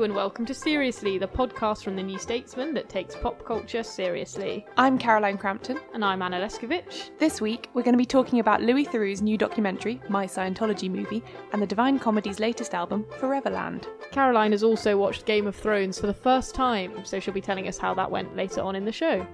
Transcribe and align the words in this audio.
Hello 0.00 0.06
and 0.06 0.16
welcome 0.16 0.46
to 0.46 0.54
Seriously, 0.54 1.18
the 1.18 1.28
podcast 1.28 1.84
from 1.84 1.94
the 1.94 2.02
New 2.02 2.18
Statesman 2.18 2.72
that 2.72 2.88
takes 2.88 3.14
pop 3.14 3.44
culture 3.44 3.82
seriously. 3.82 4.64
I'm 4.78 4.96
Caroline 4.96 5.36
Crampton. 5.36 5.78
And 5.92 6.02
I'm 6.02 6.22
Anna 6.22 6.40
Leszkiewicz. 6.40 7.10
This 7.18 7.42
week, 7.42 7.68
we're 7.74 7.82
going 7.82 7.92
to 7.92 7.98
be 7.98 8.06
talking 8.06 8.40
about 8.40 8.62
Louis 8.62 8.86
Theroux's 8.86 9.20
new 9.20 9.36
documentary, 9.36 10.00
My 10.08 10.24
Scientology 10.24 10.90
Movie, 10.90 11.22
and 11.52 11.60
the 11.60 11.66
Divine 11.66 11.98
Comedy's 11.98 12.40
latest 12.40 12.72
album, 12.72 13.04
Foreverland. 13.18 13.88
Caroline 14.10 14.52
has 14.52 14.62
also 14.62 14.96
watched 14.96 15.26
Game 15.26 15.46
of 15.46 15.54
Thrones 15.54 16.00
for 16.00 16.06
the 16.06 16.14
first 16.14 16.54
time, 16.54 17.04
so 17.04 17.20
she'll 17.20 17.34
be 17.34 17.42
telling 17.42 17.68
us 17.68 17.76
how 17.76 17.92
that 17.92 18.10
went 18.10 18.34
later 18.34 18.62
on 18.62 18.76
in 18.76 18.86
the 18.86 18.92
show. 18.92 19.26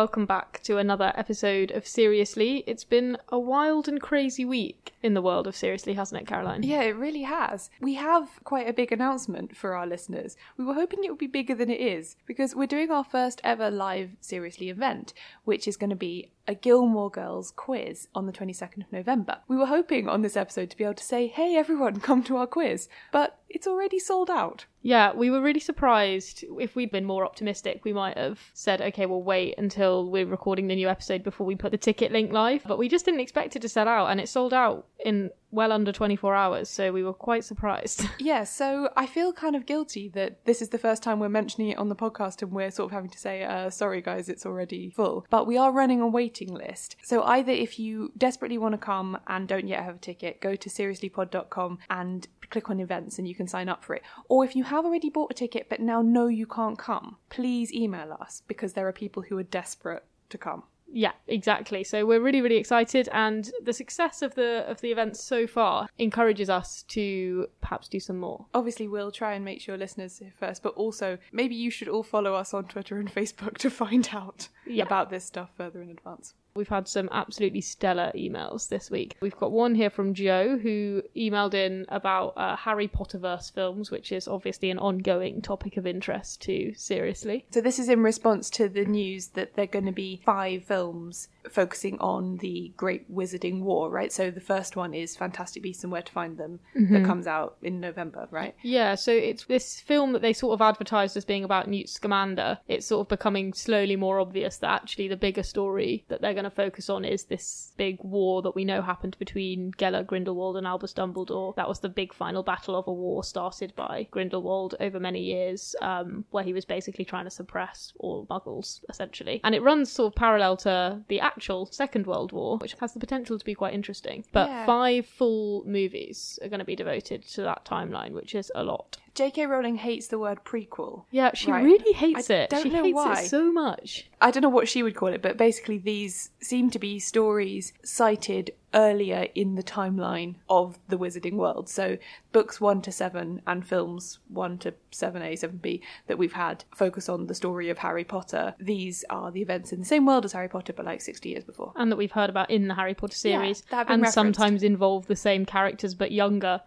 Welcome 0.00 0.24
back 0.24 0.62
to 0.62 0.78
another 0.78 1.12
episode 1.14 1.70
of 1.72 1.86
Seriously. 1.86 2.64
It's 2.66 2.84
been 2.84 3.18
a 3.28 3.38
wild 3.38 3.86
and 3.86 4.00
crazy 4.00 4.46
week 4.46 4.94
in 5.02 5.12
the 5.12 5.20
world 5.20 5.46
of 5.46 5.54
Seriously, 5.54 5.92
hasn't 5.92 6.22
it, 6.22 6.26
Caroline? 6.26 6.62
Yeah, 6.62 6.80
it 6.84 6.96
really 6.96 7.24
has. 7.24 7.68
We 7.82 7.96
have 7.96 8.40
quite 8.42 8.66
a 8.66 8.72
big 8.72 8.92
announcement 8.92 9.54
for 9.54 9.74
our 9.74 9.86
listeners. 9.86 10.38
We 10.56 10.64
were 10.64 10.72
hoping 10.72 11.04
it 11.04 11.10
would 11.10 11.18
be 11.18 11.26
bigger 11.26 11.54
than 11.54 11.68
it 11.68 11.82
is 11.82 12.16
because 12.24 12.56
we're 12.56 12.66
doing 12.66 12.90
our 12.90 13.04
first 13.04 13.42
ever 13.44 13.70
live 13.70 14.12
Seriously 14.22 14.70
event, 14.70 15.12
which 15.44 15.68
is 15.68 15.76
going 15.76 15.90
to 15.90 15.96
be 15.96 16.30
a 16.46 16.54
Gilmore 16.54 17.10
Girls 17.10 17.52
quiz 17.52 18.08
on 18.14 18.26
the 18.26 18.32
22nd 18.32 18.84
of 18.84 18.92
November. 18.92 19.38
We 19.48 19.56
were 19.56 19.66
hoping 19.66 20.08
on 20.08 20.22
this 20.22 20.36
episode 20.36 20.70
to 20.70 20.76
be 20.76 20.84
able 20.84 20.94
to 20.94 21.04
say, 21.04 21.26
hey 21.26 21.56
everyone, 21.56 22.00
come 22.00 22.22
to 22.24 22.36
our 22.36 22.46
quiz, 22.46 22.88
but 23.12 23.38
it's 23.48 23.66
already 23.66 23.98
sold 23.98 24.30
out. 24.30 24.66
Yeah, 24.82 25.12
we 25.12 25.30
were 25.30 25.42
really 25.42 25.60
surprised. 25.60 26.44
If 26.58 26.74
we'd 26.74 26.90
been 26.90 27.04
more 27.04 27.24
optimistic, 27.24 27.84
we 27.84 27.92
might 27.92 28.16
have 28.16 28.40
said, 28.54 28.80
okay, 28.80 29.06
we'll 29.06 29.22
wait 29.22 29.56
until 29.58 30.10
we're 30.10 30.26
recording 30.26 30.68
the 30.68 30.74
new 30.74 30.88
episode 30.88 31.22
before 31.22 31.46
we 31.46 31.54
put 31.54 31.72
the 31.72 31.78
ticket 31.78 32.12
link 32.12 32.32
live. 32.32 32.62
But 32.66 32.78
we 32.78 32.88
just 32.88 33.04
didn't 33.04 33.20
expect 33.20 33.56
it 33.56 33.62
to 33.62 33.68
sell 33.68 33.88
out, 33.88 34.10
and 34.10 34.20
it 34.20 34.28
sold 34.28 34.54
out 34.54 34.86
in 35.04 35.30
well 35.50 35.72
under 35.72 35.92
24 35.92 36.34
hours, 36.34 36.68
so 36.68 36.92
we 36.92 37.02
were 37.02 37.12
quite 37.12 37.44
surprised. 37.44 38.04
Yeah, 38.20 38.44
so 38.44 38.90
I 38.96 39.06
feel 39.06 39.32
kind 39.32 39.56
of 39.56 39.64
guilty 39.66 40.08
that 40.10 40.44
this 40.44 40.60
is 40.60 40.68
the 40.68 40.78
first 40.78 41.02
time 41.02 41.18
we're 41.20 41.30
mentioning 41.30 41.70
it 41.70 41.78
on 41.78 41.88
the 41.88 41.96
podcast 41.96 42.42
and 42.42 42.52
we're 42.52 42.70
sort 42.70 42.86
of 42.86 42.92
having 42.92 43.10
to 43.10 43.18
say, 43.18 43.42
uh, 43.44 43.70
sorry 43.70 44.02
guys, 44.02 44.28
it's 44.28 44.44
already 44.44 44.90
full. 44.90 45.26
But 45.30 45.46
we 45.46 45.56
are 45.56 45.72
running 45.72 46.00
a 46.00 46.06
waiting 46.06 46.52
list. 46.52 46.96
So 47.02 47.22
either 47.22 47.50
if 47.50 47.78
you 47.78 48.12
desperately 48.16 48.58
want 48.58 48.74
to 48.74 48.78
come 48.78 49.18
and 49.26 49.48
don't 49.48 49.66
yet 49.66 49.82
have 49.82 49.96
a 49.96 49.98
ticket, 49.98 50.40
go 50.40 50.54
to 50.54 50.68
seriouslypod.com 50.68 51.78
and 51.88 52.28
click 52.50 52.68
on 52.68 52.78
events 52.78 53.18
and 53.18 53.26
you 53.26 53.34
can 53.34 53.48
sign 53.48 53.68
up 53.68 53.82
for 53.82 53.94
it. 53.94 54.02
Or 54.28 54.44
if 54.44 54.54
you 54.54 54.64
have 54.64 54.84
already 54.84 55.08
bought 55.08 55.30
a 55.30 55.34
ticket 55.34 55.68
but 55.68 55.80
now 55.80 56.02
know 56.02 56.26
you 56.26 56.46
can't 56.46 56.78
come, 56.78 57.16
please 57.30 57.72
email 57.72 58.16
us 58.20 58.42
because 58.46 58.74
there 58.74 58.86
are 58.86 58.92
people 58.92 59.22
who 59.22 59.38
are 59.38 59.44
desperate 59.44 60.04
to 60.28 60.38
come. 60.38 60.64
Yeah, 60.92 61.12
exactly. 61.28 61.84
So 61.84 62.04
we're 62.04 62.20
really, 62.20 62.40
really 62.40 62.56
excited, 62.56 63.08
and 63.12 63.50
the 63.64 63.72
success 63.72 64.22
of 64.22 64.34
the 64.34 64.64
of 64.68 64.80
the 64.80 64.90
events 64.90 65.22
so 65.22 65.46
far 65.46 65.88
encourages 65.98 66.50
us 66.50 66.82
to 66.88 67.46
perhaps 67.60 67.88
do 67.88 68.00
some 68.00 68.18
more. 68.18 68.46
Obviously, 68.54 68.88
we'll 68.88 69.12
try 69.12 69.34
and 69.34 69.44
make 69.44 69.60
sure 69.60 69.76
listeners 69.76 70.18
hear 70.18 70.32
first, 70.38 70.62
but 70.62 70.74
also 70.74 71.18
maybe 71.32 71.54
you 71.54 71.70
should 71.70 71.88
all 71.88 72.02
follow 72.02 72.34
us 72.34 72.52
on 72.52 72.64
Twitter 72.64 72.98
and 72.98 73.12
Facebook 73.14 73.56
to 73.58 73.70
find 73.70 74.10
out 74.12 74.48
Yeah. 74.66 74.84
about 74.84 75.10
this 75.10 75.24
stuff 75.24 75.50
further 75.56 75.80
in 75.82 75.90
advance. 75.90 76.34
We've 76.54 76.68
had 76.68 76.88
some 76.88 77.08
absolutely 77.12 77.60
stellar 77.60 78.12
emails 78.14 78.68
this 78.68 78.90
week. 78.90 79.16
We've 79.20 79.36
got 79.36 79.52
one 79.52 79.74
here 79.74 79.90
from 79.90 80.14
Joe 80.14 80.58
who 80.58 81.02
emailed 81.16 81.54
in 81.54 81.86
about 81.88 82.34
uh, 82.36 82.56
Harry 82.56 82.88
Potterverse 82.88 83.52
films, 83.52 83.90
which 83.90 84.12
is 84.12 84.28
obviously 84.28 84.70
an 84.70 84.78
ongoing 84.78 85.42
topic 85.42 85.76
of 85.76 85.86
interest 85.86 86.42
to 86.42 86.72
Seriously. 86.74 87.46
So 87.50 87.60
this 87.60 87.78
is 87.78 87.88
in 87.88 88.02
response 88.02 88.50
to 88.50 88.68
the 88.68 88.84
news 88.84 89.28
that 89.28 89.54
there 89.54 89.64
are 89.64 89.68
going 89.68 89.86
to 89.86 89.92
be 89.92 90.22
five 90.24 90.64
films 90.64 91.28
focusing 91.50 91.98
on 92.00 92.36
the 92.38 92.72
Great 92.76 93.12
Wizarding 93.12 93.60
War, 93.60 93.90
right? 93.90 94.12
So 94.12 94.30
the 94.30 94.40
first 94.40 94.76
one 94.76 94.92
is 94.94 95.16
Fantastic 95.16 95.62
Beasts 95.62 95.82
and 95.82 95.92
Where 95.92 96.02
to 96.02 96.12
Find 96.12 96.36
Them 96.36 96.60
that 96.74 97.04
comes 97.04 97.26
out 97.26 97.56
in 97.62 97.80
November, 97.80 98.28
right? 98.30 98.54
Yeah, 98.62 98.94
so 98.94 99.12
it's 99.12 99.44
this 99.44 99.80
film 99.80 100.12
that 100.12 100.22
they 100.22 100.32
sort 100.32 100.54
of 100.54 100.62
advertised 100.62 101.16
as 101.16 101.24
being 101.24 101.44
about 101.44 101.68
Newt 101.68 101.88
Scamander. 101.88 102.58
It's 102.68 102.86
sort 102.86 103.06
of 103.06 103.08
becoming 103.08 103.52
slowly 103.52 103.96
more 103.96 104.20
obvious 104.20 104.58
that 104.58 104.70
actually 104.70 105.08
the 105.08 105.16
bigger 105.16 105.42
story 105.42 106.04
that 106.08 106.20
they're 106.20 106.34
going 106.40 106.50
to 106.50 106.56
focus 106.56 106.88
on 106.88 107.04
is 107.04 107.24
this 107.24 107.72
big 107.76 107.98
war 108.02 108.40
that 108.42 108.54
we 108.54 108.64
know 108.64 108.80
happened 108.80 109.16
between 109.18 109.72
Gellert, 109.76 110.06
Grindelwald, 110.06 110.56
and 110.56 110.66
Albus 110.66 110.94
Dumbledore. 110.94 111.54
That 111.56 111.68
was 111.68 111.80
the 111.80 111.88
big 111.88 112.14
final 112.14 112.42
battle 112.42 112.76
of 112.76 112.86
a 112.86 112.92
war 112.92 113.22
started 113.22 113.74
by 113.76 114.06
Grindelwald 114.10 114.74
over 114.80 114.98
many 114.98 115.20
years, 115.20 115.76
um, 115.82 116.24
where 116.30 116.44
he 116.44 116.52
was 116.52 116.64
basically 116.64 117.04
trying 117.04 117.24
to 117.24 117.30
suppress 117.30 117.92
all 117.98 118.26
muggles, 118.30 118.80
essentially. 118.88 119.40
And 119.44 119.54
it 119.54 119.62
runs 119.62 119.92
sort 119.92 120.12
of 120.12 120.16
parallel 120.16 120.56
to 120.58 121.02
the 121.08 121.20
actual 121.20 121.66
Second 121.66 122.06
World 122.06 122.32
War, 122.32 122.56
which 122.58 122.74
has 122.80 122.94
the 122.94 123.00
potential 123.00 123.38
to 123.38 123.44
be 123.44 123.54
quite 123.54 123.74
interesting. 123.74 124.24
But 124.32 124.48
Yeah. 124.48 124.66
five 124.66 125.06
full 125.06 125.64
movies 125.66 126.38
are 126.42 126.48
going 126.48 126.60
to 126.60 126.64
be 126.64 126.76
devoted 126.76 127.22
to 127.34 127.42
that 127.42 127.64
timeline, 127.64 128.12
which 128.12 128.34
is 128.34 128.50
a 128.54 128.64
lot. 128.64 128.98
J.K. 129.14 129.46
Rowling 129.46 129.76
hates 129.76 130.06
the 130.06 130.18
word 130.18 130.44
prequel. 130.44 131.04
Yeah, 131.10 131.32
she 131.34 131.50
Right. 131.50 131.64
really 131.64 131.92
hates 131.92 132.30
I 132.30 132.34
it. 132.34 132.50
don't 132.50 132.62
she 132.62 132.68
know 132.70 132.84
hates 132.84 132.94
why. 132.94 133.20
it 133.22 133.28
so 133.28 133.50
much. 133.52 134.08
I 134.20 134.30
don't 134.30 134.42
know 134.42 134.48
what 134.48 134.68
she 134.68 134.82
would 134.82 134.94
call 134.94 135.08
it, 135.08 135.20
but 135.22 135.36
basically 135.36 135.78
these 135.78 136.30
seem 136.40 136.70
to 136.70 136.78
be 136.78 136.98
stories 136.98 137.72
sited 137.84 138.52
earlier 138.72 139.26
in 139.34 139.56
the 139.56 139.64
timeline 139.64 140.36
of 140.48 140.78
the 140.88 140.96
Wizarding 140.96 141.34
world. 141.34 141.68
So 141.68 141.98
books 142.30 142.60
1 142.60 142.82
to 142.82 142.92
7 142.92 143.42
and 143.46 143.66
films 143.66 144.20
1 144.28 144.58
to 144.58 144.74
7A, 144.92 145.32
7B 145.32 145.80
that 146.06 146.16
we've 146.18 146.34
had 146.34 146.64
focus 146.74 147.08
on 147.08 147.26
the 147.26 147.34
story 147.34 147.68
of 147.68 147.78
Harry 147.78 148.04
Potter. 148.04 148.54
These 148.60 149.04
are 149.10 149.32
the 149.32 149.42
events 149.42 149.72
in 149.72 149.80
the 149.80 149.84
same 149.86 150.06
world 150.06 150.24
as 150.24 150.32
Harry 150.34 150.48
Potter, 150.48 150.72
but 150.72 150.86
like 150.86 151.00
60 151.00 151.28
years 151.28 151.42
before. 151.42 151.72
And 151.74 151.90
that 151.90 151.96
we've 151.96 152.12
heard 152.12 152.30
about 152.30 152.48
in 152.48 152.68
the 152.68 152.74
Harry 152.74 152.94
Potter 152.94 153.16
series. 153.16 153.62
been 153.62 153.78
and 153.80 153.88
referenced. 154.02 154.14
sometimes 154.14 154.62
involve 154.62 155.06
the 155.08 155.16
same 155.16 155.44
characters 155.44 155.94
but 155.94 156.12
younger. 156.12 156.60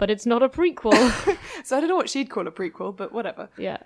But 0.00 0.10
it's 0.10 0.26
not 0.26 0.42
a 0.42 0.48
prequel. 0.48 1.36
So 1.62 1.76
I 1.76 1.80
don't 1.80 1.90
know 1.90 1.96
what 1.96 2.08
she'd 2.08 2.30
call 2.30 2.48
a 2.48 2.50
prequel, 2.50 2.96
but 2.96 3.12
whatever. 3.12 3.50
yeah. 3.58 3.76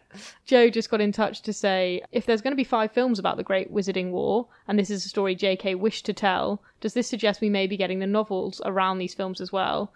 Joe 0.47 0.71
just 0.71 0.91
got 0.91 1.01
in 1.01 1.11
touch 1.11 1.43
to 1.43 1.53
say 1.53 2.03
if 2.13 2.25
there's 2.25 2.41
going 2.41 2.53
to 2.53 2.57
be 2.57 2.63
five 2.63 2.93
films 2.93 3.19
about 3.19 3.37
the 3.37 3.43
Great 3.43 3.75
Wizarding 3.75 4.13
War, 4.13 4.47
and 4.69 4.79
this 4.79 4.91
is 4.91 5.05
a 5.05 5.09
story 5.09 5.35
JK 5.35 5.77
wished 5.77 6.07
to 6.07 6.13
tell, 6.13 6.63
does 6.81 6.95
this 6.95 7.09
suggest 7.09 7.41
we 7.41 7.51
may 7.51 7.67
be 7.67 7.77
getting 7.77 7.99
the 7.99 8.07
novels 8.07 8.63
around 8.65 8.99
these 8.99 9.13
films 9.13 9.41
as 9.41 9.51
well? 9.51 9.93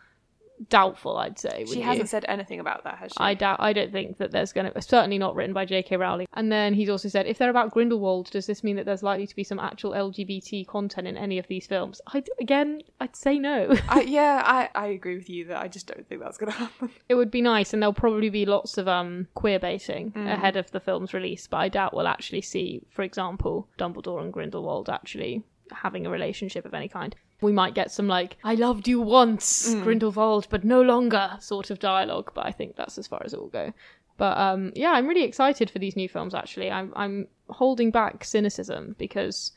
Doubtful, 0.69 1.16
I'd 1.19 1.38
say. 1.38 1.50
She 1.50 1.58
wouldn't 1.60 1.76
you? 1.78 1.82
hasn't 1.82 2.08
said 2.08 2.25
anything 2.28 2.60
about 2.60 2.84
that, 2.84 2.99
has 2.99 3.12
she? 3.12 3.16
I 3.19 3.34
doubt. 3.34 3.60
I 3.60 3.72
don't 3.72 3.93
think 3.93 4.19
that 4.19 4.32
there's 4.32 4.52
going 4.52 4.70
to. 4.72 4.82
Certainly 4.82 5.19
not 5.19 5.34
written 5.34 5.52
by 5.52 5.64
J.K. 5.64 5.96
Rowling. 5.96 6.26
And 6.34 6.50
then 6.50 6.75
he's 6.75 6.88
also 6.88 7.08
said, 7.08 7.26
if 7.26 7.38
they're 7.38 7.50
about 7.50 7.72
Grindelwald, 7.72 8.31
does 8.31 8.46
this 8.46 8.64
mean 8.64 8.76
that 8.76 8.87
there's 8.87 9.02
likely 9.02 9.26
to 9.26 9.37
be 9.37 9.44
some 9.44 9.58
actual 9.58 9.93
LGBT 9.93 10.66
content 10.66 11.06
in 11.06 11.16
any 11.16 11.38
of 11.38 11.46
these 11.46 11.66
films? 11.66 12.00
I 12.08 12.22
again, 12.40 12.82
I'd 13.00 13.16
say 13.16 13.38
no. 13.38 13.75
I, 13.88 14.00
yeah, 14.06 14.43
I, 14.44 14.69
I 14.75 14.87
agree 14.88 15.16
with 15.16 15.31
you 15.31 15.44
that 15.46 15.60
I 15.60 15.69
just 15.69 15.87
don't 15.87 16.06
think 16.08 16.20
that's 16.20 16.38
going 16.38 16.52
to 16.52 16.58
happen. 16.58 16.90
it 17.08 17.14
would 17.14 17.31
be 17.31 17.43
nice, 17.43 17.72
and 17.72 17.82
there'll 17.82 17.93
probably 17.93 18.31
be 18.31 18.46
lots 18.46 18.78
of 18.78 18.88
um 18.88 19.28
queer 19.34 19.58
baiting 19.58 20.12
ahead 20.16 20.56
of 20.56 20.70
the 20.70 20.81
film's 20.81 21.14
release. 21.14 21.46
But 21.46 21.58
I 21.58 21.69
doubt 21.69 21.94
we'll 21.94 22.08
actually 22.08 22.43
see, 22.43 22.82
for 22.88 23.02
example, 23.02 23.69
Dumbledore 23.78 24.22
and 24.22 24.32
Grindelwald 24.32 24.88
actually 24.88 25.43
having 25.72 26.06
a 26.06 26.11
relationship 26.11 26.64
of 26.64 26.75
any 26.75 26.88
kind. 26.88 27.14
We 27.40 27.52
might 27.52 27.75
get 27.75 27.90
some 27.90 28.08
like 28.08 28.37
"I 28.43 28.55
loved 28.55 28.88
you 28.88 29.00
once, 29.00 29.73
Grindelwald, 29.82 30.49
but 30.50 30.64
no 30.64 30.82
longer" 30.82 31.37
sort 31.40 31.70
of 31.70 31.79
dialogue. 31.79 32.32
But 32.35 32.46
I 32.46 32.52
think 32.52 32.76
that's 32.76 32.99
as 32.99 33.06
far 33.06 33.23
as 33.25 33.32
it 33.32 33.40
will 33.40 33.49
go. 33.49 33.73
But 34.17 34.37
um, 34.37 34.73
yeah, 34.75 34.90
I'm 34.90 35.06
really 35.06 35.23
excited 35.23 35.70
for 35.70 35.79
these 35.79 35.94
new 35.94 36.08
films. 36.08 36.35
Actually, 36.35 36.70
I'm 36.70 36.93
I'm 36.96 37.29
holding 37.49 37.90
back 37.93 38.25
cynicism 38.25 38.96
because 38.99 39.52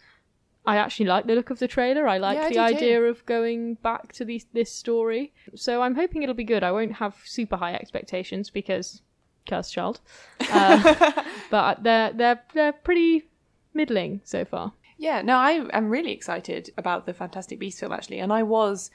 I 0.65 0.77
actually 0.77 1.07
like 1.07 1.25
the 1.25 1.33
look 1.33 1.49
of 1.49 1.57
the 1.57 1.67
trailer. 1.67 2.07
I 2.07 2.19
like 2.19 2.37
Yeah, 2.37 2.43
I 2.45 2.49
the 2.49 2.53
too. 2.55 2.59
idea 2.77 3.01
of 3.03 3.25
going 3.25 3.75
back 3.75 4.13
to 4.13 4.25
these, 4.25 4.45
this 4.53 4.71
story. 4.71 5.33
So 5.55 5.81
I'm 5.81 5.95
hoping 5.95 6.21
it'll 6.21 6.35
be 6.35 6.43
good. 6.43 6.63
I 6.63 6.71
won't 6.71 6.93
have 6.93 7.15
super 7.25 7.57
high 7.57 7.73
expectations 7.73 8.51
because 8.51 9.01
cursed 9.49 9.73
child. 9.73 9.99
Uh, 10.53 11.23
but 11.49 11.81
they're 11.81 12.13
they're 12.13 12.43
they're 12.53 12.73
pretty 12.73 13.27
middling 13.73 14.21
so 14.23 14.45
far. 14.45 14.73
Yeah, 15.01 15.23
no, 15.23 15.37
I 15.37 15.67
am 15.73 15.89
really 15.89 16.11
excited 16.11 16.69
about 16.77 17.07
the 17.07 17.13
Fantastic 17.15 17.57
Beasts 17.57 17.79
film 17.79 17.91
actually, 17.91 18.19
and 18.19 18.31
I 18.31 18.43
was 18.43 18.91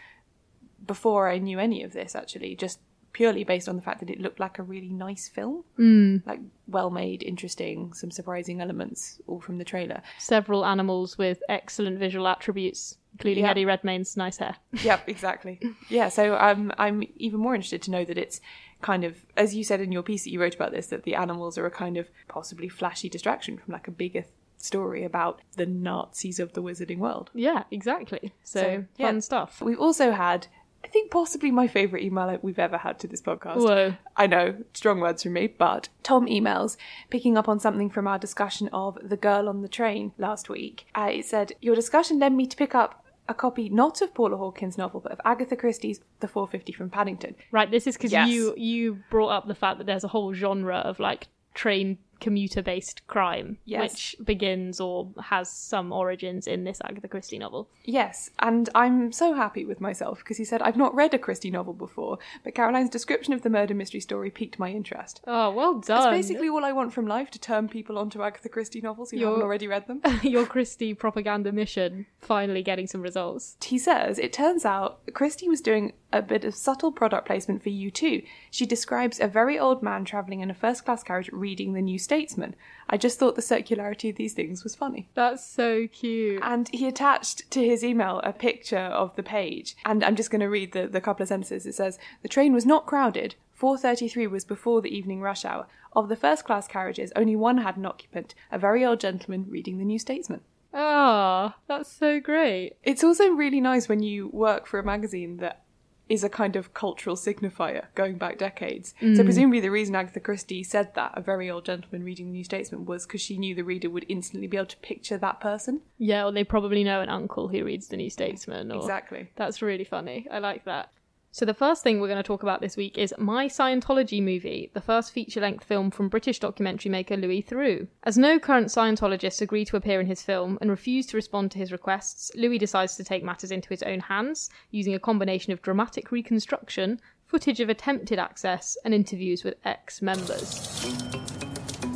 before 0.87 1.29
I 1.29 1.38
knew 1.38 1.58
any 1.58 1.82
of 1.82 1.93
this 1.93 2.14
actually, 2.14 2.55
just 2.55 2.79
purely 3.12 3.43
based 3.43 3.69
on 3.69 3.75
the 3.75 3.82
fact 3.82 3.99
that 3.99 4.08
it 4.08 4.20
looked 4.20 4.38
like 4.38 4.61
a 4.61 4.62
really 4.62 4.93
nice 4.93 5.26
film, 5.26 5.64
mm. 5.76 6.25
like 6.25 6.38
well 6.69 6.91
made, 6.91 7.25
interesting, 7.25 7.93
some 7.93 8.12
surprising 8.12 8.61
elements, 8.61 9.20
all 9.26 9.41
from 9.41 9.58
the 9.58 9.64
trailer. 9.64 10.00
Several 10.17 10.64
animals 10.64 11.19
with 11.19 11.43
excellent 11.49 11.99
visual 11.99 12.29
attributes, 12.29 12.99
including 13.14 13.43
Yeah. 13.43 13.50
Eddie 13.50 13.64
Redmayne's 13.64 14.17
nice 14.17 14.37
hair. 14.37 14.55
Yep, 14.85 15.09
exactly. 15.09 15.61
yeah, 15.88 16.09
so 16.09 16.37
um, 16.37 16.73
I'm 16.79 17.02
even 17.17 17.41
more 17.41 17.56
interested 17.56 17.82
to 17.82 17.91
know 17.91 18.05
that 18.05 18.17
it's 18.17 18.41
kind 18.81 19.02
of, 19.02 19.26
as 19.37 19.56
you 19.56 19.64
said 19.64 19.81
in 19.81 19.91
your 19.91 20.05
piece 20.05 20.23
that 20.23 20.31
you 20.31 20.41
wrote 20.41 20.55
about 20.55 20.70
this, 20.70 20.87
that 20.87 21.02
the 21.02 21.17
animals 21.17 21.59
are 21.59 21.67
a 21.67 21.70
kind 21.73 21.97
of 21.97 22.09
possibly 22.29 22.69
flashy 22.69 23.09
distraction 23.09 23.59
from 23.59 23.73
like 23.73 23.88
a 23.88 23.91
bigger 23.91 24.25
story 24.58 25.05
about 25.05 25.41
the 25.56 25.67
Nazis 25.67 26.38
of 26.41 26.53
the 26.55 26.62
wizarding 26.62 26.99
world. 26.99 27.31
Yeah, 27.35 27.64
exactly. 27.70 28.32
So, 28.43 28.61
So, 28.62 28.85
yeah. 28.97 29.06
fun 29.06 29.20
stuff. 29.20 29.61
We've 29.62 29.79
also 29.81 30.12
had, 30.12 30.47
I 30.85 30.88
think, 30.88 31.11
possibly 31.11 31.50
my 31.50 31.67
favourite 31.69 32.05
email 32.05 32.38
we've 32.43 32.58
ever 32.58 32.79
had 32.79 32.99
to 33.00 33.06
this 33.08 33.23
podcast. 33.23 33.58
Whoa. 33.58 33.94
I 34.17 34.26
know, 34.26 34.56
strong 34.75 35.00
words 35.00 35.23
from 35.23 35.35
me, 35.35 35.47
but 35.49 35.88
Tom 36.03 36.26
emails, 36.26 36.76
picking 37.11 37.37
up 37.37 37.49
on 37.49 37.58
something 37.61 37.91
from 37.91 38.06
our 38.08 38.19
discussion 38.19 38.69
of 38.73 38.99
The 39.03 39.17
Girl 39.17 39.49
on 39.49 39.62
the 39.62 39.69
Train 39.69 40.12
last 40.19 40.49
week. 40.49 40.87
Uh, 40.94 41.11
it 41.12 41.25
said, 41.26 41.52
Your 41.61 41.75
discussion 41.75 42.19
led 42.19 42.32
me 42.32 42.47
to 42.47 42.56
pick 42.56 42.75
up 42.75 43.02
a 43.29 43.35
copy 43.35 43.69
not 43.69 44.00
of 44.02 44.14
Paula 44.14 44.37
Hawkins' 44.37 44.79
novel, 44.79 45.00
but 45.00 45.11
of 45.11 45.20
Agatha 45.25 45.56
Christie's 45.56 46.00
The 46.20 46.29
450 46.29 46.73
from 46.73 46.91
Paddington. 46.91 47.35
Right, 47.50 47.69
this 47.70 47.87
is 47.88 47.97
because 47.97 48.12
Yes. 48.12 48.29
you 48.31 48.55
you 48.56 49.00
brought 49.11 49.31
up 49.31 49.49
the 49.49 49.55
fact 49.56 49.79
that 49.79 49.85
there's 49.88 50.05
a 50.05 50.09
whole 50.09 50.32
genre 50.32 50.76
of 50.76 51.00
like 51.00 51.26
train 51.52 51.99
commuter 52.21 52.63
based 52.63 53.07
crime, 53.07 53.59
Yes. 53.65 53.93
which 53.93 54.17
begins 54.25 54.81
or 54.81 55.11
has 55.25 55.51
some 55.51 55.93
origins 55.93 56.47
in 56.47 56.65
this 56.65 56.81
Agatha 56.85 57.09
Christie 57.09 57.39
novel. 57.39 57.69
Yes, 57.85 58.31
and 58.39 58.69
I'm 58.75 59.13
so 59.13 59.35
happy 59.35 59.65
with 59.65 59.81
myself 59.81 60.19
because 60.21 60.37
he 60.39 60.45
said, 60.45 60.63
I've 60.63 60.77
not 60.77 60.95
read 60.95 61.15
a 61.15 61.19
Christie 61.19 61.51
novel 61.51 61.75
before, 61.75 62.19
but 62.45 62.55
Caroline's 62.55 62.91
description 62.91 63.33
of 63.33 63.43
the 63.43 63.51
murder 63.51 63.75
mystery 63.75 64.01
story 64.01 64.31
piqued 64.31 64.59
my 64.59 64.71
interest. 64.71 65.21
Oh, 65.27 65.51
well 65.51 65.75
That's 65.75 65.89
done. 65.89 66.13
basically 66.13 66.49
all 66.49 66.65
I 66.65 66.73
want 66.73 66.93
from 66.93 67.07
life 67.07 67.31
to 67.33 67.39
turn 67.39 67.69
people 67.69 67.99
onto 67.99 68.23
Agatha 68.23 68.49
Christie 68.49 68.81
novels 68.81 69.11
who 69.11 69.19
You're- 69.19 69.31
haven't 69.31 69.43
already 69.45 69.67
read 69.69 69.87
them. 69.87 70.01
your 70.23 70.47
Christie 70.47 70.95
propaganda 70.95 71.53
mission 71.53 72.07
finally 72.19 72.62
getting 72.62 72.87
some 72.87 73.03
results. 73.03 73.57
he 73.65 73.79
says 73.79 74.19
it 74.19 74.33
turns 74.33 74.65
out 74.65 75.01
Christie 75.12 75.49
was 75.49 75.61
doing 75.61 75.93
a 76.12 76.23
bit 76.23 76.45
of 76.45 76.55
subtle 76.55 76.93
product 76.93 77.27
placement 77.27 77.62
for 77.62 77.69
you 77.69 77.91
too. 77.91 78.23
She 78.51 78.65
describes 78.65 79.21
a 79.21 79.27
very 79.29 79.59
old 79.59 79.83
man 79.83 80.05
travelling 80.05 80.41
in 80.41 80.51
a 80.51 80.55
first 80.55 80.85
class 80.85 81.03
carriage 81.03 81.29
reading 81.33 81.73
The 81.75 81.83
New 81.83 81.99
Statesman. 82.06 82.55
I 82.88 82.97
just 82.97 83.19
thought 83.19 83.35
the 83.35 83.43
circularity 83.43 84.11
of 84.11 84.17
these 84.17 84.32
things 84.32 84.62
was 84.62 84.76
funny. 84.76 85.08
That's 85.14 85.44
so 85.44 85.88
cute. 85.88 86.41
And 86.41 86.69
he 86.73 86.87
attached 86.87 87.50
to 87.50 87.64
his 87.64 87.82
email 87.82 88.20
a 88.23 88.32
picture 88.32 88.79
of 88.79 89.17
the 89.17 89.25
page. 89.25 89.76
And 89.85 90.05
I'm 90.05 90.14
just 90.14 90.31
going 90.31 90.41
to 90.41 90.47
read 90.47 90.70
the, 90.70 90.87
the 90.87 91.00
couple 91.00 91.25
of 91.25 91.29
sentences. 91.29 91.67
It 91.67 91.75
says, 91.75 91.99
The 92.23 92.29
train 92.29 92.53
was 92.53 92.64
not 92.64 92.87
crowded. 92.87 93.35
4.33 93.61 94.31
was 94.31 94.44
before 94.44 94.81
the 94.81 94.97
evening 94.97 95.20
rush 95.20 95.44
hour. 95.44 95.67
Of 95.94 96.08
the 96.08 96.14
first 96.17 96.44
class 96.44 96.69
carriages, 96.69 97.12
only 97.17 97.35
one 97.35 97.58
had 97.58 97.76
an 97.76 97.87
occupant, 97.87 98.35
a 98.52 98.59
very 98.59 98.85
old 98.85 99.00
gentleman 99.00 99.47
reading 99.49 99.79
The 99.79 99.85
New 99.85 99.99
Statesman. 99.99 100.43
Ah, 100.73 101.56
that's 101.67 101.91
so 101.91 102.20
great. 102.20 102.76
It's 102.85 103.02
also 103.02 103.31
really 103.31 103.61
nice 103.61 103.88
when 103.88 104.02
you 104.02 104.29
work 104.29 104.67
for 104.67 104.79
a 104.79 104.85
magazine 104.85 105.38
that 105.38 105.64
is 106.08 106.23
a 106.23 106.29
kind 106.29 106.55
of 106.55 106.73
cultural 106.73 107.17
signifier 107.17 107.87
going 107.94 108.17
back 108.17 108.38
decades. 108.38 108.94
So 109.00 109.06
mm. 109.06 109.25
presumably 109.25 109.61
the 109.61 109.70
reason 109.70 109.94
Agatha 109.94 110.20
Christie 110.20 110.62
said 110.62 110.94
that, 110.94 111.12
a 111.14 111.20
very 111.20 111.50
old 111.50 111.64
gentleman 111.64 112.05
reading 112.05 112.26
the 112.26 112.32
New 112.32 112.44
Statesman, 112.44 112.85
was 112.85 113.06
because 113.06 113.20
she 113.20 113.38
knew 113.38 113.55
the 113.55 113.64
reader 113.64 113.91
would 113.91 114.06
instantly 114.08 114.47
be 114.47 114.56
able 114.56 114.67
to 114.67 114.76
picture 114.79 115.19
that 115.19 115.41
person. 115.41 115.81
Yeah, 115.99 116.25
or 116.25 116.32
they 116.32 116.44
probably 116.44 116.85
know 116.85 117.00
an 117.00 117.08
uncle 117.08 117.49
who 117.49 117.64
reads 117.64 117.88
the 117.88 117.97
New 117.97 118.11
Statesman. 118.11 118.70
Or... 118.70 118.76
Exactly. 118.76 119.31
That's 119.37 119.62
really 119.62 119.85
funny. 119.85 120.26
I 120.31 120.38
like 120.38 120.64
that. 120.64 120.91
So, 121.32 121.44
the 121.44 121.52
first 121.52 121.82
thing 121.82 122.00
we're 122.00 122.08
going 122.08 122.17
to 122.17 122.23
talk 122.23 122.43
about 122.43 122.62
this 122.62 122.78
week 122.78 122.96
is 122.96 123.12
My 123.19 123.46
Scientology 123.46 124.23
Movie, 124.23 124.70
the 124.73 124.81
first 124.81 125.12
feature 125.12 125.40
length 125.40 125.64
film 125.64 125.90
from 125.90 126.08
British 126.08 126.38
documentary 126.38 126.90
maker 126.90 127.17
Louis 127.17 127.43
Theroux. 127.43 127.87
As 128.05 128.17
no 128.17 128.38
current 128.38 128.69
Scientologists 128.69 129.43
agree 129.43 129.64
to 129.67 129.76
appear 129.76 130.00
in 130.00 130.06
his 130.06 130.23
film 130.23 130.56
and 130.61 130.70
refuse 130.70 131.06
to 131.08 131.17
respond 131.17 131.50
to 131.50 131.58
his 131.58 131.73
requests, 131.73 132.31
Louis 132.34 132.56
decides 132.56 132.96
to 132.96 133.05
take 133.05 133.23
matters 133.23 133.50
into 133.50 133.69
his 133.69 133.82
own 133.82 134.00
hands, 134.00 134.49
using 134.70 134.94
a 134.94 134.99
combination 134.99 135.52
of 135.52 135.61
dramatic 135.61 136.11
reconstruction, 136.11 137.00
footage 137.26 137.61
of 137.61 137.69
attempted 137.69 138.19
access, 138.19 138.78
and 138.84 138.94
interviews 138.94 139.44
with 139.44 139.56
ex 139.67 140.00
members. 140.00 140.84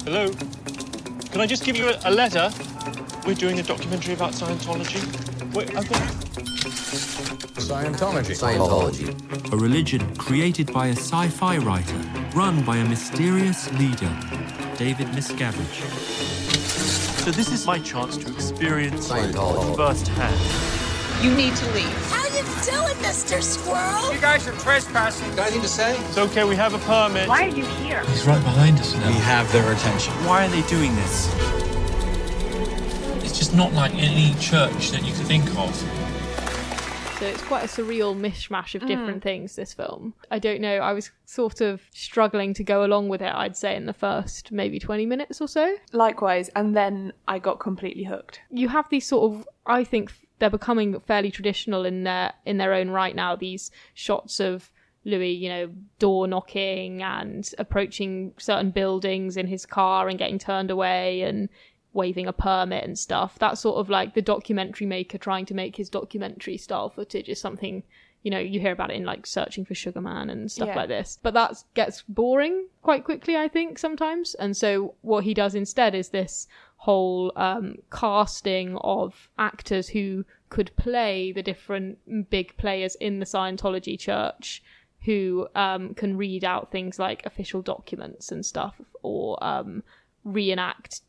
Hello? 0.04 0.30
Can 1.30 1.40
I 1.40 1.46
just 1.46 1.64
give 1.64 1.76
you 1.76 1.88
a, 1.88 1.98
a 2.04 2.10
letter? 2.10 2.50
We're 3.26 3.34
doing 3.34 3.58
a 3.58 3.62
documentary 3.62 4.14
about 4.14 4.32
Scientology. 4.32 5.29
Wait, 5.52 5.74
I've 5.76 5.88
got... 5.88 6.00
Scientology. 7.60 8.34
Scientology. 8.36 9.52
a 9.52 9.56
religion 9.56 10.14
created 10.16 10.72
by 10.72 10.88
a 10.88 10.92
sci 10.92 11.28
fi 11.28 11.58
writer, 11.58 11.96
run 12.34 12.62
by 12.64 12.76
a 12.76 12.84
mysterious 12.88 13.72
leader, 13.72 14.10
David 14.76 15.08
Miscavige. 15.08 15.82
So 17.24 17.30
this 17.30 17.52
is 17.52 17.66
my 17.66 17.78
chance 17.80 18.16
to 18.18 18.32
experience 18.32 19.08
Scientology. 19.08 19.76
firsthand. 19.76 21.24
You 21.24 21.34
need 21.34 21.54
to 21.56 21.66
leave. 21.72 22.10
How 22.10 22.22
are 22.22 22.36
you 22.36 22.42
doing, 22.64 22.96
Mr. 23.04 23.42
Squirrel? 23.42 24.14
You 24.14 24.20
guys 24.20 24.46
are 24.46 24.52
trespassing. 24.52 25.28
Got 25.36 25.48
anything 25.48 25.62
to 25.62 25.68
say? 25.68 25.98
It's 26.06 26.18
okay, 26.18 26.44
we 26.44 26.56
have 26.56 26.74
a 26.74 26.78
permit. 26.78 27.28
Why 27.28 27.44
are 27.44 27.48
you 27.48 27.64
here? 27.82 28.04
He's 28.06 28.26
right 28.26 28.42
behind 28.42 28.78
us 28.78 28.94
now. 28.94 29.08
We 29.08 29.14
have 29.18 29.50
their 29.52 29.72
attention. 29.72 30.12
Why 30.24 30.46
are 30.46 30.48
they 30.48 30.62
doing 30.62 30.94
this? 30.96 31.69
It's 33.40 33.48
just 33.48 33.56
not 33.56 33.72
like 33.72 33.94
any 33.94 34.34
church 34.38 34.90
that 34.90 35.02
you 35.02 35.14
could 35.14 35.24
think 35.24 35.46
of. 35.56 35.74
So 37.18 37.24
it's 37.24 37.40
quite 37.40 37.64
a 37.64 37.68
surreal 37.68 38.14
mishmash 38.14 38.74
of 38.74 38.86
different 38.86 39.20
mm. 39.20 39.22
things, 39.22 39.56
this 39.56 39.72
film. 39.72 40.12
I 40.30 40.38
don't 40.38 40.60
know, 40.60 40.74
I 40.76 40.92
was 40.92 41.10
sort 41.24 41.62
of 41.62 41.80
struggling 41.90 42.52
to 42.52 42.62
go 42.62 42.84
along 42.84 43.08
with 43.08 43.22
it, 43.22 43.32
I'd 43.34 43.56
say, 43.56 43.74
in 43.76 43.86
the 43.86 43.94
first 43.94 44.52
maybe 44.52 44.78
20 44.78 45.06
minutes 45.06 45.40
or 45.40 45.48
so. 45.48 45.74
Likewise, 45.94 46.50
and 46.54 46.76
then 46.76 47.14
I 47.28 47.38
got 47.38 47.60
completely 47.60 48.04
hooked. 48.04 48.40
You 48.50 48.68
have 48.68 48.90
these 48.90 49.06
sort 49.06 49.32
of, 49.32 49.48
I 49.64 49.84
think 49.84 50.12
they're 50.38 50.50
becoming 50.50 51.00
fairly 51.00 51.30
traditional 51.30 51.86
in 51.86 52.04
their 52.04 52.34
in 52.44 52.58
their 52.58 52.74
own 52.74 52.90
right 52.90 53.16
now. 53.16 53.36
These 53.36 53.70
shots 53.94 54.38
of 54.38 54.70
Louis, 55.04 55.32
you 55.32 55.48
know, 55.48 55.70
door 55.98 56.26
knocking 56.26 57.02
and 57.02 57.50
approaching 57.58 58.34
certain 58.38 58.70
buildings 58.70 59.38
in 59.38 59.46
his 59.46 59.64
car 59.64 60.08
and 60.08 60.18
getting 60.18 60.38
turned 60.38 60.70
away 60.70 61.22
and 61.22 61.48
waving 61.92 62.26
a 62.26 62.32
permit 62.32 62.84
and 62.84 62.98
stuff. 62.98 63.38
That 63.38 63.58
sort 63.58 63.78
of 63.78 63.90
like 63.90 64.14
the 64.14 64.22
documentary 64.22 64.86
maker 64.86 65.18
trying 65.18 65.46
to 65.46 65.54
make 65.54 65.76
his 65.76 65.88
documentary 65.88 66.56
style 66.56 66.88
footage 66.90 67.28
is 67.28 67.40
something 67.40 67.82
you 68.22 68.30
know 68.30 68.38
you 68.38 68.60
hear 68.60 68.72
about 68.72 68.90
it 68.90 68.96
in 68.96 69.04
like 69.04 69.26
searching 69.26 69.64
for 69.64 69.74
Sugar 69.74 70.00
Man 70.00 70.28
and 70.30 70.52
stuff 70.52 70.68
Yeah. 70.68 70.76
like 70.76 70.88
this. 70.88 71.18
But 71.22 71.34
that 71.34 71.56
gets 71.74 72.02
boring 72.06 72.66
quite 72.82 73.04
quickly, 73.04 73.36
I 73.36 73.48
think 73.48 73.78
sometimes. 73.78 74.34
And 74.34 74.56
so 74.56 74.94
what 75.00 75.24
he 75.24 75.32
does 75.34 75.54
instead 75.54 75.94
is 75.94 76.10
this 76.10 76.46
whole 76.76 77.32
um, 77.36 77.76
casting 77.90 78.76
of 78.78 79.28
actors 79.38 79.88
who 79.88 80.24
could 80.50 80.70
play 80.76 81.32
the 81.32 81.42
different 81.42 81.98
big 82.30 82.56
players 82.56 82.94
in 82.96 83.20
the 83.20 83.26
Scientology 83.26 83.98
church 83.98 84.62
who 85.04 85.48
um, 85.54 85.94
can 85.94 86.16
read 86.16 86.44
out 86.44 86.70
things 86.70 86.98
like 86.98 87.24
official 87.24 87.62
documents 87.62 88.30
and 88.30 88.44
stuff 88.44 88.74
or 89.02 89.42
um, 89.42 89.82
reenact 90.24 91.00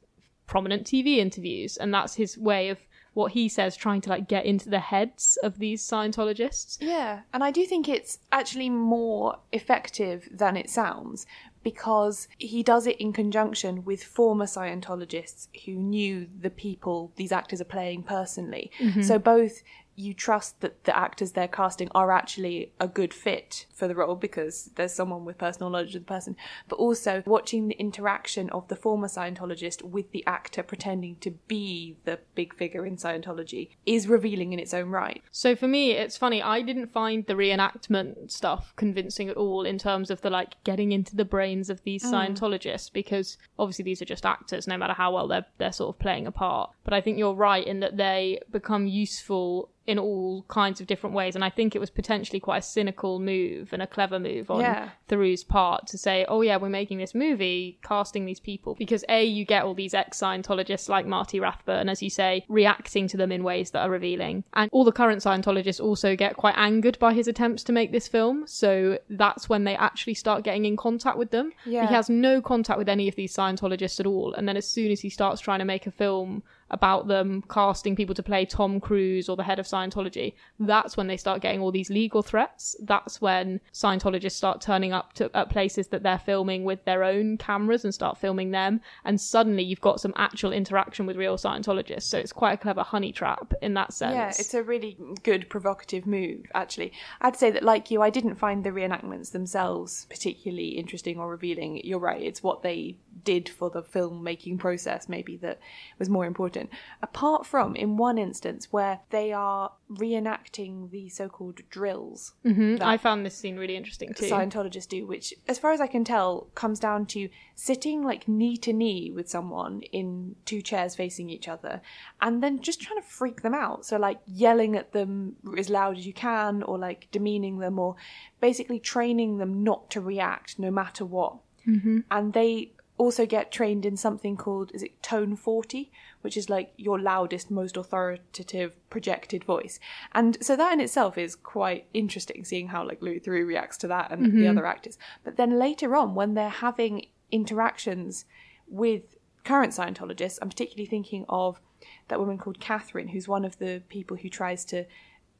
prominent 0.51 0.85
TV 0.85 1.15
interviews. 1.15 1.77
And 1.77 1.93
that's 1.93 2.15
his 2.15 2.37
way 2.37 2.67
of 2.67 2.77
what 3.13 3.31
he 3.31 3.47
says 3.47 3.77
trying 3.77 4.01
to 4.01 4.09
like 4.09 4.27
get 4.27 4.45
into 4.45 4.69
the 4.69 4.79
heads 4.79 5.37
of 5.43 5.59
these 5.59 5.81
Scientologists. 5.81 6.77
Yeah, 6.81 7.21
and 7.33 7.41
I 7.41 7.51
do 7.51 7.65
think 7.65 7.87
it's 7.87 8.19
actually 8.33 8.69
more 8.69 9.37
effective 9.53 10.27
than 10.29 10.57
it 10.57 10.69
sounds 10.69 11.25
because 11.63 12.27
he 12.37 12.63
does 12.63 12.85
it 12.85 12.97
in 12.97 13.13
conjunction 13.13 13.85
with 13.85 14.03
former 14.03 14.45
Scientologists 14.45 15.47
who 15.65 15.73
knew 15.73 16.27
the 16.41 16.49
people 16.49 17.13
these 17.15 17.31
actors 17.31 17.61
are 17.61 17.65
playing 17.65 18.03
personally. 18.03 18.71
Mm-hmm. 18.77 19.03
So 19.03 19.19
both 19.19 19.61
you 20.01 20.13
trust 20.13 20.61
that 20.61 20.83
the 20.83 20.97
actors 20.97 21.31
they're 21.31 21.47
casting 21.47 21.89
are 21.93 22.11
actually 22.11 22.73
a 22.79 22.87
good 22.87 23.13
fit 23.13 23.65
for 23.73 23.87
the 23.87 23.95
role 23.95 24.15
because 24.15 24.71
there's 24.75 24.93
someone 24.93 25.25
with 25.25 25.37
personal 25.37 25.69
knowledge 25.69 25.95
of 25.95 26.05
the 26.05 26.13
person, 26.13 26.35
but 26.67 26.77
also 26.77 27.23
watching 27.25 27.67
the 27.67 27.79
interaction 27.79 28.49
of 28.49 28.67
the 28.67 28.75
former 28.75 29.07
Scientologist 29.07 29.83
with 29.83 30.11
the 30.11 30.25
actor 30.25 30.63
pretending 30.63 31.15
to 31.17 31.31
be 31.47 31.97
the 32.05 32.19
big 32.35 32.53
figure 32.53 32.85
in 32.85 32.97
Scientology 32.97 33.69
is 33.85 34.07
revealing 34.07 34.53
in 34.53 34.59
its 34.59 34.73
own 34.73 34.89
right. 34.89 35.23
So 35.31 35.55
for 35.55 35.67
me, 35.67 35.91
it's 35.91 36.17
funny. 36.17 36.41
I 36.41 36.61
didn't 36.61 36.91
find 36.91 37.25
the 37.25 37.33
reenactment 37.33 38.31
stuff 38.31 38.73
convincing 38.75 39.29
at 39.29 39.37
all 39.37 39.65
in 39.65 39.77
terms 39.77 40.09
of 40.09 40.21
the 40.21 40.29
like 40.29 40.61
getting 40.63 40.91
into 40.91 41.15
the 41.15 41.25
brains 41.25 41.69
of 41.69 41.83
these 41.83 42.03
mm. 42.03 42.11
Scientologists 42.11 42.91
because 42.91 43.37
obviously 43.59 43.83
these 43.83 44.01
are 44.01 44.05
just 44.05 44.25
actors, 44.25 44.67
no 44.67 44.77
matter 44.77 44.93
how 44.93 45.13
well 45.13 45.27
they're 45.27 45.45
they're 45.57 45.71
sort 45.71 45.95
of 45.95 45.99
playing 45.99 46.27
a 46.27 46.31
part. 46.31 46.71
But 46.83 46.93
I 46.93 47.01
think 47.01 47.17
you're 47.17 47.33
right 47.33 47.65
in 47.65 47.79
that 47.81 47.97
they 47.97 48.39
become 48.51 48.87
useful 48.87 49.69
in 49.91 49.99
all 49.99 50.43
kinds 50.47 50.79
of 50.79 50.87
different 50.87 51.13
ways. 51.13 51.35
And 51.35 51.43
I 51.43 51.49
think 51.49 51.75
it 51.75 51.79
was 51.79 51.89
potentially 51.89 52.39
quite 52.39 52.59
a 52.59 52.61
cynical 52.61 53.19
move 53.19 53.73
and 53.73 53.81
a 53.81 53.87
clever 53.87 54.19
move 54.19 54.49
on 54.49 54.61
Yeah. 54.61 54.89
Theroux's 55.09 55.43
part 55.43 55.85
to 55.87 55.97
say, 55.97 56.25
oh 56.29 56.41
yeah, 56.41 56.55
we're 56.55 56.69
making 56.69 56.97
this 56.97 57.13
movie, 57.13 57.77
casting 57.83 58.25
these 58.25 58.39
people. 58.39 58.75
Because 58.75 59.03
A, 59.09 59.25
you 59.25 59.43
get 59.43 59.63
all 59.63 59.73
these 59.73 59.93
ex 59.93 60.17
Scientologists 60.17 60.87
like 60.87 61.05
Marty 61.05 61.41
Rathbun, 61.41 61.89
as 61.89 62.01
you 62.01 62.09
say, 62.09 62.45
reacting 62.47 63.09
to 63.09 63.17
them 63.17 63.33
in 63.33 63.43
ways 63.43 63.71
that 63.71 63.81
are 63.81 63.89
revealing. 63.89 64.45
And 64.53 64.69
all 64.71 64.85
the 64.85 64.93
current 64.93 65.21
Scientologists 65.21 65.83
also 65.83 66.15
get 66.15 66.37
quite 66.37 66.55
angered 66.57 66.97
by 66.97 67.13
his 67.13 67.27
attempts 67.27 67.63
to 67.65 67.73
make 67.73 67.91
this 67.91 68.07
film. 68.07 68.47
So 68.47 68.97
that's 69.09 69.49
when 69.49 69.65
they 69.65 69.75
actually 69.75 70.13
start 70.13 70.45
getting 70.45 70.63
in 70.63 70.77
contact 70.77 71.17
with 71.17 71.31
them. 71.31 71.51
Yeah. 71.65 71.85
He 71.85 71.93
has 71.93 72.09
no 72.09 72.41
contact 72.41 72.79
with 72.79 72.87
any 72.87 73.09
of 73.09 73.15
these 73.15 73.35
Scientologists 73.35 73.99
at 73.99 74.05
all. 74.05 74.33
And 74.33 74.47
then 74.47 74.55
as 74.55 74.65
soon 74.65 74.89
as 74.89 75.01
he 75.01 75.09
starts 75.09 75.41
trying 75.41 75.59
to 75.59 75.65
make 75.65 75.85
a 75.85 75.91
film 75.91 76.43
about 76.71 77.07
them 77.07 77.43
casting 77.49 77.95
people 77.95 78.15
to 78.15 78.23
play 78.23 78.45
Tom 78.45 78.79
Cruise 78.79 79.29
or 79.29 79.35
the 79.35 79.43
head 79.43 79.59
of 79.59 79.65
Scientology, 79.65 80.33
that's 80.59 80.97
when 80.97 81.07
they 81.07 81.17
start 81.17 81.41
getting 81.41 81.61
all 81.61 81.71
these 81.71 81.89
legal 81.89 82.21
threats. 82.21 82.75
That's 82.81 83.21
when 83.21 83.59
Scientologists 83.73 84.31
start 84.31 84.61
turning 84.61 84.93
up 84.93 85.13
to 85.13 85.29
at 85.35 85.49
places 85.49 85.87
that 85.87 86.03
they're 86.03 86.17
filming 86.17 86.63
with 86.63 86.83
their 86.85 87.03
own 87.03 87.37
cameras 87.37 87.83
and 87.83 87.93
start 87.93 88.17
filming 88.17 88.51
them. 88.51 88.81
And 89.05 89.19
suddenly 89.19 89.63
you've 89.63 89.81
got 89.81 89.99
some 89.99 90.13
actual 90.15 90.53
interaction 90.53 91.05
with 91.05 91.17
real 91.17 91.37
Scientologists. 91.37 92.03
So 92.03 92.17
it's 92.17 92.33
quite 92.33 92.53
a 92.53 92.57
clever 92.57 92.83
honey 92.83 93.11
trap 93.11 93.53
in 93.61 93.73
that 93.75 93.93
sense. 93.93 94.15
Yeah, 94.15 94.29
it's 94.29 94.53
a 94.53 94.63
really 94.63 94.97
good 95.23 95.49
provocative 95.49 96.07
move, 96.07 96.49
actually. 96.53 96.93
I'd 97.19 97.35
say 97.35 97.51
that, 97.51 97.63
like 97.63 97.91
you, 97.91 98.01
I 98.01 98.09
didn't 98.09 98.35
find 98.35 98.63
the 98.63 98.71
reenactments 98.71 99.31
themselves 99.31 100.07
particularly 100.09 100.69
interesting 100.69 101.19
or 101.19 101.29
revealing. 101.29 101.81
You're 101.83 101.99
right, 101.99 102.21
it's 102.21 102.41
what 102.41 102.63
they 102.63 102.97
did 103.23 103.49
for 103.49 103.69
the 103.69 103.81
filmmaking 103.83 104.57
process, 104.57 105.07
maybe, 105.07 105.37
that 105.37 105.59
was 105.99 106.09
more 106.09 106.25
important. 106.25 106.69
Apart 107.01 107.45
from, 107.45 107.75
in 107.75 107.97
one 107.97 108.17
instance, 108.17 108.71
where 108.71 109.01
they 109.09 109.31
are 109.31 109.71
reenacting 109.91 110.89
the 110.89 111.09
so 111.09 111.27
called 111.27 111.59
drills. 111.69 112.33
Mhm. 112.45 112.81
I 112.81 112.97
found 112.97 113.25
this 113.25 113.35
scene 113.35 113.57
really 113.57 113.75
interesting 113.75 114.13
too. 114.13 114.25
Scientologists 114.25 114.87
do, 114.87 115.05
which, 115.05 115.33
as 115.47 115.59
far 115.59 115.71
as 115.71 115.81
I 115.81 115.87
can 115.87 116.03
tell, 116.03 116.47
comes 116.55 116.79
down 116.79 117.05
to 117.07 117.29
sitting 117.55 118.03
like 118.03 118.27
knee 118.27 118.57
to 118.57 118.73
knee 118.73 119.11
with 119.11 119.29
someone 119.29 119.81
in 119.91 120.35
two 120.45 120.61
chairs 120.61 120.95
facing 120.95 121.29
each 121.29 121.47
other 121.47 121.81
and 122.21 122.41
then 122.41 122.61
just 122.61 122.81
trying 122.81 123.01
to 123.01 123.07
freak 123.07 123.41
them 123.41 123.53
out. 123.53 123.85
So, 123.85 123.97
like, 123.97 124.19
yelling 124.25 124.75
at 124.75 124.93
them 124.93 125.35
as 125.57 125.69
loud 125.69 125.97
as 125.97 126.07
you 126.07 126.13
can, 126.13 126.63
or 126.63 126.77
like 126.77 127.07
demeaning 127.11 127.59
them, 127.59 127.77
or 127.77 127.95
basically 128.39 128.79
training 128.79 129.37
them 129.37 129.63
not 129.63 129.89
to 129.91 130.01
react 130.01 130.57
no 130.57 130.71
matter 130.71 131.05
what. 131.05 131.37
Mm-hmm. 131.67 131.99
And 132.09 132.33
they 132.33 132.71
also 133.01 133.25
get 133.25 133.51
trained 133.51 133.83
in 133.83 133.97
something 133.97 134.37
called, 134.37 134.71
is 134.73 134.83
it 134.83 135.01
tone 135.01 135.35
40? 135.35 135.91
Which 136.21 136.37
is 136.37 136.49
like 136.49 136.71
your 136.77 136.99
loudest, 136.99 137.49
most 137.49 137.75
authoritative 137.75 138.75
projected 138.91 139.43
voice. 139.43 139.79
And 140.13 140.37
so 140.41 140.55
that 140.55 140.73
in 140.73 140.79
itself 140.79 141.17
is 141.17 141.35
quite 141.35 141.87
interesting, 141.95 142.45
seeing 142.45 142.67
how 142.67 142.87
like 142.87 143.01
Louis 143.01 143.19
Theroux 143.19 143.47
reacts 143.47 143.77
to 143.77 143.87
that 143.87 144.11
and 144.11 144.25
the 144.25 144.29
mm-hmm. 144.29 144.49
other 144.51 144.67
actors. 144.67 144.99
But 145.23 145.35
then 145.35 145.57
later 145.57 145.95
on, 145.95 146.13
when 146.13 146.35
they're 146.35 146.49
having 146.49 147.07
interactions 147.31 148.25
with 148.67 149.17
current 149.43 149.73
Scientologists, 149.73 150.37
I'm 150.39 150.49
particularly 150.49 150.85
thinking 150.85 151.25
of 151.27 151.59
that 152.07 152.19
woman 152.19 152.37
called 152.37 152.59
Catherine, 152.59 153.07
who's 153.07 153.27
one 153.27 153.45
of 153.45 153.57
the 153.57 153.81
people 153.89 154.17
who 154.17 154.29
tries 154.29 154.63
to 154.65 154.85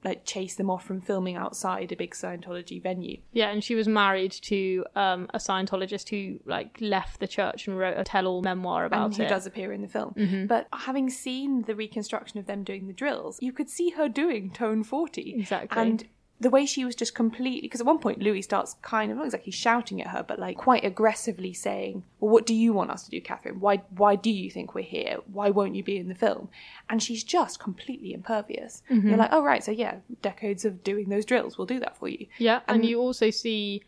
like 0.04 0.26
chase 0.26 0.56
them 0.56 0.70
off 0.70 0.84
from 0.86 1.00
filming 1.00 1.36
outside 1.36 1.92
a 1.92 1.96
big 1.96 2.12
Scientology 2.14 2.82
venue. 2.82 3.18
Yeah, 3.34 3.50
and 3.50 3.64
she 3.64 3.76
was 3.76 3.88
married 3.88 4.32
to 4.44 4.86
um, 4.96 5.30
a 5.34 5.38
Scientologist 5.38 6.10
who 6.10 6.40
like 6.46 6.78
left 6.82 7.20
the 7.20 7.28
church 7.28 7.68
and 7.68 7.78
wrote 7.78 7.98
a 7.98 8.04
tell-all 8.04 8.42
memoir 8.42 8.86
about 8.86 9.02
it. 9.02 9.06
and 9.06 9.16
who 9.18 9.24
it. 9.24 9.30
does 9.30 9.46
appear 9.46 9.72
in 9.72 9.82
the 9.82 9.88
film. 9.88 10.46
But 10.48 10.68
having 10.74 11.10
seen 11.10 11.64
the 11.64 11.76
reconstruction 11.76 12.40
of 12.40 12.48
them 12.48 12.64
doing 12.64 12.88
the 12.88 12.94
drills, 12.94 13.38
you 13.42 13.52
could 13.54 13.70
see 13.70 13.92
her 13.92 14.10
doing 14.10 14.52
tone 14.52 14.84
40. 14.84 15.36
Exactly. 15.40 15.82
And 15.82 16.08
the 16.42 16.50
way 16.50 16.66
she 16.66 16.84
was 16.84 16.96
just 16.96 17.14
completely 17.14 17.62
because 17.62 17.82
at 17.82 17.86
one 17.86 18.00
point 18.00 18.20
Louis 18.20 18.42
starts 18.42 18.76
kind 18.82 19.12
of 19.12 19.18
not 19.18 19.26
exactly 19.26 19.52
shouting 19.52 20.02
at 20.02 20.08
her, 20.08 20.26
but 20.28 20.40
like 20.40 20.58
quite 20.58 20.84
aggressively 20.84 21.54
saying, 21.54 22.04
"Well, 22.20 22.32
what 22.32 22.48
do 22.48 22.56
you 22.56 22.74
want 22.74 22.90
us 22.90 23.04
to 23.06 23.12
do, 23.12 23.22
Catherine? 23.22 23.60
Why 23.60 23.78
why 23.96 24.16
do 24.16 24.32
you 24.32 24.50
think 24.50 24.74
we're 24.74 24.84
here? 24.84 25.18
Why 25.32 25.52
won't 25.52 25.76
you 25.76 25.84
be 25.84 25.98
in 25.98 26.10
the 26.10 26.16
film?" 26.16 26.50
And 26.90 27.02
she's 27.02 27.24
just 27.24 27.60
completely 27.60 28.12
impervious. 28.12 28.82
Mm-hmm. 28.90 29.10
You're 29.10 29.18
like, 29.18 29.30
"Oh 29.32 29.44
right, 29.44 29.64
so 29.64 29.72
yeah, 29.72 29.98
decades 30.24 30.66
of 30.66 30.84
doing 30.84 31.10
those 31.10 31.26
drills 31.26 31.60
will 31.60 31.68
do 31.68 31.80
that 31.80 31.96
for 31.96 32.08
you." 32.10 32.26
Yeah, 32.40 32.62
and 32.68 32.84
you 32.84 33.00
also 33.00 33.30
see 33.30 33.84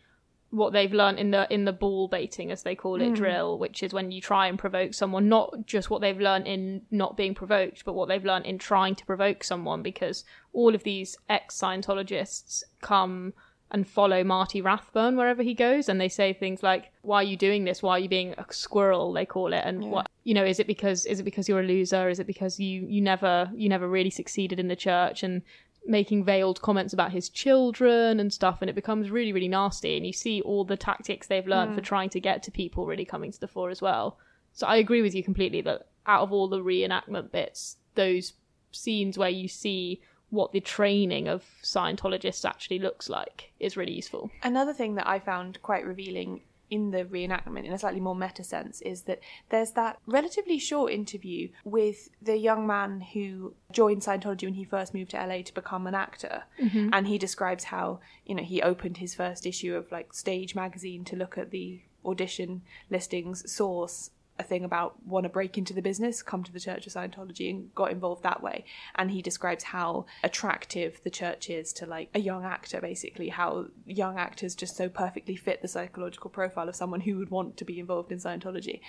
what 0.54 0.72
they've 0.72 0.92
learned 0.92 1.18
in 1.18 1.32
the 1.32 1.52
in 1.52 1.64
the 1.64 1.72
bullbaiting 1.72 2.50
as 2.50 2.62
they 2.62 2.74
call 2.74 3.00
it 3.00 3.08
hmm. 3.08 3.14
drill 3.14 3.58
which 3.58 3.82
is 3.82 3.92
when 3.92 4.12
you 4.12 4.20
try 4.20 4.46
and 4.46 4.58
provoke 4.58 4.94
someone 4.94 5.28
not 5.28 5.66
just 5.66 5.90
what 5.90 6.00
they've 6.00 6.20
learned 6.20 6.46
in 6.46 6.80
not 6.90 7.16
being 7.16 7.34
provoked 7.34 7.84
but 7.84 7.94
what 7.94 8.08
they've 8.08 8.24
learned 8.24 8.46
in 8.46 8.56
trying 8.56 8.94
to 8.94 9.04
provoke 9.04 9.42
someone 9.42 9.82
because 9.82 10.24
all 10.52 10.74
of 10.74 10.84
these 10.84 11.16
ex 11.28 11.58
scientologists 11.60 12.62
come 12.80 13.32
and 13.70 13.88
follow 13.88 14.22
Marty 14.22 14.60
Rathbun 14.60 15.16
wherever 15.16 15.42
he 15.42 15.52
goes 15.52 15.88
and 15.88 16.00
they 16.00 16.08
say 16.08 16.32
things 16.32 16.62
like 16.62 16.92
why 17.02 17.16
are 17.16 17.24
you 17.24 17.36
doing 17.36 17.64
this? 17.64 17.82
Why 17.82 17.92
are 17.92 17.98
you 17.98 18.08
being 18.08 18.32
a 18.38 18.46
squirrel? 18.50 19.12
they 19.12 19.26
call 19.26 19.52
it 19.52 19.62
and 19.64 19.90
what 19.90 20.08
you 20.22 20.32
know 20.32 20.44
is 20.44 20.60
it 20.60 20.68
because 20.68 21.04
is 21.06 21.18
it 21.18 21.24
because 21.24 21.48
you're 21.48 21.60
a 21.60 21.64
loser? 21.64 22.08
Is 22.08 22.20
it 22.20 22.26
because 22.26 22.60
you 22.60 22.86
you 22.88 23.00
never 23.00 23.50
you 23.54 23.68
never 23.68 23.88
really 23.88 24.10
succeeded 24.10 24.60
in 24.60 24.68
the 24.68 24.76
church? 24.76 25.24
And 25.24 25.42
making 25.86 26.24
veiled 26.24 26.60
comments 26.62 26.92
about 26.92 27.12
his 27.12 27.28
children 27.28 28.18
and 28.18 28.32
stuff 28.32 28.58
and 28.60 28.70
it 28.70 28.74
becomes 28.74 29.10
really 29.10 29.32
really 29.32 29.48
nasty 29.48 29.96
and 29.96 30.06
you 30.06 30.12
see 30.12 30.40
all 30.42 30.64
the 30.64 30.76
tactics 30.76 31.26
they've 31.26 31.46
learned 31.46 31.74
for 31.74 31.80
mm. 31.80 31.84
trying 31.84 32.08
to 32.08 32.20
get 32.20 32.42
to 32.42 32.50
people 32.50 32.86
really 32.86 33.04
coming 33.04 33.30
to 33.30 33.40
the 33.40 33.48
fore 33.48 33.70
as 33.70 33.82
well. 33.82 34.18
So 34.52 34.66
i 34.66 34.76
agree 34.76 35.02
with 35.02 35.14
you 35.14 35.22
completely 35.22 35.60
that 35.62 35.86
out 36.06 36.22
of 36.22 36.32
all 36.32 36.48
the 36.48 36.62
reenactment 36.62 37.32
bits 37.32 37.76
those 37.94 38.34
scenes 38.72 39.16
where 39.16 39.30
you 39.30 39.48
see 39.48 40.00
what 40.30 40.52
the 40.52 40.60
training 40.60 41.28
of 41.28 41.44
scientologists 41.62 42.44
actually 42.44 42.78
looks 42.78 43.08
like 43.08 43.52
is 43.60 43.76
really 43.76 43.92
useful. 43.92 44.30
Another 44.42 44.72
thing 44.72 44.96
that 44.96 45.08
I 45.08 45.18
found 45.20 45.62
quite 45.62 45.86
revealing 45.86 46.42
in 46.74 46.90
the 46.90 47.04
reenactment, 47.04 47.64
in 47.64 47.72
a 47.72 47.78
slightly 47.78 48.00
more 48.00 48.16
meta 48.16 48.42
sense, 48.42 48.80
is 48.80 49.02
that 49.02 49.20
there's 49.50 49.70
that 49.72 50.00
relatively 50.06 50.58
short 50.58 50.90
interview 50.90 51.48
with 51.64 52.10
the 52.20 52.36
young 52.36 52.66
man 52.66 53.00
who 53.00 53.54
joined 53.70 54.02
Scientology 54.02 54.42
when 54.42 54.54
he 54.54 54.64
first 54.64 54.92
moved 54.92 55.12
to 55.12 55.24
LA 55.24 55.42
to 55.42 55.54
become 55.54 55.86
an 55.86 55.94
actor. 55.94 56.42
Mm-hmm. 56.60 56.90
And 56.92 57.06
he 57.06 57.16
describes 57.16 57.64
how, 57.64 58.00
you 58.26 58.34
know, 58.34 58.42
he 58.42 58.60
opened 58.60 58.96
his 58.96 59.14
first 59.14 59.46
issue 59.46 59.76
of 59.76 59.92
like 59.92 60.12
Stage 60.12 60.56
magazine 60.56 61.04
to 61.04 61.14
look 61.14 61.38
at 61.38 61.52
the 61.52 61.80
audition 62.04 62.62
listings, 62.90 63.50
source 63.50 64.10
a 64.38 64.42
thing 64.42 64.64
about 64.64 64.96
want 65.06 65.24
to 65.24 65.30
break 65.30 65.56
into 65.56 65.72
the 65.72 65.82
business, 65.82 66.22
come 66.22 66.42
to 66.42 66.52
the 66.52 66.58
Church 66.58 66.86
of 66.86 66.92
Scientology 66.92 67.50
and 67.50 67.72
got 67.74 67.92
involved 67.92 68.24
that 68.24 68.42
way. 68.42 68.64
And 68.96 69.10
he 69.10 69.22
describes 69.22 69.64
how 69.64 70.06
attractive 70.24 71.00
the 71.04 71.10
church 71.10 71.48
is 71.48 71.72
to 71.74 71.86
like 71.86 72.10
a 72.14 72.18
young 72.18 72.44
actor, 72.44 72.80
basically, 72.80 73.28
how 73.28 73.66
young 73.86 74.18
actors 74.18 74.54
just 74.54 74.76
so 74.76 74.88
perfectly 74.88 75.36
fit 75.36 75.62
the 75.62 75.68
psychological 75.68 76.30
profile 76.30 76.68
of 76.68 76.74
someone 76.74 77.00
who 77.00 77.16
would 77.18 77.30
want 77.30 77.56
to 77.58 77.64
be 77.64 77.78
involved 77.78 78.10
in 78.10 78.18
Scientology. 78.18 78.80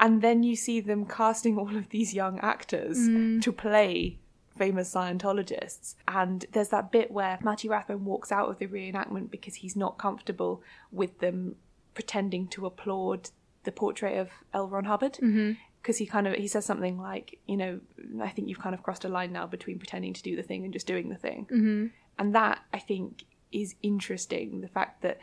And 0.00 0.22
then 0.22 0.44
you 0.44 0.54
see 0.54 0.80
them 0.80 1.06
casting 1.06 1.58
all 1.58 1.76
of 1.76 1.88
these 1.88 2.14
young 2.14 2.38
actors 2.38 2.98
mm. 2.98 3.42
to 3.42 3.52
play 3.52 4.18
famous 4.56 4.94
Scientologists. 4.94 5.96
And 6.06 6.44
there's 6.52 6.68
that 6.68 6.92
bit 6.92 7.10
where 7.10 7.38
Marty 7.42 7.68
Rathbun 7.68 8.04
walks 8.04 8.30
out 8.30 8.48
of 8.48 8.58
the 8.58 8.68
reenactment 8.68 9.30
because 9.30 9.56
he's 9.56 9.74
not 9.74 9.98
comfortable 9.98 10.62
with 10.92 11.18
them 11.18 11.56
pretending 11.94 12.46
to 12.46 12.64
applaud 12.64 13.30
the 13.68 13.72
portrait 13.72 14.16
of 14.16 14.30
L. 14.54 14.66
Ron 14.66 14.84
Hubbard. 14.84 15.18
Because 15.82 15.98
he 15.98 16.06
kind 16.06 16.26
of 16.26 16.34
he 16.34 16.48
says 16.48 16.64
something 16.64 16.98
like, 16.98 17.38
you 17.46 17.56
know, 17.56 17.80
I 18.22 18.30
think 18.30 18.48
you've 18.48 18.58
kind 18.58 18.74
of 18.74 18.82
crossed 18.82 19.04
a 19.04 19.08
line 19.08 19.30
now 19.30 19.46
between 19.46 19.78
pretending 19.78 20.14
to 20.14 20.22
do 20.22 20.36
the 20.36 20.42
thing 20.42 20.64
and 20.64 20.72
just 20.72 20.86
doing 20.86 21.10
the 21.10 21.16
thing. 21.16 21.46
Mm-hmm. 21.52 21.86
And 22.18 22.34
that 22.34 22.60
I 22.72 22.78
think 22.78 23.24
is 23.52 23.74
interesting. 23.82 24.62
The 24.62 24.68
fact 24.68 25.02
that 25.02 25.18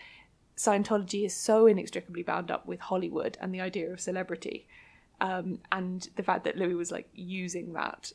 Scientology 0.56 1.26
is 1.26 1.36
so 1.36 1.66
inextricably 1.66 2.22
bound 2.22 2.52
up 2.52 2.68
with 2.68 2.80
Hollywood 2.80 3.36
and 3.42 3.52
the 3.52 3.62
idea 3.62 3.92
of 3.92 4.00
celebrity, 4.00 4.68
um, 5.20 5.60
and 5.72 6.08
the 6.16 6.24
fact 6.24 6.44
that 6.44 6.56
Louis 6.56 6.76
was 6.76 6.92
like 6.92 7.10
using 7.14 7.74
that 7.74 8.12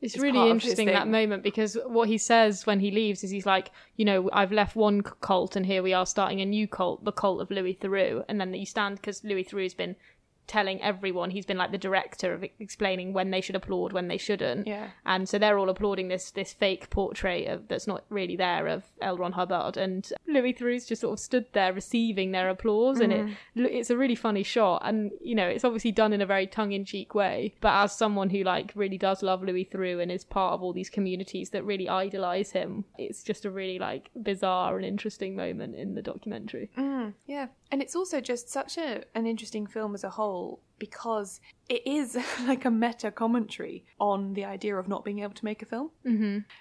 It's 0.00 0.14
It's 0.14 0.22
really 0.22 0.38
part 0.38 0.50
of 0.50 0.54
his 0.56 0.64
interesting 0.64 0.86
that 0.88 1.08
moment 1.08 1.42
because 1.42 1.78
what 1.86 2.08
he 2.08 2.18
says 2.18 2.66
when 2.66 2.80
he 2.80 2.90
leaves 2.90 3.24
is 3.24 3.30
he's 3.30 3.46
like, 3.46 3.70
you 3.96 4.04
know, 4.04 4.28
I've 4.32 4.52
left 4.52 4.76
one 4.76 5.02
cult 5.02 5.56
and 5.56 5.64
here 5.64 5.82
we 5.82 5.94
are 5.94 6.04
starting 6.04 6.40
a 6.40 6.44
new 6.44 6.68
cult, 6.68 7.04
the 7.04 7.12
cult 7.12 7.40
of 7.40 7.50
Louis 7.50 7.78
Theroux. 7.80 8.24
And 8.28 8.40
then 8.40 8.52
you 8.52 8.66
stand 8.66 8.96
because 8.96 9.24
Louis 9.24 9.44
Theroux's 9.44 9.74
been 9.74 9.96
telling 10.46 10.82
everyone. 10.82 11.30
He's 11.30 11.46
been 11.46 11.56
like 11.56 11.72
the 11.72 11.78
director 11.78 12.32
of 12.34 12.44
explaining 12.58 13.12
when 13.12 13.30
they 13.30 13.40
should 13.40 13.56
applaud 13.56 13.92
when 13.92 14.08
they 14.08 14.18
shouldn't. 14.18 14.66
Yeah. 14.66 14.88
and 15.06 15.28
so 15.28 15.38
they're 15.38 15.58
all 15.58 15.68
applauding 15.68 16.08
this 16.08 16.30
this 16.30 16.52
fake 16.52 16.90
portrait 16.90 17.48
of 17.48 17.68
that's 17.68 17.86
not 17.86 18.04
really 18.08 18.36
there 18.36 18.66
of 18.66 18.84
L. 19.00 19.18
Ron 19.18 19.32
Hubbard. 19.32 19.76
And 19.76 20.10
Louis 20.26 20.54
Theroux's 20.54 20.86
just 20.86 21.00
sort 21.00 21.14
of 21.14 21.20
stood 21.20 21.46
there 21.52 21.72
receiving 21.72 22.32
their 22.32 22.48
applause 22.48 23.00
and 23.00 23.12
it 23.12 23.26
mm-hmm. 23.26 23.64
it's 23.66 23.90
a 23.90 23.96
really 23.96 24.14
funny 24.14 24.42
shot. 24.42 24.82
And 24.84 25.12
you 25.20 25.34
know 25.34 25.46
it's 25.46 25.64
obviously 25.64 25.92
done 25.92 26.12
in 26.12 26.20
a 26.20 26.26
very 26.26 26.46
tongue-in-cheek 26.46 27.14
way. 27.14 27.54
But 27.60 27.74
as 27.84 27.96
someone 27.96 28.30
who 28.30 28.42
like 28.42 28.72
really 28.74 28.98
does 28.98 29.22
love 29.22 29.42
Louis 29.42 29.68
Theroux 29.70 30.02
and 30.02 30.10
is 30.10 30.24
part 30.24 30.54
of 30.54 30.62
all 30.62 30.72
these 30.72 30.90
communities 30.90 31.50
that 31.50 31.64
really 31.64 31.88
idolize 31.88 32.50
him 32.50 32.84
it's 32.98 33.22
just 33.22 33.44
a 33.44 33.50
really 33.50 33.78
like 33.78 34.10
bizarre 34.22 34.76
and 34.76 34.84
interesting 34.84 35.36
moment 35.36 35.74
in 35.74 35.94
the 35.94 36.02
documentary. 36.02 36.70
Mm, 36.76 37.14
yeah. 37.26 37.48
And 37.70 37.82
it's 37.82 37.96
also 37.96 38.20
just 38.20 38.48
such 38.48 38.78
a 38.78 39.04
an 39.14 39.26
interesting 39.26 39.66
film 39.66 39.94
as 39.94 40.04
a 40.04 40.10
whole 40.10 40.33
because 40.78 41.40
it 41.68 41.82
is 41.86 42.18
like 42.46 42.64
a 42.64 42.70
meta 42.70 43.10
commentary 43.10 43.84
on 44.00 44.34
the 44.34 44.44
idea 44.44 44.74
of 44.76 44.86
not 44.88 45.04
being 45.04 45.20
able 45.20 45.32
to 45.32 45.44
make 45.44 45.62
a 45.62 45.64
film. 45.64 45.88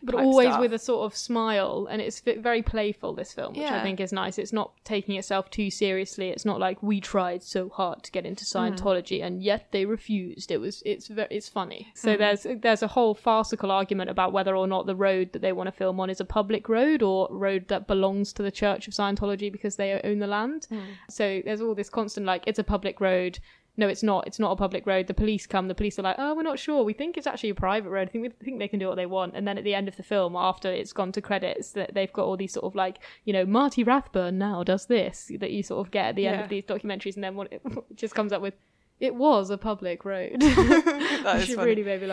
but 0.03 0.15
always 0.15 0.49
stuff. 0.49 0.61
with 0.61 0.71
a 0.73 0.79
sort 0.79 1.03
of 1.07 1.17
smile 1.17 1.87
and 1.89 1.99
it's 2.01 2.19
very 2.49 2.61
playful 2.61 3.13
this 3.13 3.33
film 3.33 3.51
which 3.53 3.71
i 3.79 3.81
think 3.81 3.99
is 3.99 4.13
nice 4.13 4.37
it's 4.37 4.53
not 4.53 4.71
taking 4.93 5.15
itself 5.15 5.49
too 5.49 5.69
seriously 5.69 6.27
it's 6.29 6.45
not 6.45 6.59
like 6.59 6.77
we 6.91 7.01
tried 7.01 7.41
so 7.55 7.61
hard 7.79 7.97
to 8.05 8.11
get 8.11 8.25
into 8.25 8.43
Hmm. 8.45 8.53
scientology 8.57 9.19
and 9.25 9.41
yet 9.51 9.61
they 9.71 9.85
refused 9.97 10.51
it 10.51 10.59
was 10.65 10.75
it's 10.85 11.07
very 11.17 11.27
it's 11.37 11.49
funny 11.59 11.81
so 12.03 12.13
Hmm. 12.13 12.19
there's 12.21 12.43
there's 12.65 12.83
a 12.83 12.91
whole 12.95 13.13
farcical 13.15 13.71
argument 13.71 14.09
about 14.15 14.31
whether 14.37 14.55
or 14.55 14.67
not 14.67 14.85
the 14.85 14.95
road 14.95 15.25
that 15.33 15.41
they 15.41 15.53
want 15.57 15.67
to 15.67 15.75
film 15.83 15.99
on 15.99 16.09
is 16.09 16.21
a 16.21 16.25
public 16.39 16.69
road 16.69 17.01
or 17.01 17.27
road 17.47 17.67
that 17.73 17.87
belongs 17.87 18.31
to 18.33 18.41
the 18.47 18.51
church 18.61 18.87
of 18.87 18.93
scientology 18.93 19.49
because 19.57 19.75
they 19.75 19.89
own 20.09 20.19
the 20.19 20.31
land 20.37 20.61
Hmm. 20.69 20.79
so 21.09 21.41
there's 21.45 21.61
all 21.65 21.75
this 21.75 21.89
constant 21.99 22.25
like 22.31 22.43
it's 22.47 22.59
a 22.59 22.63
public 22.75 23.01
road 23.09 23.39
no, 23.75 23.87
it's 23.87 24.03
not. 24.03 24.27
It's 24.27 24.37
not 24.39 24.51
a 24.51 24.55
public 24.55 24.85
road. 24.85 25.07
The 25.07 25.13
police 25.15 25.47
come. 25.47 25.67
The 25.67 25.73
police 25.75 25.97
are 25.97 26.03
like, 26.03 26.17
"Oh, 26.19 26.35
we're 26.35 26.43
not 26.43 26.59
sure. 26.59 26.83
We 26.83 26.93
think 26.93 27.17
it's 27.17 27.25
actually 27.27 27.49
a 27.49 27.55
private 27.55 27.89
road. 27.89 28.07
I 28.07 28.11
think 28.11 28.21
we 28.21 28.29
think 28.45 28.59
they 28.59 28.67
can 28.67 28.79
do 28.79 28.87
what 28.87 28.95
they 28.97 29.05
want." 29.07 29.33
And 29.35 29.47
then 29.47 29.57
at 29.57 29.63
the 29.63 29.73
end 29.73 29.87
of 29.87 29.95
the 29.97 30.03
film, 30.03 30.35
after 30.35 30.71
it's 30.71 30.93
gone 30.93 31.11
to 31.13 31.21
credits, 31.21 31.71
that 31.71 31.93
they've 31.95 32.13
got 32.13 32.25
all 32.25 32.37
these 32.37 32.53
sort 32.53 32.65
of 32.65 32.75
like, 32.75 32.99
you 33.25 33.33
know, 33.33 33.45
Marty 33.45 33.83
Rathbun 33.83 34.37
now 34.37 34.63
does 34.63 34.85
this 34.85 35.31
that 35.39 35.51
you 35.51 35.63
sort 35.63 35.85
of 35.85 35.91
get 35.91 36.05
at 36.09 36.15
the 36.15 36.27
end 36.27 36.37
Yeah. 36.37 36.43
of 36.43 36.49
these 36.49 36.63
documentaries, 36.65 37.15
and 37.15 37.23
then 37.23 37.35
what 37.35 37.51
it 37.51 37.61
just 37.95 38.13
comes 38.13 38.31
up 38.31 38.41
with, 38.43 38.53
it 38.99 39.15
was 39.15 39.49
a 39.49 39.57
public 39.57 40.05
road. 40.05 40.37
That 40.41 41.41
is 41.47 41.55
funny. 41.55 41.67
really 41.69 41.83
made 41.83 42.01
me. 42.03 42.12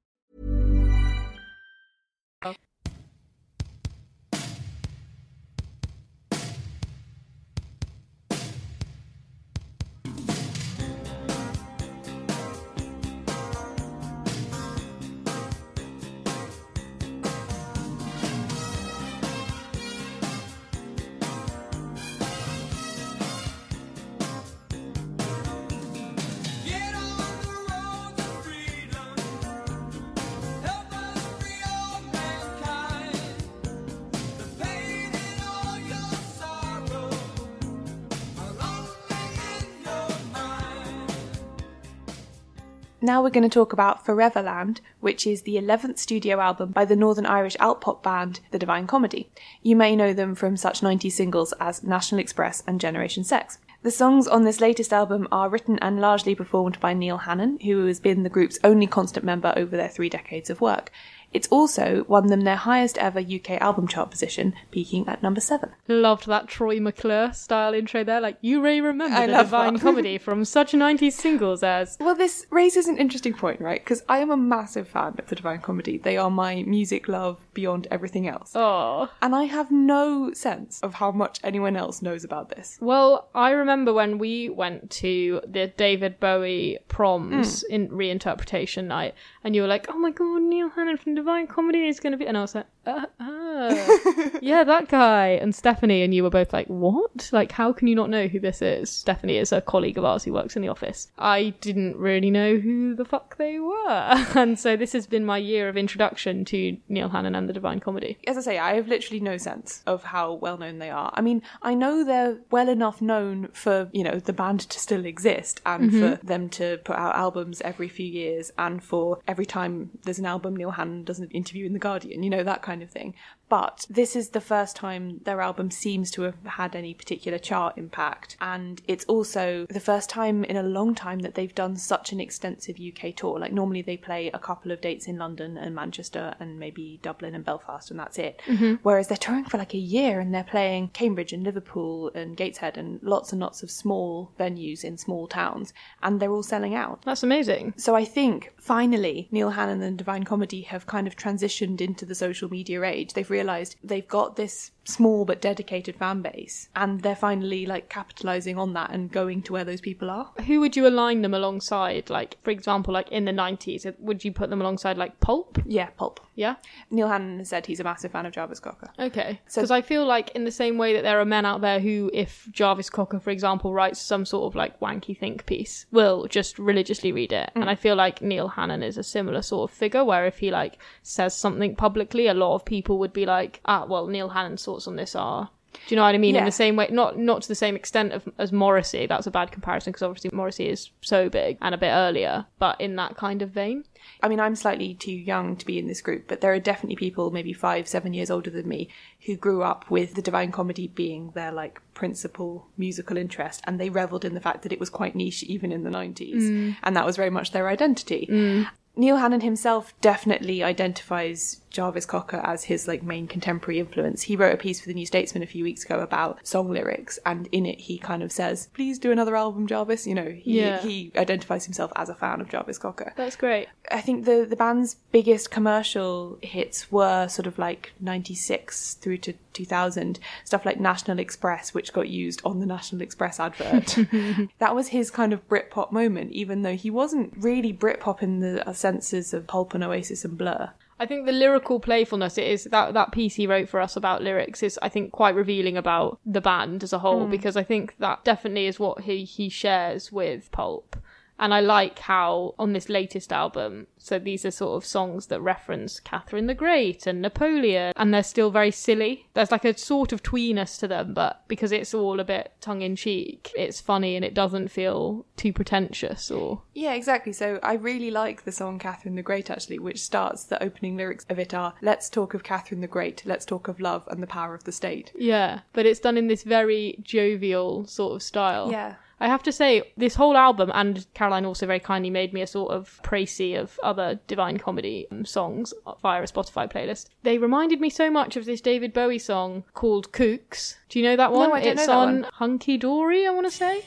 Now 43.03 43.23
we're 43.23 43.31
going 43.31 43.41
to 43.41 43.49
talk 43.49 43.73
about 43.73 44.05
Foreverland, 44.05 44.79
which 44.99 45.25
is 45.25 45.41
the 45.41 45.55
11th 45.55 45.97
studio 45.97 46.39
album 46.39 46.69
by 46.69 46.85
the 46.85 46.95
Northern 46.95 47.25
Irish 47.25 47.57
alt 47.59 47.81
pop 47.81 48.03
band 48.03 48.41
The 48.51 48.59
Divine 48.59 48.85
Comedy. 48.85 49.27
You 49.63 49.75
may 49.75 49.95
know 49.95 50.13
them 50.13 50.35
from 50.35 50.55
such 50.55 50.81
90s 50.81 51.13
singles 51.13 51.51
as 51.59 51.81
National 51.81 52.21
Express 52.21 52.61
and 52.67 52.79
Generation 52.79 53.23
Sex. 53.23 53.57
The 53.81 53.89
songs 53.89 54.27
on 54.27 54.43
this 54.43 54.61
latest 54.61 54.93
album 54.93 55.27
are 55.31 55.49
written 55.49 55.79
and 55.79 55.99
largely 55.99 56.35
performed 56.35 56.79
by 56.79 56.93
Neil 56.93 57.17
Hannon, 57.17 57.59
who 57.61 57.87
has 57.87 57.99
been 57.99 58.21
the 58.21 58.29
group's 58.29 58.59
only 58.63 58.85
constant 58.85 59.25
member 59.25 59.51
over 59.57 59.75
their 59.75 59.89
three 59.89 60.07
decades 60.07 60.51
of 60.51 60.61
work. 60.61 60.91
It's 61.33 61.47
also 61.47 62.05
won 62.07 62.27
them 62.27 62.41
their 62.41 62.55
highest 62.55 62.97
ever 62.97 63.19
UK 63.19 63.51
album 63.61 63.87
chart 63.87 64.11
position, 64.11 64.53
peaking 64.71 65.07
at 65.07 65.23
number 65.23 65.41
7. 65.41 65.69
Loved 65.87 66.27
that 66.27 66.47
Troy 66.47 66.79
McClure 66.79 67.33
style 67.33 67.73
intro 67.73 68.03
there. 68.03 68.19
Like, 68.19 68.37
you 68.41 68.61
may 68.61 68.81
remember 68.81 69.15
I 69.15 69.27
the 69.27 69.37
Divine. 69.37 69.79
Comedy 69.79 70.17
from 70.19 70.43
such 70.45 70.73
90s 70.73 71.13
singles 71.13 71.63
as. 71.63 71.97
Well, 71.99 72.15
this 72.15 72.45
raises 72.49 72.87
an 72.87 72.97
interesting 72.97 73.33
point, 73.33 73.61
right? 73.61 73.81
Because 73.83 74.03
I 74.09 74.19
am 74.19 74.31
a 74.31 74.37
massive 74.37 74.87
fan 74.87 75.15
of 75.17 75.27
the 75.27 75.35
Divine 75.35 75.61
Comedy. 75.61 75.97
They 75.97 76.17
are 76.17 76.29
my 76.29 76.63
music 76.63 77.07
love 77.07 77.45
beyond 77.53 77.87
everything 77.89 78.27
else. 78.27 78.51
Oh. 78.55 79.09
And 79.21 79.33
I 79.33 79.45
have 79.45 79.71
no 79.71 80.33
sense 80.33 80.79
of 80.81 80.95
how 80.95 81.11
much 81.11 81.39
anyone 81.43 81.75
else 81.75 82.01
knows 82.01 82.23
about 82.23 82.49
this. 82.49 82.77
Well, 82.81 83.29
I 83.33 83.51
remember 83.51 83.93
when 83.93 84.17
we 84.17 84.49
went 84.49 84.91
to 84.91 85.41
the 85.47 85.67
David 85.67 86.19
Bowie 86.19 86.79
proms 86.87 87.63
mm. 87.63 87.69
in 87.69 87.89
reinterpretation 87.89 88.85
night, 88.85 89.15
and 89.43 89.55
you 89.55 89.61
were 89.61 89.67
like, 89.67 89.87
"Oh 89.89 89.97
my 89.97 90.11
god, 90.11 90.41
Neil 90.41 90.69
Hannon 90.69 90.97
from 90.97 91.15
Divine 91.21 91.45
Comedy 91.45 91.87
is 91.87 91.99
going 91.99 92.11
to 92.11 92.17
be," 92.17 92.25
and 92.25 92.35
I 92.37 92.41
was 92.41 92.55
like, 92.55 92.65
uh, 92.85 93.05
uh, 93.19 94.29
"Yeah, 94.41 94.63
that 94.73 94.87
guy." 94.89 95.27
And 95.27 95.53
Stephanie 95.53 96.01
and 96.01 96.15
you 96.15 96.23
were 96.23 96.29
both 96.29 96.51
like, 96.51 96.67
"What? 96.67 97.29
Like, 97.31 97.51
how 97.51 97.71
can 97.73 97.87
you 97.87 97.95
not 97.95 98.09
know 98.09 98.27
who 98.27 98.39
this 98.39 98.61
is?" 98.61 98.89
Stephanie 98.89 99.37
is 99.37 99.51
a 99.51 99.61
colleague 99.61 99.99
of 99.99 100.05
ours 100.05 100.23
who 100.23 100.33
works 100.33 100.55
in 100.55 100.63
the 100.63 100.67
office. 100.67 101.11
I 101.17 101.53
didn't 101.61 101.97
really 101.97 102.31
know 102.31 102.57
who 102.57 102.95
the 102.95 103.05
fuck 103.05 103.37
they 103.37 103.59
were, 103.59 104.25
and 104.35 104.57
so 104.57 104.75
this 104.75 104.93
has 104.93 105.05
been 105.05 105.23
my 105.25 105.37
year 105.37 105.69
of 105.69 105.77
introduction 105.77 106.43
to 106.45 106.77
Neil 106.89 107.09
Hannon 107.09 107.35
and 107.35 107.47
the 107.47 107.53
Divine 107.53 107.79
Comedy. 107.79 108.17
As 108.25 108.37
I 108.37 108.41
say, 108.41 108.57
I 108.57 108.73
have 108.73 108.87
literally 108.87 109.19
no 109.19 109.37
sense 109.37 109.83
of 109.85 110.03
how 110.03 110.33
well 110.33 110.57
known 110.57 110.79
they 110.79 110.89
are. 110.89 111.11
I 111.13 111.21
mean, 111.21 111.43
I 111.61 111.75
know 111.75 112.03
they're 112.03 112.39
well 112.49 112.67
enough 112.67 112.99
known 112.99 113.49
for, 113.53 113.89
you 113.93 114.03
know, 114.03 114.19
the 114.19 114.33
band 114.33 114.61
to 114.61 114.79
still 114.79 115.05
exist 115.05 115.61
and 115.65 115.91
for 115.91 116.25
them 116.25 116.49
to 116.49 116.79
put 116.83 116.95
out 116.95 117.15
albums 117.15 117.61
every 117.61 117.89
few 117.89 118.05
years 118.05 118.51
and 118.57 118.83
for 118.83 119.19
every 119.27 119.45
time 119.45 119.91
there's 120.03 120.19
an 120.19 120.25
album, 120.25 120.55
Neil 120.55 120.71
Hannon 120.71 121.03
does 121.11 121.19
an 121.19 121.29
interview 121.31 121.65
in 121.65 121.73
The 121.73 121.79
Guardian, 121.79 122.23
you 122.23 122.29
know, 122.29 122.43
that 122.43 122.61
kind 122.61 122.81
of 122.81 122.89
thing. 122.89 123.13
But 123.51 123.85
this 123.89 124.15
is 124.15 124.29
the 124.29 124.39
first 124.39 124.77
time 124.77 125.19
their 125.25 125.41
album 125.41 125.69
seems 125.69 126.09
to 126.09 126.21
have 126.21 126.37
had 126.45 126.73
any 126.73 126.93
particular 126.93 127.37
chart 127.37 127.77
impact. 127.77 128.37
And 128.39 128.81
it's 128.87 129.03
also 129.05 129.65
the 129.69 129.81
first 129.81 130.09
time 130.09 130.45
in 130.45 130.55
a 130.55 130.63
long 130.63 130.95
time 130.95 131.19
that 131.19 131.35
they've 131.35 131.53
done 131.53 131.75
such 131.75 132.13
an 132.13 132.21
extensive 132.21 132.77
UK 132.79 133.13
tour. 133.13 133.37
Like, 133.39 133.51
normally 133.51 133.81
they 133.81 133.97
play 133.97 134.31
a 134.33 134.39
couple 134.39 134.71
of 134.71 134.79
dates 134.79 135.05
in 135.05 135.17
London 135.17 135.57
and 135.57 135.75
Manchester 135.75 136.33
and 136.39 136.59
maybe 136.59 137.01
Dublin 137.03 137.35
and 137.35 137.43
Belfast, 137.43 137.91
and 137.91 137.99
that's 137.99 138.17
it. 138.17 138.39
Mhm. 138.45 138.79
Whereas 138.83 139.09
they're 139.09 139.17
touring 139.17 139.43
for 139.43 139.57
like 139.57 139.73
a 139.73 139.77
year 139.77 140.21
and 140.21 140.33
they're 140.33 140.45
playing 140.45 140.91
Cambridge 140.93 141.33
and 141.33 141.43
Liverpool 141.43 142.09
and 142.15 142.37
Gateshead 142.37 142.77
and 142.77 143.03
lots 143.03 143.33
and 143.33 143.41
lots 143.41 143.63
of 143.63 143.69
small 143.69 144.31
venues 144.39 144.85
in 144.85 144.97
small 144.97 145.27
towns, 145.27 145.73
and 146.01 146.21
they're 146.21 146.31
all 146.31 146.41
selling 146.41 146.73
out. 146.73 147.01
That's 147.03 147.21
amazing. 147.21 147.73
So 147.75 147.95
I 147.95 148.05
think 148.05 148.53
finally 148.57 149.27
Neil 149.29 149.49
Hannon 149.49 149.81
and 149.81 149.97
Divine 149.97 150.23
Comedy 150.23 150.61
have 150.61 150.87
kind 150.87 151.05
of 151.05 151.17
transitioned 151.17 151.81
into 151.81 152.05
the 152.05 152.15
social 152.15 152.49
media 152.49 152.81
age. 152.83 153.11
They've 153.11 153.29
realized 153.29 153.40
they've 153.83 154.07
got 154.07 154.35
this 154.35 154.71
small 154.83 155.25
but 155.25 155.39
dedicated 155.41 155.95
fan 155.95 156.21
base 156.21 156.67
and 156.75 157.01
they're 157.01 157.15
finally 157.15 157.65
like 157.67 157.87
capitalizing 157.87 158.57
on 158.57 158.73
that 158.73 158.89
and 158.91 159.11
going 159.11 159.41
to 159.43 159.53
where 159.53 159.63
those 159.63 159.81
people 159.81 160.09
are. 160.09 160.31
Who 160.47 160.59
would 160.59 160.75
you 160.75 160.87
align 160.87 161.21
them 161.21 161.33
alongside? 161.33 162.09
Like, 162.09 162.37
for 162.43 162.49
example, 162.51 162.93
like 162.93 163.09
in 163.11 163.25
the 163.25 163.31
90s, 163.31 163.93
would 163.99 164.25
you 164.25 164.31
put 164.31 164.49
them 164.49 164.59
alongside 164.61 164.97
like 164.97 165.19
Pulp? 165.19 165.59
Yeah, 165.65 165.89
Pulp. 165.97 166.19
Yeah? 166.35 166.55
Neil 166.89 167.07
Hannon 167.07 167.37
has 167.39 167.49
said 167.49 167.65
he's 167.67 167.79
a 167.79 167.83
massive 167.83 168.11
fan 168.11 168.25
of 168.25 168.33
Jarvis 168.33 168.59
Cocker. 168.59 168.89
Okay. 168.97 169.39
So- 169.47 169.61
Because 169.61 169.71
I 169.71 169.81
feel 169.81 170.05
like, 170.05 170.31
in 170.31 170.45
the 170.45 170.51
same 170.51 170.77
way 170.77 170.93
that 170.93 171.03
there 171.03 171.19
are 171.19 171.25
men 171.25 171.45
out 171.45 171.61
there 171.61 171.79
who, 171.79 172.09
if 172.13 172.47
Jarvis 172.51 172.89
Cocker, 172.89 173.19
for 173.19 173.29
example, 173.29 173.73
writes 173.73 173.99
some 174.01 174.25
sort 174.25 174.51
of 174.51 174.55
like 174.55 174.79
wanky 174.79 175.15
think 175.17 175.45
piece, 175.45 175.85
will 175.91 176.25
just 176.27 176.57
religiously 176.57 177.11
read 177.11 177.31
it. 177.31 177.51
Mm. 177.55 177.61
And 177.61 177.69
I 177.69 177.75
feel 177.75 177.95
like 177.95 178.21
Neil 178.21 178.47
Hannon 178.47 178.81
is 178.81 178.97
a 178.97 179.03
similar 179.03 179.41
sort 179.43 179.69
of 179.69 179.77
figure 179.77 180.03
where 180.03 180.25
if 180.25 180.39
he 180.39 180.49
like 180.49 180.79
says 181.03 181.35
something 181.35 181.75
publicly, 181.75 182.27
a 182.27 182.33
lot 182.33 182.55
of 182.55 182.65
people 182.65 182.97
would 182.99 183.13
be 183.13 183.25
like, 183.27 183.61
ah, 183.65 183.85
well, 183.87 184.07
Neil 184.07 184.29
Hannon's 184.29 184.61
thoughts 184.73 184.87
on 184.87 184.95
this 184.95 185.15
are. 185.15 185.49
Do 185.73 185.79
you 185.87 185.95
know 185.95 186.03
what 186.03 186.15
I 186.15 186.17
mean? 186.17 186.35
In 186.35 186.43
the 186.45 186.51
same 186.51 186.75
way, 186.75 186.89
not 186.91 187.17
not 187.17 187.41
to 187.43 187.47
the 187.47 187.55
same 187.55 187.75
extent 187.77 188.11
of, 188.11 188.27
as 188.37 188.51
Morrissey. 188.51 189.07
That's 189.07 189.25
a 189.25 189.31
bad 189.31 189.51
comparison 189.53 189.91
because 189.91 190.03
obviously 190.03 190.29
Morrissey 190.33 190.67
is 190.67 190.89
so 191.01 191.29
big 191.29 191.57
and 191.61 191.73
a 191.73 191.77
bit 191.77 191.91
earlier, 191.91 192.45
but 192.59 192.79
in 192.81 192.97
that 192.97 193.15
kind 193.15 193.41
of 193.41 193.51
vein. 193.51 193.85
I 194.21 194.27
mean, 194.27 194.39
I'm 194.39 194.55
slightly 194.55 194.93
too 194.95 195.13
young 195.13 195.55
to 195.55 195.65
be 195.65 195.79
in 195.79 195.87
this 195.87 196.01
group, 196.01 196.27
but 196.27 196.41
there 196.41 196.51
are 196.51 196.59
definitely 196.59 196.97
people, 196.97 197.31
maybe 197.31 197.53
five, 197.53 197.87
seven 197.87 198.13
years 198.13 198.29
older 198.29 198.49
than 198.49 198.67
me, 198.67 198.89
who 199.25 199.35
grew 199.37 199.63
up 199.63 199.89
with 199.89 200.15
the 200.15 200.21
Divine 200.21 200.51
Comedy 200.51 200.87
being 200.87 201.31
their 201.35 201.51
like 201.53 201.79
principal 201.93 202.67
musical 202.77 203.15
interest, 203.15 203.61
and 203.65 203.79
they 203.79 203.89
revelled 203.89 204.25
in 204.25 204.33
the 204.33 204.41
fact 204.41 204.63
that 204.63 204.73
it 204.73 204.79
was 204.79 204.89
quite 204.89 205.15
niche 205.15 205.43
even 205.43 205.71
in 205.71 205.83
the 205.83 205.89
90s, 205.89 206.43
Mm. 206.43 206.75
and 206.83 206.95
that 206.97 207.05
was 207.05 207.15
very 207.15 207.29
much 207.29 207.51
their 207.51 207.69
identity. 207.69 208.27
Mm. 208.29 208.67
Neil 208.97 209.17
Hannon 209.17 209.41
himself 209.41 209.93
definitely 210.01 210.61
identifies 210.63 211.60
Jarvis 211.71 212.05
Cocker 212.05 212.37
as 212.43 212.65
his 212.65 212.87
like 212.87 213.01
main 213.01 213.27
contemporary 213.27 213.79
influence. 213.79 214.21
He 214.23 214.35
wrote 214.35 214.53
a 214.53 214.57
piece 214.57 214.79
for 214.79 214.87
the 214.87 214.93
New 214.93 215.05
Statesman 215.05 215.41
a 215.41 215.47
few 215.47 215.63
weeks 215.63 215.83
ago 215.83 215.99
about 215.99 216.45
song 216.45 216.69
lyrics, 216.69 217.17
and 217.25 217.47
in 217.51 217.65
it 217.65 217.79
he 217.79 217.97
kind 217.97 218.21
of 218.21 218.31
says, 218.31 218.69
"Please 218.73 218.99
do 218.99 219.11
another 219.11 219.35
album, 219.35 219.67
Jarvis." 219.67 220.05
You 220.05 220.15
know, 220.15 220.29
he 220.29 220.59
Yeah. 220.59 220.79
he 220.81 221.11
identifies 221.15 221.65
himself 221.65 221.91
as 221.95 222.09
a 222.09 222.15
fan 222.15 222.41
of 222.41 222.49
Jarvis 222.49 222.77
Cocker. 222.77 223.13
That's 223.15 223.35
great. 223.35 223.67
I 223.89 224.01
think 224.01 224.25
the 224.25 224.45
the 224.47 224.55
band's 224.55 224.95
biggest 225.11 225.49
commercial 225.49 226.37
hits 226.41 226.91
were 226.91 227.27
sort 227.27 227.47
of 227.47 227.57
like 227.57 227.93
96 227.99 228.95
through 228.95 229.17
to 229.17 229.33
2000 229.53 230.19
stuff 230.45 230.65
like 230.65 230.79
National 230.79 231.19
Express 231.19 231.73
which 231.73 231.91
got 231.93 232.07
used 232.07 232.41
on 232.45 232.59
the 232.59 232.65
National 232.65 233.01
Express 233.01 233.39
advert. 233.39 233.97
that 234.59 234.75
was 234.75 234.89
his 234.89 235.11
kind 235.11 235.33
of 235.33 235.47
Britpop 235.49 235.91
moment 235.91 236.31
even 236.31 236.61
though 236.61 236.75
he 236.75 236.89
wasn't 236.89 237.33
really 237.37 237.73
Britpop 237.73 238.21
in 238.21 238.39
the 238.39 238.67
uh, 238.67 238.73
senses 238.73 239.33
of 239.33 239.47
Pulp 239.47 239.73
and 239.73 239.83
Oasis 239.83 240.23
and 240.25 240.37
Blur. 240.37 240.71
I 241.01 241.07
think 241.07 241.25
the 241.25 241.31
lyrical 241.31 241.79
playfulness 241.79 242.37
it 242.37 242.45
is 242.45 242.65
that 242.65 242.93
that 242.93 243.11
piece 243.11 243.35
he 243.35 243.47
wrote 243.47 243.67
for 243.67 243.81
us 243.81 243.95
about 243.95 244.21
lyrics 244.21 244.61
is 244.61 244.77
I 244.83 244.89
think 244.89 245.11
quite 245.11 245.33
revealing 245.33 245.75
about 245.75 246.19
the 246.23 246.41
band 246.41 246.83
as 246.83 246.93
a 246.93 246.99
whole 246.99 247.25
Mm. 247.25 247.31
because 247.31 247.57
I 247.57 247.63
think 247.63 247.95
that 247.97 248.23
definitely 248.23 248.67
is 248.67 248.79
what 248.79 249.01
he 249.01 249.23
he 249.25 249.49
shares 249.49 250.11
with 250.11 250.51
Pulp. 250.51 250.95
And 251.41 251.55
I 251.55 251.59
like 251.59 251.97
how 251.99 252.53
on 252.59 252.73
this 252.73 252.87
latest 252.87 253.33
album, 253.33 253.87
so 253.97 254.19
these 254.19 254.45
are 254.45 254.51
sort 254.51 254.77
of 254.77 254.85
songs 254.85 255.25
that 255.27 255.41
reference 255.41 255.99
Catherine 255.99 256.45
the 256.45 256.53
Great 256.53 257.07
and 257.07 257.19
Napoleon, 257.19 257.93
and 257.95 258.13
they're 258.13 258.21
still 258.21 258.51
very 258.51 258.69
silly. 258.69 259.27
There's 259.33 259.51
like 259.51 259.65
a 259.65 259.75
sort 259.75 260.13
of 260.13 260.21
tweeness 260.21 260.79
to 260.79 260.87
them, 260.87 261.15
but 261.15 261.41
because 261.47 261.71
it's 261.71 261.95
all 261.95 262.19
a 262.19 262.23
bit 262.23 262.53
tongue 262.61 262.83
in 262.83 262.95
cheek, 262.95 263.51
it's 263.57 263.81
funny 263.81 264.15
and 264.15 264.23
it 264.23 264.35
doesn't 264.35 264.69
feel 264.69 265.25
too 265.35 265.51
pretentious 265.51 266.29
or 266.29 266.61
Yeah, 266.75 266.93
exactly. 266.93 267.33
So 267.33 267.59
I 267.63 267.73
really 267.73 268.11
like 268.11 268.43
the 268.43 268.51
song 268.51 268.77
Catherine 268.77 269.15
the 269.15 269.23
Great 269.23 269.49
actually, 269.49 269.79
which 269.79 269.99
starts 269.99 270.43
the 270.43 270.61
opening 270.61 270.95
lyrics 270.95 271.25
of 271.27 271.39
it 271.39 271.55
are 271.55 271.73
let's 271.81 272.07
talk 272.07 272.35
of 272.35 272.43
Catherine 272.43 272.81
the 272.81 272.87
Great, 272.87 273.23
let's 273.25 273.45
talk 273.45 273.67
of 273.67 273.79
love 273.79 274.07
and 274.11 274.21
the 274.21 274.27
power 274.27 274.53
of 274.53 274.65
the 274.65 274.71
state. 274.71 275.11
Yeah, 275.15 275.61
but 275.73 275.87
it's 275.87 275.99
done 275.99 276.17
in 276.17 276.27
this 276.27 276.43
very 276.43 276.99
jovial 277.01 277.87
sort 277.87 278.13
of 278.13 278.21
style. 278.21 278.71
Yeah. 278.71 278.95
I 279.21 279.27
have 279.27 279.43
to 279.43 279.51
say, 279.51 279.93
this 279.95 280.15
whole 280.15 280.35
album, 280.35 280.71
and 280.73 281.05
Caroline 281.13 281.45
also 281.45 281.67
very 281.67 281.79
kindly 281.79 282.09
made 282.09 282.33
me 282.33 282.41
a 282.41 282.47
sort 282.47 282.71
of 282.71 282.99
précis 283.03 283.55
of 283.55 283.79
other 283.83 284.19
Divine 284.25 284.57
Comedy 284.57 285.05
um, 285.11 285.25
songs 285.25 285.75
via 286.01 286.23
a 286.23 286.25
Spotify 286.25 286.67
playlist. 286.69 287.09
They 287.21 287.37
reminded 287.37 287.79
me 287.79 287.91
so 287.91 288.09
much 288.09 288.35
of 288.35 288.45
this 288.45 288.61
David 288.61 288.93
Bowie 288.93 289.19
song 289.19 289.63
called 289.75 290.11
Kooks. 290.11 290.77
Do 290.89 290.97
you 290.97 291.05
know 291.05 291.15
that 291.15 291.31
one? 291.31 291.43
No, 291.43 291.49
one? 291.51 291.61
I 291.61 291.63
don't 291.63 291.75
know 291.75 291.81
it's 291.83 291.85
that 291.85 291.95
on 291.95 292.21
one. 292.21 292.31
Hunky 292.33 292.77
Dory, 292.77 293.27
I 293.27 293.29
want 293.29 293.45
to 293.45 293.51
say. 293.51 293.85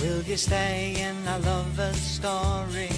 Will 0.00 0.22
you 0.22 0.36
stay 0.38 0.96
in 0.98 1.28
our 1.28 1.40
lover's 1.40 2.00
story? 2.00 2.88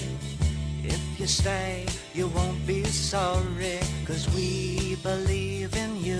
You 1.21 1.27
stay, 1.27 1.85
you 2.15 2.29
won't 2.29 2.65
be 2.65 2.83
sorry, 2.83 3.77
cause 4.07 4.27
we 4.33 4.95
believe 5.03 5.75
in 5.75 5.95
you. 6.03 6.19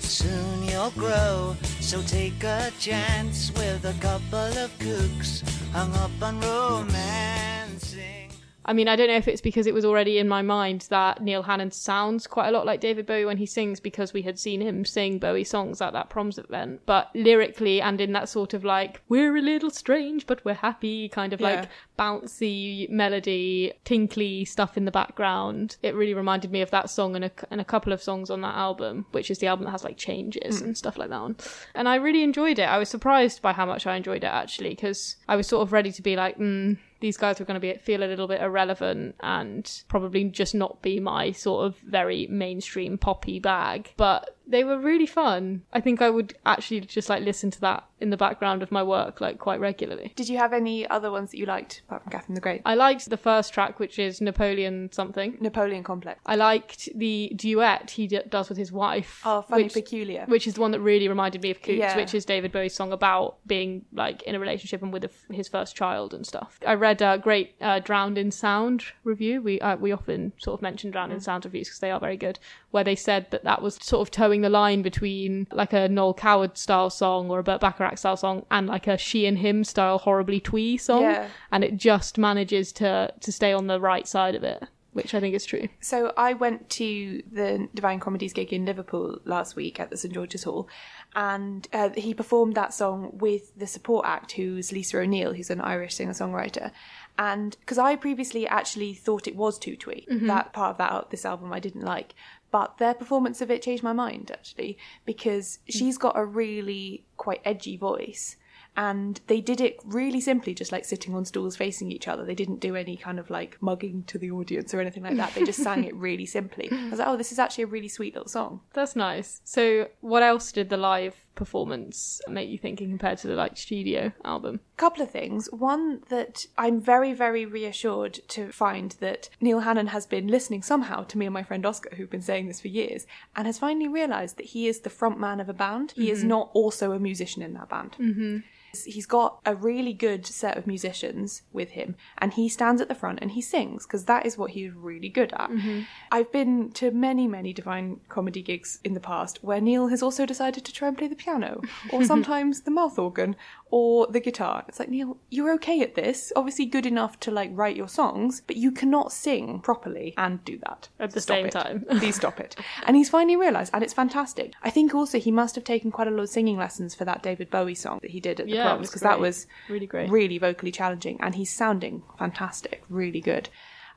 Soon 0.00 0.64
you'll 0.64 0.90
grow, 0.90 1.56
so 1.78 2.02
take 2.02 2.42
a 2.42 2.72
chance 2.80 3.52
with 3.52 3.84
a 3.84 3.94
couple 4.00 4.50
of 4.58 4.76
kooks 4.80 5.44
hung 5.70 5.94
up 5.94 6.10
on 6.20 6.40
romancing. 6.40 8.19
I 8.64 8.72
mean, 8.74 8.88
I 8.88 8.96
don't 8.96 9.08
know 9.08 9.16
if 9.16 9.26
it's 9.26 9.40
because 9.40 9.66
it 9.66 9.72
was 9.74 9.84
already 9.86 10.18
in 10.18 10.28
my 10.28 10.42
mind 10.42 10.86
that 10.90 11.22
Neil 11.22 11.42
Hannon 11.42 11.70
sounds 11.70 12.26
quite 12.26 12.48
a 12.48 12.50
lot 12.50 12.66
like 12.66 12.80
David 12.80 13.06
Bowie 13.06 13.24
when 13.24 13.38
he 13.38 13.46
sings 13.46 13.80
because 13.80 14.12
we 14.12 14.22
had 14.22 14.38
seen 14.38 14.60
him 14.60 14.84
sing 14.84 15.18
Bowie 15.18 15.44
songs 15.44 15.80
at 15.80 15.94
that 15.94 16.10
proms 16.10 16.36
event. 16.38 16.82
But 16.84 17.08
lyrically 17.14 17.80
and 17.80 18.00
in 18.00 18.12
that 18.12 18.28
sort 18.28 18.52
of 18.52 18.62
like, 18.62 19.00
we're 19.08 19.36
a 19.36 19.40
little 19.40 19.70
strange, 19.70 20.26
but 20.26 20.44
we're 20.44 20.54
happy 20.54 21.08
kind 21.08 21.32
of 21.32 21.40
Yeah. 21.40 21.48
like 21.60 21.68
bouncy 21.98 22.88
melody, 22.90 23.72
tinkly 23.84 24.44
stuff 24.44 24.76
in 24.76 24.84
the 24.84 24.90
background. 24.90 25.76
It 25.82 25.94
really 25.94 26.14
reminded 26.14 26.50
me 26.50 26.60
of 26.60 26.70
that 26.70 26.90
song 26.90 27.16
and 27.16 27.24
a, 27.24 27.30
and 27.50 27.60
a 27.60 27.64
couple 27.64 27.92
of 27.92 28.02
songs 28.02 28.30
on 28.30 28.40
that 28.42 28.54
album, 28.54 29.06
which 29.12 29.30
is 29.30 29.38
the 29.38 29.46
album 29.46 29.64
that 29.64 29.70
has 29.72 29.84
like 29.84 29.96
changes 29.96 30.60
Mm. 30.60 30.64
and 30.64 30.78
stuff 30.78 30.98
like 30.98 31.08
that 31.10 31.14
on. 31.16 31.36
And 31.74 31.88
I 31.88 31.96
really 31.96 32.22
enjoyed 32.22 32.58
it. 32.58 32.64
I 32.68 32.78
was 32.78 32.88
surprised 32.88 33.40
by 33.42 33.52
how 33.52 33.66
much 33.66 33.86
I 33.86 33.96
enjoyed 33.96 34.24
it 34.24 34.28
actually 34.28 34.70
because 34.70 35.16
I 35.28 35.36
was 35.36 35.46
sort 35.46 35.62
of 35.62 35.72
ready 35.72 35.92
to 35.92 36.02
be 36.02 36.16
like, 36.16 36.38
mm, 36.38 36.76
these 37.00 37.16
guys 37.16 37.38
were 37.38 37.46
going 37.46 37.54
to 37.54 37.60
be 37.60 37.74
feel 37.78 38.02
a 38.02 38.06
little 38.06 38.28
bit 38.28 38.40
irrelevant 38.40 39.16
and 39.20 39.82
probably 39.88 40.24
just 40.24 40.54
not 40.54 40.82
be 40.82 41.00
my 41.00 41.32
sort 41.32 41.66
of 41.66 41.78
very 41.78 42.26
mainstream 42.28 42.98
poppy 42.98 43.38
bag. 43.38 43.92
But 43.96 44.36
they 44.46 44.64
were 44.64 44.78
really 44.78 45.06
fun. 45.06 45.62
I 45.72 45.80
think 45.80 46.02
I 46.02 46.10
would 46.10 46.34
actually 46.46 46.80
just 46.80 47.08
like 47.08 47.22
listen 47.22 47.50
to 47.52 47.60
that 47.62 47.84
in 48.00 48.10
the 48.10 48.16
background 48.16 48.62
of 48.62 48.72
my 48.72 48.82
work 48.82 49.20
like 49.20 49.38
quite 49.38 49.60
regularly. 49.60 50.12
Did 50.16 50.28
you 50.28 50.38
have 50.38 50.52
any 50.52 50.88
other 50.88 51.10
ones 51.10 51.30
that 51.30 51.38
you 51.38 51.46
liked 51.46 51.82
apart 51.86 52.02
from 52.02 52.12
Catherine 52.12 52.34
the 52.34 52.40
Great? 52.40 52.62
I 52.64 52.74
liked 52.74 53.08
the 53.10 53.16
first 53.16 53.52
track, 53.52 53.78
which 53.78 53.98
is 53.98 54.20
Napoleon 54.20 54.90
something. 54.92 55.36
Napoleon 55.40 55.82
Complex. 55.84 56.20
I 56.26 56.36
liked 56.36 56.88
the 56.94 57.32
duet 57.36 57.90
he 57.92 58.06
d- 58.06 58.20
does 58.28 58.48
with 58.48 58.58
his 58.58 58.72
wife. 58.72 59.20
Oh, 59.24 59.42
Funny 59.42 59.64
which- 59.64 59.74
Peculiar. 59.74 60.24
Which 60.26 60.46
is 60.46 60.54
the 60.54 60.60
one 60.60 60.70
that 60.72 60.80
really 60.80 61.08
reminded 61.08 61.42
me 61.42 61.50
of 61.50 61.60
Kooks, 61.62 61.76
Yeah. 61.78 61.96
which 61.96 62.14
is 62.14 62.24
David 62.24 62.52
Bowie's 62.52 62.74
song 62.74 62.92
about 62.92 63.36
being 63.46 63.84
like 63.92 64.22
in 64.22 64.34
a 64.34 64.40
relationship 64.40 64.82
and 64.82 64.92
with 64.92 65.04
a 65.04 65.08
f 65.10 65.24
his 65.36 65.48
first 65.48 65.76
child 65.76 66.14
and 66.14 66.26
stuff. 66.26 66.58
I 66.66 66.74
read 66.74 67.02
a 67.02 67.18
great 67.18 67.54
uh, 67.60 67.80
Drowned 67.80 68.18
in 68.18 68.30
Sound 68.30 68.84
review. 69.04 69.42
We 69.42 69.60
uh, 69.60 69.76
we 69.76 69.92
often 69.92 70.32
sort 70.38 70.58
of 70.58 70.62
mention 70.62 70.90
Drowned 70.90 71.12
in 71.12 71.20
Sound 71.20 71.44
reviews 71.44 71.68
because 71.68 71.80
they 71.80 71.90
are 71.90 72.00
very 72.00 72.16
good. 72.16 72.38
Where 72.70 72.84
they 72.84 72.94
said 72.96 73.26
that 73.30 73.44
that 73.44 73.62
was 73.62 73.74
sort 73.82 74.06
of 74.06 74.10
toeing 74.10 74.40
the 74.42 74.48
line 74.48 74.82
between 74.82 75.46
like 75.52 75.72
a 75.72 75.88
Noel 75.88 76.14
Coward 76.14 76.56
style 76.56 76.90
song 76.90 77.30
or 77.30 77.38
a 77.40 77.42
Burt 77.42 77.60
Bacharach 77.60 77.89
style 77.98 78.16
song 78.16 78.44
and 78.50 78.66
like 78.66 78.86
a 78.86 78.96
she 78.98 79.26
and 79.26 79.38
him 79.38 79.64
style 79.64 79.98
horribly 79.98 80.40
twee 80.40 80.76
song, 80.76 81.02
Yeah. 81.02 81.28
and 81.52 81.64
it 81.64 81.76
just 81.76 82.18
manages 82.18 82.72
to 82.74 83.12
to 83.20 83.32
stay 83.32 83.52
on 83.52 83.66
the 83.66 83.80
right 83.80 84.06
side 84.06 84.34
of 84.34 84.44
it, 84.44 84.62
which 84.92 85.14
I 85.14 85.20
think 85.20 85.34
is 85.34 85.44
true. 85.44 85.68
So 85.80 86.12
I 86.16 86.32
went 86.34 86.68
to 86.70 87.22
the 87.30 87.68
Divine 87.74 88.00
Comedies 88.00 88.32
gig 88.32 88.52
in 88.52 88.64
Liverpool 88.64 89.18
last 89.24 89.56
week 89.56 89.78
at 89.80 89.90
the 89.90 89.96
St 89.96 90.12
George's 90.14 90.44
Hall, 90.44 90.68
and 91.14 91.66
uh, 91.72 91.90
he 91.96 92.14
performed 92.14 92.54
that 92.54 92.72
song 92.74 93.10
with 93.18 93.56
the 93.58 93.66
support 93.66 94.06
act, 94.06 94.32
who's 94.32 94.72
Lisa 94.72 94.98
O'Neill, 94.98 95.32
who's 95.34 95.50
an 95.50 95.60
Irish 95.60 95.94
singer-songwriter. 95.94 96.70
And 97.18 97.56
because 97.60 97.76
I 97.78 97.96
previously 97.96 98.46
actually 98.46 98.94
thought 98.94 99.26
it 99.26 99.36
was 99.36 99.58
too 99.58 99.76
twee, 99.76 100.06
Mhm. 100.10 100.26
that 100.28 100.52
part 100.54 100.70
of 100.72 100.78
that 100.78 101.10
this 101.10 101.26
album 101.26 101.52
I 101.52 101.60
didn't 101.60 101.82
like, 101.82 102.14
but 102.50 102.78
their 102.78 102.94
performance 102.94 103.40
of 103.40 103.50
it 103.50 103.62
changed 103.62 103.82
my 103.82 103.92
mind 103.92 104.30
actually 104.30 104.76
because 105.04 105.58
mm. 105.68 105.78
she's 105.78 105.98
got 105.98 106.18
a 106.18 106.24
really 106.24 107.04
quite 107.16 107.40
edgy 107.44 107.76
voice. 107.76 108.36
And 108.76 109.20
they 109.26 109.40
did 109.40 109.60
it 109.60 109.76
really 109.84 110.20
simply, 110.20 110.54
just 110.54 110.72
like 110.72 110.84
sitting 110.84 111.14
on 111.14 111.24
stools 111.24 111.56
facing 111.56 111.90
each 111.92 112.08
other. 112.08 112.24
They 112.24 112.34
didn't 112.34 112.60
do 112.60 112.76
any 112.76 112.96
kind 112.96 113.18
of 113.18 113.28
like 113.28 113.58
mugging 113.60 114.04
to 114.04 114.16
the 114.16 114.30
audience 114.30 114.72
or 114.72 114.80
anything 114.80 115.02
like 115.02 115.16
that. 115.16 115.34
They 115.34 115.44
just 115.44 115.62
sang 115.62 115.84
it 115.84 115.94
really 116.08 116.24
simply. 116.26 116.68
I 116.70 116.88
was 116.88 116.98
like, 116.98 117.08
oh, 117.08 117.16
this 117.16 117.32
is 117.32 117.38
actually 117.38 117.64
a 117.64 117.68
really 117.68 117.88
sweet 117.88 118.14
little 118.14 118.28
song. 118.28 118.60
That's 118.72 118.96
nice. 118.96 119.40
So, 119.44 119.88
what 120.00 120.22
else 120.22 120.52
did 120.52 120.70
the 120.70 120.76
live 120.76 121.14
performance 121.34 122.20
make 122.28 122.48
you 122.48 122.58
think 122.58 122.78
compared 122.78 123.18
to 123.18 123.26
the 123.26 123.34
like 123.34 123.56
studio 123.56 124.12
album? 124.24 124.60
A 124.74 124.76
couple 124.76 125.02
of 125.02 125.10
things. 125.10 125.48
One 125.52 126.02
that 126.08 126.46
I'm 126.56 126.80
very, 126.80 127.12
very 127.12 127.44
reassured 127.44 128.20
to 128.28 128.50
find 128.52 128.92
that 129.00 129.28
Neil 129.40 129.60
Hannon 129.60 129.88
has 129.88 130.06
been 130.06 130.28
listening 130.28 130.62
somehow 130.62 131.02
to 131.04 131.18
me 131.18 131.26
and 131.26 131.34
my 131.34 131.42
friend 131.42 131.66
Oscar, 131.66 131.94
who've 131.96 132.08
been 132.10 132.22
saying 132.22 132.46
this 132.48 132.60
for 132.60 132.68
years, 132.68 133.06
and 133.36 133.46
has 133.46 133.58
finally 133.58 133.88
realised 133.88 134.36
that 134.38 134.46
he 134.46 134.68
is 134.68 134.80
the 134.80 134.90
front 134.90 135.18
man 135.18 135.40
of 135.40 135.48
a 135.48 135.52
band. 135.54 135.92
He 135.96 136.10
is 136.10 136.22
Mhm. 136.24 136.28
not 136.28 136.50
also 136.54 136.92
a 136.92 136.98
musician 137.00 137.42
in 137.42 137.52
that 137.54 137.68
band. 137.68 137.96
Mm-hmm. 137.98 138.38
He's 138.84 139.06
got 139.06 139.40
a 139.44 139.54
really 139.54 139.92
good 139.92 140.26
set 140.26 140.56
of 140.56 140.66
musicians 140.66 141.42
with 141.52 141.70
him, 141.70 141.96
and 142.18 142.32
he 142.34 142.48
stands 142.48 142.80
at 142.80 142.88
the 142.88 142.94
front 142.94 143.18
and 143.22 143.32
he 143.32 143.40
sings 143.40 143.86
because 143.86 144.04
that 144.04 144.26
is 144.26 144.38
what 144.38 144.50
he's 144.52 144.72
really 144.72 145.08
good 145.08 145.32
at. 145.34 145.50
Mhm. 145.50 145.86
I've 146.12 146.30
been 146.32 146.70
to 146.72 146.90
many, 146.90 147.26
many 147.26 147.52
Divine 147.52 148.00
Comedy 148.08 148.42
gigs 148.42 148.78
in 148.84 148.94
the 148.94 149.00
past 149.00 149.38
where 149.42 149.60
Neil 149.60 149.88
has 149.88 150.02
also 150.02 150.26
decided 150.26 150.64
to 150.64 150.72
try 150.72 150.88
and 150.88 150.96
play 150.96 151.08
the 151.08 151.16
piano, 151.16 151.60
or 151.92 152.04
sometimes 152.04 152.62
the 152.62 152.70
mouth 152.70 152.98
organ, 152.98 153.36
or 153.70 154.06
the 154.08 154.20
guitar. 154.20 154.64
It's 154.68 154.78
like, 154.80 154.88
Neil, 154.88 155.16
you're 155.30 155.52
okay 155.54 155.80
at 155.82 155.94
this, 155.94 156.32
obviously 156.34 156.66
good 156.66 156.86
enough 156.86 157.20
to 157.20 157.30
like 157.30 157.50
write 157.52 157.76
your 157.76 157.88
songs, 157.88 158.42
but 158.46 158.56
you 158.56 158.72
cannot 158.72 159.12
sing 159.12 159.60
properly 159.60 160.14
and 160.16 160.44
do 160.44 160.58
that. 160.66 160.88
At 160.98 161.12
the 161.12 161.20
Stop 161.20 161.36
same 161.36 161.46
it. 161.46 161.52
time. 161.52 161.84
Please 161.98 162.16
stop 162.16 162.40
it. 162.40 162.56
And 162.86 162.96
he's 162.96 163.08
finally 163.10 163.36
realised, 163.36 163.72
and 163.74 163.82
it's 163.84 163.92
fantastic. 163.94 164.52
I 164.62 164.70
think 164.70 164.94
also 164.94 165.18
he 165.18 165.30
must 165.30 165.54
have 165.54 165.64
taken 165.64 165.90
quite 165.90 166.08
a 166.08 166.10
lot 166.10 166.22
of 166.22 166.28
singing 166.28 166.56
lessons 166.56 166.94
for 166.94 167.04
that 167.04 167.22
David 167.22 167.50
Bowie 167.50 167.74
song 167.74 167.98
that 168.02 168.10
he 168.10 168.20
did 168.20 168.40
at 168.40 168.46
the 168.46 168.52
Yeah, 168.64 168.76
because 168.76 169.00
that 169.02 169.20
was 169.20 169.46
Really 169.68 169.86
great. 169.86 170.10
really 170.10 170.38
vocally 170.38 170.72
challenging, 170.72 171.18
and 171.20 171.34
he's 171.34 171.50
sounding 171.50 172.02
fantastic, 172.18 172.82
really 172.88 173.20
good. 173.20 173.48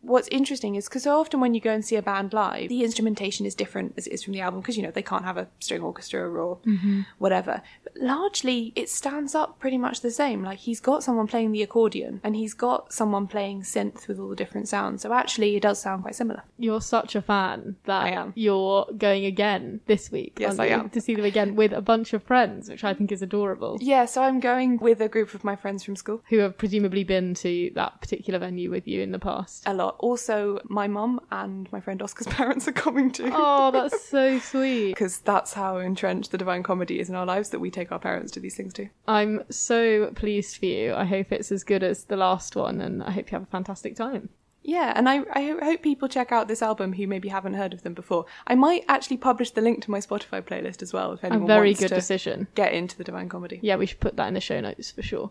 What's 0.03 0.27
interesting 0.27 0.75
is 0.75 0.87
because 0.89 1.03
so 1.03 1.17
often 1.19 1.39
when 1.39 1.53
you 1.53 1.61
go 1.61 1.71
and 1.71 1.83
see 1.83 1.95
a 1.95 2.01
band 2.01 2.33
live, 2.33 2.67
the 2.69 2.83
instrumentation 2.83 3.45
is 3.45 3.55
different 3.55 3.93
as 3.97 4.05
it 4.05 4.13
is 4.13 4.21
from 4.23 4.33
the 4.33 4.41
album 4.41 4.59
because 4.59 4.75
you 4.77 4.83
know 4.83 4.91
they 4.91 5.01
can't 5.01 5.23
have 5.23 5.37
a 5.37 5.47
string 5.59 5.81
orchestra 5.81 6.29
or 6.29 6.57
Mhm. 6.65 7.05
whatever. 7.19 7.61
But 7.83 7.93
largely, 7.97 8.73
it 8.75 8.89
stands 8.89 9.33
up 9.33 9.59
pretty 9.59 9.77
much 9.77 10.01
the 10.01 10.11
same. 10.11 10.43
Like 10.43 10.59
he's 10.59 10.79
got 10.81 11.03
someone 11.03 11.27
playing 11.27 11.51
the 11.53 11.61
accordion 11.63 12.19
and 12.23 12.35
he's 12.35 12.53
got 12.53 12.91
someone 12.93 13.27
playing 13.27 13.61
synth 13.61 14.07
with 14.07 14.19
all 14.19 14.27
the 14.27 14.35
different 14.35 14.67
sounds. 14.67 15.01
So 15.01 15.13
actually, 15.13 15.55
it 15.55 15.61
does 15.63 15.79
sound 15.79 16.01
quite 16.03 16.15
similar. 16.15 16.43
You're 16.57 16.81
such 16.81 17.15
a 17.15 17.21
fan 17.21 17.77
that 17.85 18.03
I 18.03 18.09
am. 18.09 18.33
you're 18.35 18.85
going 18.97 19.25
again 19.25 19.79
this 19.87 20.11
week. 20.11 20.37
Yes, 20.39 20.59
I 20.59 20.65
am. 20.67 20.89
To 20.89 20.99
see 21.01 21.15
them 21.15 21.25
again 21.25 21.55
with 21.55 21.71
a 21.71 21.81
bunch 21.81 22.13
of 22.13 22.23
friends, 22.23 22.69
which 22.69 22.83
I 22.83 22.93
think 22.93 23.11
is 23.11 23.21
adorable. 23.21 23.77
Yeah, 23.79 24.05
so 24.05 24.21
I'm 24.23 24.39
going 24.41 24.77
with 24.77 24.99
a 25.01 25.07
group 25.07 25.33
of 25.33 25.43
my 25.45 25.55
friends 25.55 25.83
from 25.83 25.95
school. 25.95 26.21
Who 26.29 26.39
have 26.39 26.57
presumably 26.57 27.03
been 27.05 27.33
to 27.35 27.71
that 27.75 28.01
particular 28.01 28.39
venue 28.39 28.69
with 28.69 28.85
you 28.87 29.01
in 29.01 29.11
the 29.11 29.19
past. 29.19 29.63
A 29.65 29.73
lot. 29.73 29.92
Also, 29.99 30.59
my 30.65 30.87
mum 30.87 31.19
and 31.31 31.71
my 31.71 31.79
friend 31.79 32.01
Oscar's 32.01 32.27
parents 32.33 32.67
are 32.67 32.71
coming 32.73 33.11
too. 33.11 33.29
Oh, 33.33 33.71
that's 33.71 34.03
so 34.09 34.39
sweet. 34.39 34.91
Because 34.91 35.19
that's 35.19 35.53
how 35.53 35.77
entrenched 35.77 36.31
the 36.31 36.37
Divine 36.37 36.63
Comedy 36.63 36.99
is 36.99 37.09
in 37.09 37.15
our 37.15 37.25
lives 37.25 37.49
that 37.49 37.59
we 37.59 37.71
take 37.71 37.91
our 37.91 37.99
parents 37.99 38.31
to 38.33 38.39
these 38.39 38.55
things 38.55 38.73
too. 38.73 38.89
I'm 39.07 39.43
so 39.49 40.11
pleased 40.15 40.57
for 40.57 40.65
you. 40.65 40.93
I 40.93 41.05
hope 41.05 41.31
it's 41.31 41.51
as 41.51 41.63
good 41.63 41.83
as 41.83 42.05
the 42.05 42.17
last 42.17 42.55
one, 42.55 42.81
and 42.81 43.03
I 43.03 43.11
hope 43.11 43.31
you 43.31 43.35
have 43.35 43.43
a 43.47 43.51
fantastic 43.51 43.95
time. 43.95 44.29
Yeah, 44.65 44.93
and 44.95 45.09
I, 45.09 45.23
I 45.33 45.57
hope 45.61 45.81
people 45.81 46.07
check 46.07 46.31
out 46.31 46.47
this 46.47 46.61
album 46.61 46.93
who 46.93 47.05
maybe 47.05 47.27
haven't 47.27 47.55
heard 47.55 47.73
of 47.73 47.83
them 47.83 47.93
before. 47.93 48.25
I 48.47 48.55
might 48.55 48.85
actually 48.87 49.17
publish 49.17 49.51
the 49.51 49.61
link 49.61 49.83
to 49.83 49.91
my 49.91 49.99
Spotify 49.99 50.41
playlist 50.41 50.81
as 50.81 50.93
well 50.93 51.11
if 51.11 51.23
anyone 51.23 51.47
very 51.47 51.69
wants 51.69 51.81
good 51.81 51.89
to 51.89 51.95
decision. 51.95 52.47
get 52.55 52.71
into 52.73 52.97
the 52.97 53.03
Divine 53.03 53.27
Comedy. 53.27 53.59
Yeah, 53.61 53.75
we 53.75 53.85
should 53.85 53.99
put 53.99 54.15
that 54.15 54.27
in 54.27 54.33
the 54.33 54.39
show 54.39 54.61
notes 54.61 54.89
for 54.91 55.01
sure. 55.01 55.29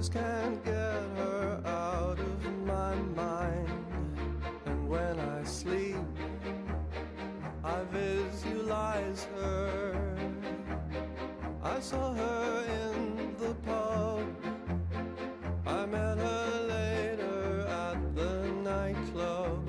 Just 0.00 0.14
can't 0.14 0.64
get 0.64 0.72
her 0.72 1.60
out 1.66 2.18
of 2.18 2.56
my 2.64 2.94
mind. 2.94 3.68
And 4.64 4.88
when 4.88 5.20
I 5.20 5.44
sleep, 5.44 5.98
I 7.62 7.82
visualize 7.92 9.26
her. 9.36 10.16
I 11.62 11.80
saw 11.80 12.14
her 12.14 12.64
in 12.86 13.34
the 13.40 13.52
pub. 13.66 14.22
I 15.66 15.84
met 15.84 16.16
her 16.16 16.66
later 16.66 17.66
at 17.68 18.16
the 18.16 18.46
nightclub. 18.64 19.68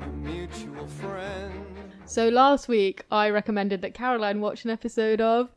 A 0.00 0.06
mutual 0.08 0.88
friend. 0.88 1.92
So 2.04 2.30
last 2.30 2.66
week, 2.66 3.04
I 3.12 3.30
recommended 3.30 3.80
that 3.82 3.94
Caroline 3.94 4.40
watch 4.40 4.64
an 4.64 4.72
episode 4.72 5.20
of. 5.20 5.50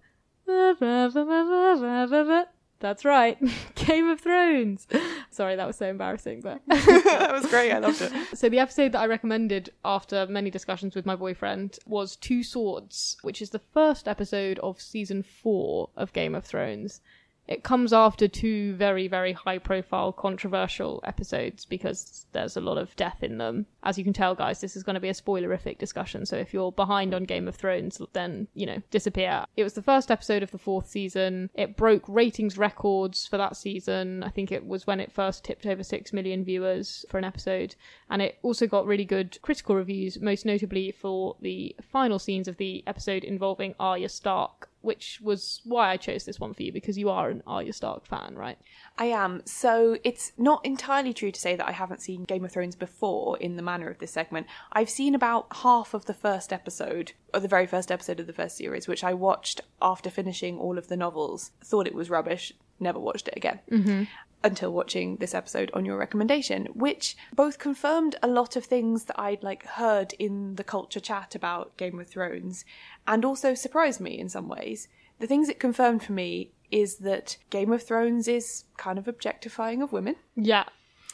That's 2.83 3.05
right, 3.05 3.37
Game 3.75 4.09
of 4.09 4.19
Thrones. 4.19 4.89
Sorry, 5.31 5.55
that 5.55 5.65
was 5.65 5.77
so 5.77 5.87
embarrassing, 5.87 6.41
but 6.41 6.61
that 6.67 7.29
was 7.31 7.45
great. 7.45 7.71
I 7.71 7.79
loved 7.79 8.01
it. 8.01 8.11
So 8.37 8.49
the 8.49 8.59
episode 8.59 8.91
that 8.91 8.99
I 8.99 9.05
recommended 9.05 9.71
after 9.85 10.27
many 10.27 10.49
discussions 10.49 10.93
with 10.93 11.05
my 11.05 11.15
boyfriend 11.15 11.79
was 11.87 12.17
Two 12.17 12.43
Swords, 12.43 13.15
which 13.21 13.41
is 13.41 13.51
the 13.51 13.61
first 13.73 14.05
episode 14.05 14.59
of 14.59 14.81
season 14.81 15.23
four 15.23 15.91
of 15.95 16.11
Game 16.11 16.35
of 16.35 16.43
Thrones. 16.43 16.99
It 17.47 17.63
comes 17.63 17.91
after 17.91 18.27
two 18.27 18.73
very, 18.75 19.07
very 19.07 19.33
high 19.33 19.57
profile, 19.57 20.13
controversial 20.13 21.01
episodes 21.03 21.65
because 21.65 22.25
there's 22.31 22.55
a 22.55 22.61
lot 22.61 22.77
of 22.77 22.95
death 22.95 23.21
in 23.21 23.37
them. 23.37 23.65
As 23.83 23.97
you 23.97 24.03
can 24.05 24.13
tell, 24.13 24.33
guys, 24.33 24.61
this 24.61 24.77
is 24.77 24.83
going 24.83 24.93
to 24.93 25.01
be 25.01 25.09
a 25.09 25.13
spoilerific 25.13 25.77
discussion, 25.77 26.25
so 26.25 26.37
if 26.37 26.53
you're 26.53 26.71
behind 26.71 27.13
on 27.13 27.25
Game 27.25 27.49
of 27.49 27.55
Thrones, 27.55 28.01
then, 28.13 28.47
you 28.53 28.65
know, 28.65 28.81
disappear. 28.91 29.45
It 29.57 29.63
was 29.63 29.73
the 29.73 29.81
first 29.81 30.09
episode 30.09 30.41
of 30.41 30.51
the 30.51 30.57
fourth 30.57 30.87
season. 30.87 31.49
It 31.53 31.75
broke 31.75 32.07
ratings 32.07 32.57
records 32.57 33.27
for 33.27 33.37
that 33.37 33.57
season. 33.57 34.23
I 34.23 34.29
think 34.29 34.51
it 34.51 34.65
was 34.65 34.87
when 34.87 35.01
it 35.01 35.11
first 35.11 35.43
tipped 35.43 35.65
over 35.65 35.83
6 35.83 36.13
million 36.13 36.45
viewers 36.45 37.05
for 37.09 37.17
an 37.17 37.25
episode. 37.25 37.75
And 38.09 38.21
it 38.21 38.37
also 38.41 38.67
got 38.67 38.85
really 38.85 39.05
good 39.05 39.37
critical 39.41 39.75
reviews, 39.75 40.19
most 40.21 40.45
notably 40.45 40.91
for 40.91 41.35
the 41.41 41.75
final 41.81 42.19
scenes 42.19 42.47
of 42.47 42.57
the 42.57 42.83
episode 42.87 43.25
involving 43.25 43.75
Arya 43.79 44.07
Stark 44.09 44.69
which 44.83 45.19
was 45.21 45.61
why 45.63 45.89
I 45.89 45.97
chose 45.97 46.25
this 46.25 46.39
one 46.39 46.53
for 46.53 46.61
you 46.61 46.71
because 46.71 46.97
you 46.97 47.09
are 47.09 47.29
an 47.29 47.41
Arya 47.47 47.73
Stark 47.73 48.05
fan, 48.05 48.35
right? 48.35 48.57
I 48.97 49.05
am. 49.05 49.41
So 49.45 49.97
it's 50.03 50.33
not 50.37 50.63
entirely 50.65 51.13
true 51.13 51.31
to 51.31 51.39
say 51.39 51.55
that 51.55 51.67
I 51.67 51.71
haven't 51.71 52.01
seen 52.01 52.25
Game 52.25 52.43
of 52.43 52.51
Thrones 52.51 52.75
before 52.75 53.37
in 53.37 53.55
the 53.55 53.61
manner 53.61 53.89
of 53.89 53.99
this 53.99 54.11
segment. 54.11 54.45
I've 54.73 54.89
seen 54.89 55.15
about 55.15 55.47
half 55.57 55.93
of 55.93 56.05
the 56.05 56.13
first 56.13 56.51
episode, 56.51 57.13
or 57.33 57.39
the 57.39 57.47
very 57.47 57.65
first 57.65 57.91
episode 57.91 58.19
of 58.19 58.27
the 58.27 58.33
first 58.33 58.57
series, 58.57 58.87
which 58.87 59.03
I 59.03 59.13
watched 59.13 59.61
after 59.81 60.09
finishing 60.09 60.59
all 60.59 60.77
of 60.77 60.89
the 60.89 60.97
novels. 60.97 61.51
Thought 61.63 61.87
it 61.87 61.95
was 61.95 62.09
rubbish, 62.09 62.51
never 62.79 62.99
watched 62.99 63.29
it 63.29 63.37
again. 63.37 63.59
Mm-hmm. 63.71 64.03
Until 64.43 64.73
watching 64.73 65.17
this 65.17 65.33
episode 65.33 65.71
on 65.73 65.85
your 65.85 65.97
recommendation, 65.97 66.65
which 66.73 67.15
both 67.33 67.59
confirmed 67.59 68.17
a 68.21 68.27
lot 68.27 68.55
of 68.55 68.65
things 68.65 69.05
that 69.05 69.19
I'd 69.19 69.41
like 69.41 69.65
heard 69.65 70.13
in 70.19 70.55
the 70.55 70.63
culture 70.65 70.99
chat 70.99 71.33
about 71.33 71.77
Game 71.77 71.97
of 71.99 72.07
Thrones, 72.07 72.65
and 73.07 73.23
also 73.23 73.53
surprised 73.53 74.01
me 74.01 74.19
in 74.19 74.27
some 74.27 74.49
ways. 74.49 74.89
The 75.19 75.27
things 75.27 75.47
it 75.47 75.59
confirmed 75.59 76.03
for 76.03 76.11
me 76.11 76.51
is 76.71 76.97
that 76.97 77.37
Game 77.51 77.71
of 77.71 77.83
Thrones 77.83 78.27
is 78.27 78.65
kind 78.77 78.99
of 78.99 79.07
objectifying 79.07 79.81
of 79.81 79.93
women. 79.93 80.15
Yeah. 80.35 80.65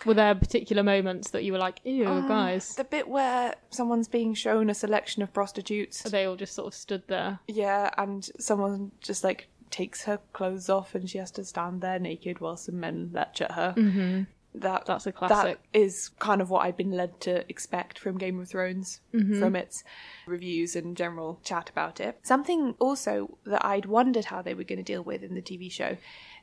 Were 0.06 0.14
there 0.14 0.34
particular 0.34 0.82
moments 0.82 1.32
that 1.32 1.44
you 1.44 1.52
were 1.52 1.60
like, 1.60 1.82
ew, 1.84 2.08
Um, 2.08 2.28
guys? 2.28 2.74
The 2.76 2.86
bit 2.86 3.10
where 3.10 3.56
someone's 3.70 4.08
being 4.08 4.34
shown 4.34 4.70
a 4.70 4.74
selection 4.74 5.22
of 5.22 5.34
prostitutes. 5.34 6.02
They 6.04 6.24
all 6.24 6.38
just 6.38 6.56
sort 6.56 6.68
of 6.68 6.74
stood 6.74 7.04
there. 7.08 7.40
Yeah, 7.48 7.90
and 7.98 8.28
someone 8.40 8.94
just 9.02 9.24
like 9.26 9.50
takes 9.72 10.04
her 10.04 10.20
clothes 10.34 10.70
off 10.70 10.96
and 10.96 11.10
she 11.10 11.18
has 11.18 11.32
to 11.32 11.44
stand 11.46 11.82
there 11.82 12.00
naked 12.00 12.40
while 12.40 12.58
some 12.58 12.80
men 12.80 13.10
lecture 13.14 13.46
at 13.46 13.52
her. 13.54 13.74
Mm-hmm. 13.78 14.24
That 14.56 14.88
That's 14.88 15.06
a 15.06 15.12
classic. 15.12 15.60
That 15.72 15.80
is 15.80 16.10
kind 16.18 16.42
of 16.42 16.50
what 16.50 16.66
I've 16.66 16.76
been 16.76 16.92
led 16.92 17.22
to 17.22 17.48
expect 17.50 18.00
from 18.00 18.18
Game 18.18 18.40
of 18.40 18.50
Thrones, 18.50 19.00
Mhm. 19.14 19.40
from 19.40 19.56
its 19.56 19.84
reviews 20.26 20.76
and 20.76 20.98
general 20.98 21.40
chat 21.44 21.70
about 21.70 22.00
it. 22.00 22.18
Something 22.24 22.74
also 22.80 23.38
that 23.46 23.64
I'd 23.64 23.86
wondered 23.86 24.26
how 24.26 24.42
they 24.42 24.56
were 24.56 24.64
going 24.64 24.78
to 24.80 24.84
deal 24.84 25.04
with 25.04 25.22
in 25.24 25.36
the 25.36 25.42
TV 25.44 25.70
show 25.70 25.98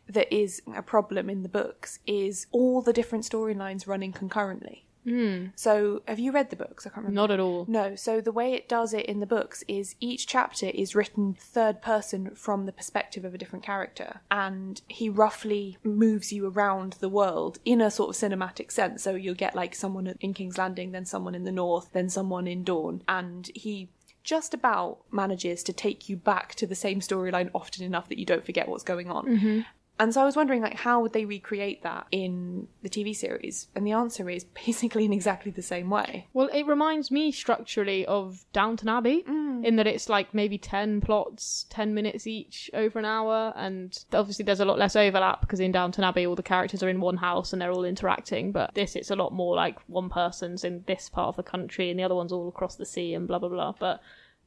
that 0.08 0.32
is 0.32 0.62
a 0.72 0.82
problem 0.82 1.28
in 1.28 1.42
the 1.42 1.48
books 1.48 1.98
is 2.06 2.46
all 2.52 2.80
the 2.80 2.92
different 2.92 3.24
storylines 3.24 3.88
running 3.88 4.12
concurrently. 4.12 4.86
Mm. 5.06 5.52
So, 5.54 6.02
have 6.08 6.18
you 6.18 6.32
read 6.32 6.50
the 6.50 6.56
books? 6.56 6.86
I 6.86 6.90
can't 6.90 7.06
remember. 7.06 7.14
Not 7.20 7.30
at 7.30 7.40
all. 7.40 7.64
No, 7.68 7.94
so 7.94 8.20
the 8.20 8.32
way 8.32 8.52
it 8.54 8.68
does 8.68 8.92
it 8.92 9.06
in 9.06 9.20
the 9.20 9.26
books 9.26 9.62
is 9.68 9.94
each 10.00 10.26
chapter 10.26 10.66
is 10.66 10.94
written 10.94 11.36
third 11.38 11.80
person 11.80 12.34
from 12.34 12.66
the 12.66 12.72
perspective 12.72 13.24
of 13.24 13.34
a 13.34 13.38
different 13.38 13.64
character, 13.64 14.20
and 14.30 14.82
he 14.88 15.08
roughly 15.08 15.78
moves 15.84 16.32
you 16.32 16.48
around 16.48 16.94
the 17.00 17.08
world 17.08 17.58
in 17.64 17.80
a 17.80 17.90
sort 17.90 18.10
of 18.10 18.30
cinematic 18.30 18.70
sense. 18.70 19.02
So 19.02 19.14
you'll 19.14 19.34
get 19.34 19.54
like 19.54 19.74
someone 19.74 20.14
in 20.20 20.34
King's 20.34 20.58
Landing, 20.58 20.92
then 20.92 21.04
someone 21.04 21.34
in 21.34 21.44
the 21.44 21.52
north, 21.52 21.90
then 21.92 22.08
someone 22.08 22.46
in 22.48 22.64
Dorne, 22.64 23.02
and 23.08 23.50
he 23.54 23.88
just 24.24 24.52
about 24.52 24.98
manages 25.12 25.62
to 25.62 25.72
take 25.72 26.08
you 26.08 26.16
back 26.16 26.52
to 26.56 26.66
the 26.66 26.74
same 26.74 26.98
storyline 26.98 27.48
often 27.54 27.84
enough 27.84 28.08
that 28.08 28.18
you 28.18 28.26
don't 28.26 28.44
forget 28.44 28.68
what's 28.68 28.82
going 28.82 29.08
on. 29.08 29.24
Mhm. 29.24 29.64
And 29.98 30.12
so 30.12 30.20
I 30.20 30.24
was 30.26 30.36
wondering, 30.36 30.60
like, 30.60 30.74
how 30.74 31.00
would 31.00 31.14
they 31.14 31.24
recreate 31.24 31.82
that 31.82 32.06
in 32.12 32.68
the 32.82 32.90
TV 32.90 33.16
series? 33.16 33.68
And 33.74 33.86
the 33.86 33.92
answer 33.92 34.28
is 34.28 34.44
basically 34.66 35.06
in 35.06 35.12
exactly 35.12 35.50
the 35.50 35.62
same 35.62 35.88
way. 35.88 36.26
Well, 36.34 36.48
it 36.52 36.66
reminds 36.66 37.10
me 37.10 37.32
structurally 37.32 38.04
of 38.06 38.44
Downton 38.52 38.88
Abbey 38.88 39.24
Mm. 39.26 39.64
in 39.64 39.76
that 39.76 39.86
it's 39.86 40.08
like 40.10 40.34
maybe 40.34 40.58
10 40.58 41.00
plots, 41.00 41.64
10 41.70 41.94
minutes 41.94 42.26
each 42.26 42.70
over 42.74 42.98
an 42.98 43.04
hour. 43.06 43.54
And 43.56 43.98
obviously, 44.12 44.44
there's 44.44 44.60
a 44.60 44.64
lot 44.66 44.78
less 44.78 44.96
overlap 44.96 45.40
because 45.40 45.60
in 45.60 45.72
Downton 45.72 46.04
Abbey, 46.04 46.26
all 46.26 46.34
the 46.36 46.42
characters 46.42 46.82
are 46.82 46.88
in 46.90 47.00
one 47.00 47.16
house 47.16 47.52
and 47.52 47.62
they're 47.62 47.72
all 47.72 47.84
interacting. 47.84 48.52
But 48.52 48.74
this, 48.74 48.96
it's 48.96 49.10
a 49.10 49.16
lot 49.16 49.32
more 49.32 49.54
like 49.56 49.78
one 49.86 50.10
person's 50.10 50.62
in 50.64 50.84
this 50.86 51.08
part 51.08 51.28
of 51.28 51.36
the 51.36 51.42
country 51.42 51.88
and 51.90 51.98
the 51.98 52.04
other 52.04 52.14
one's 52.14 52.32
all 52.32 52.48
across 52.48 52.76
the 52.76 52.84
sea 52.86 53.14
and 53.14 53.26
blah, 53.26 53.38
blah, 53.38 53.48
blah. 53.48 53.72
But 53.78 54.00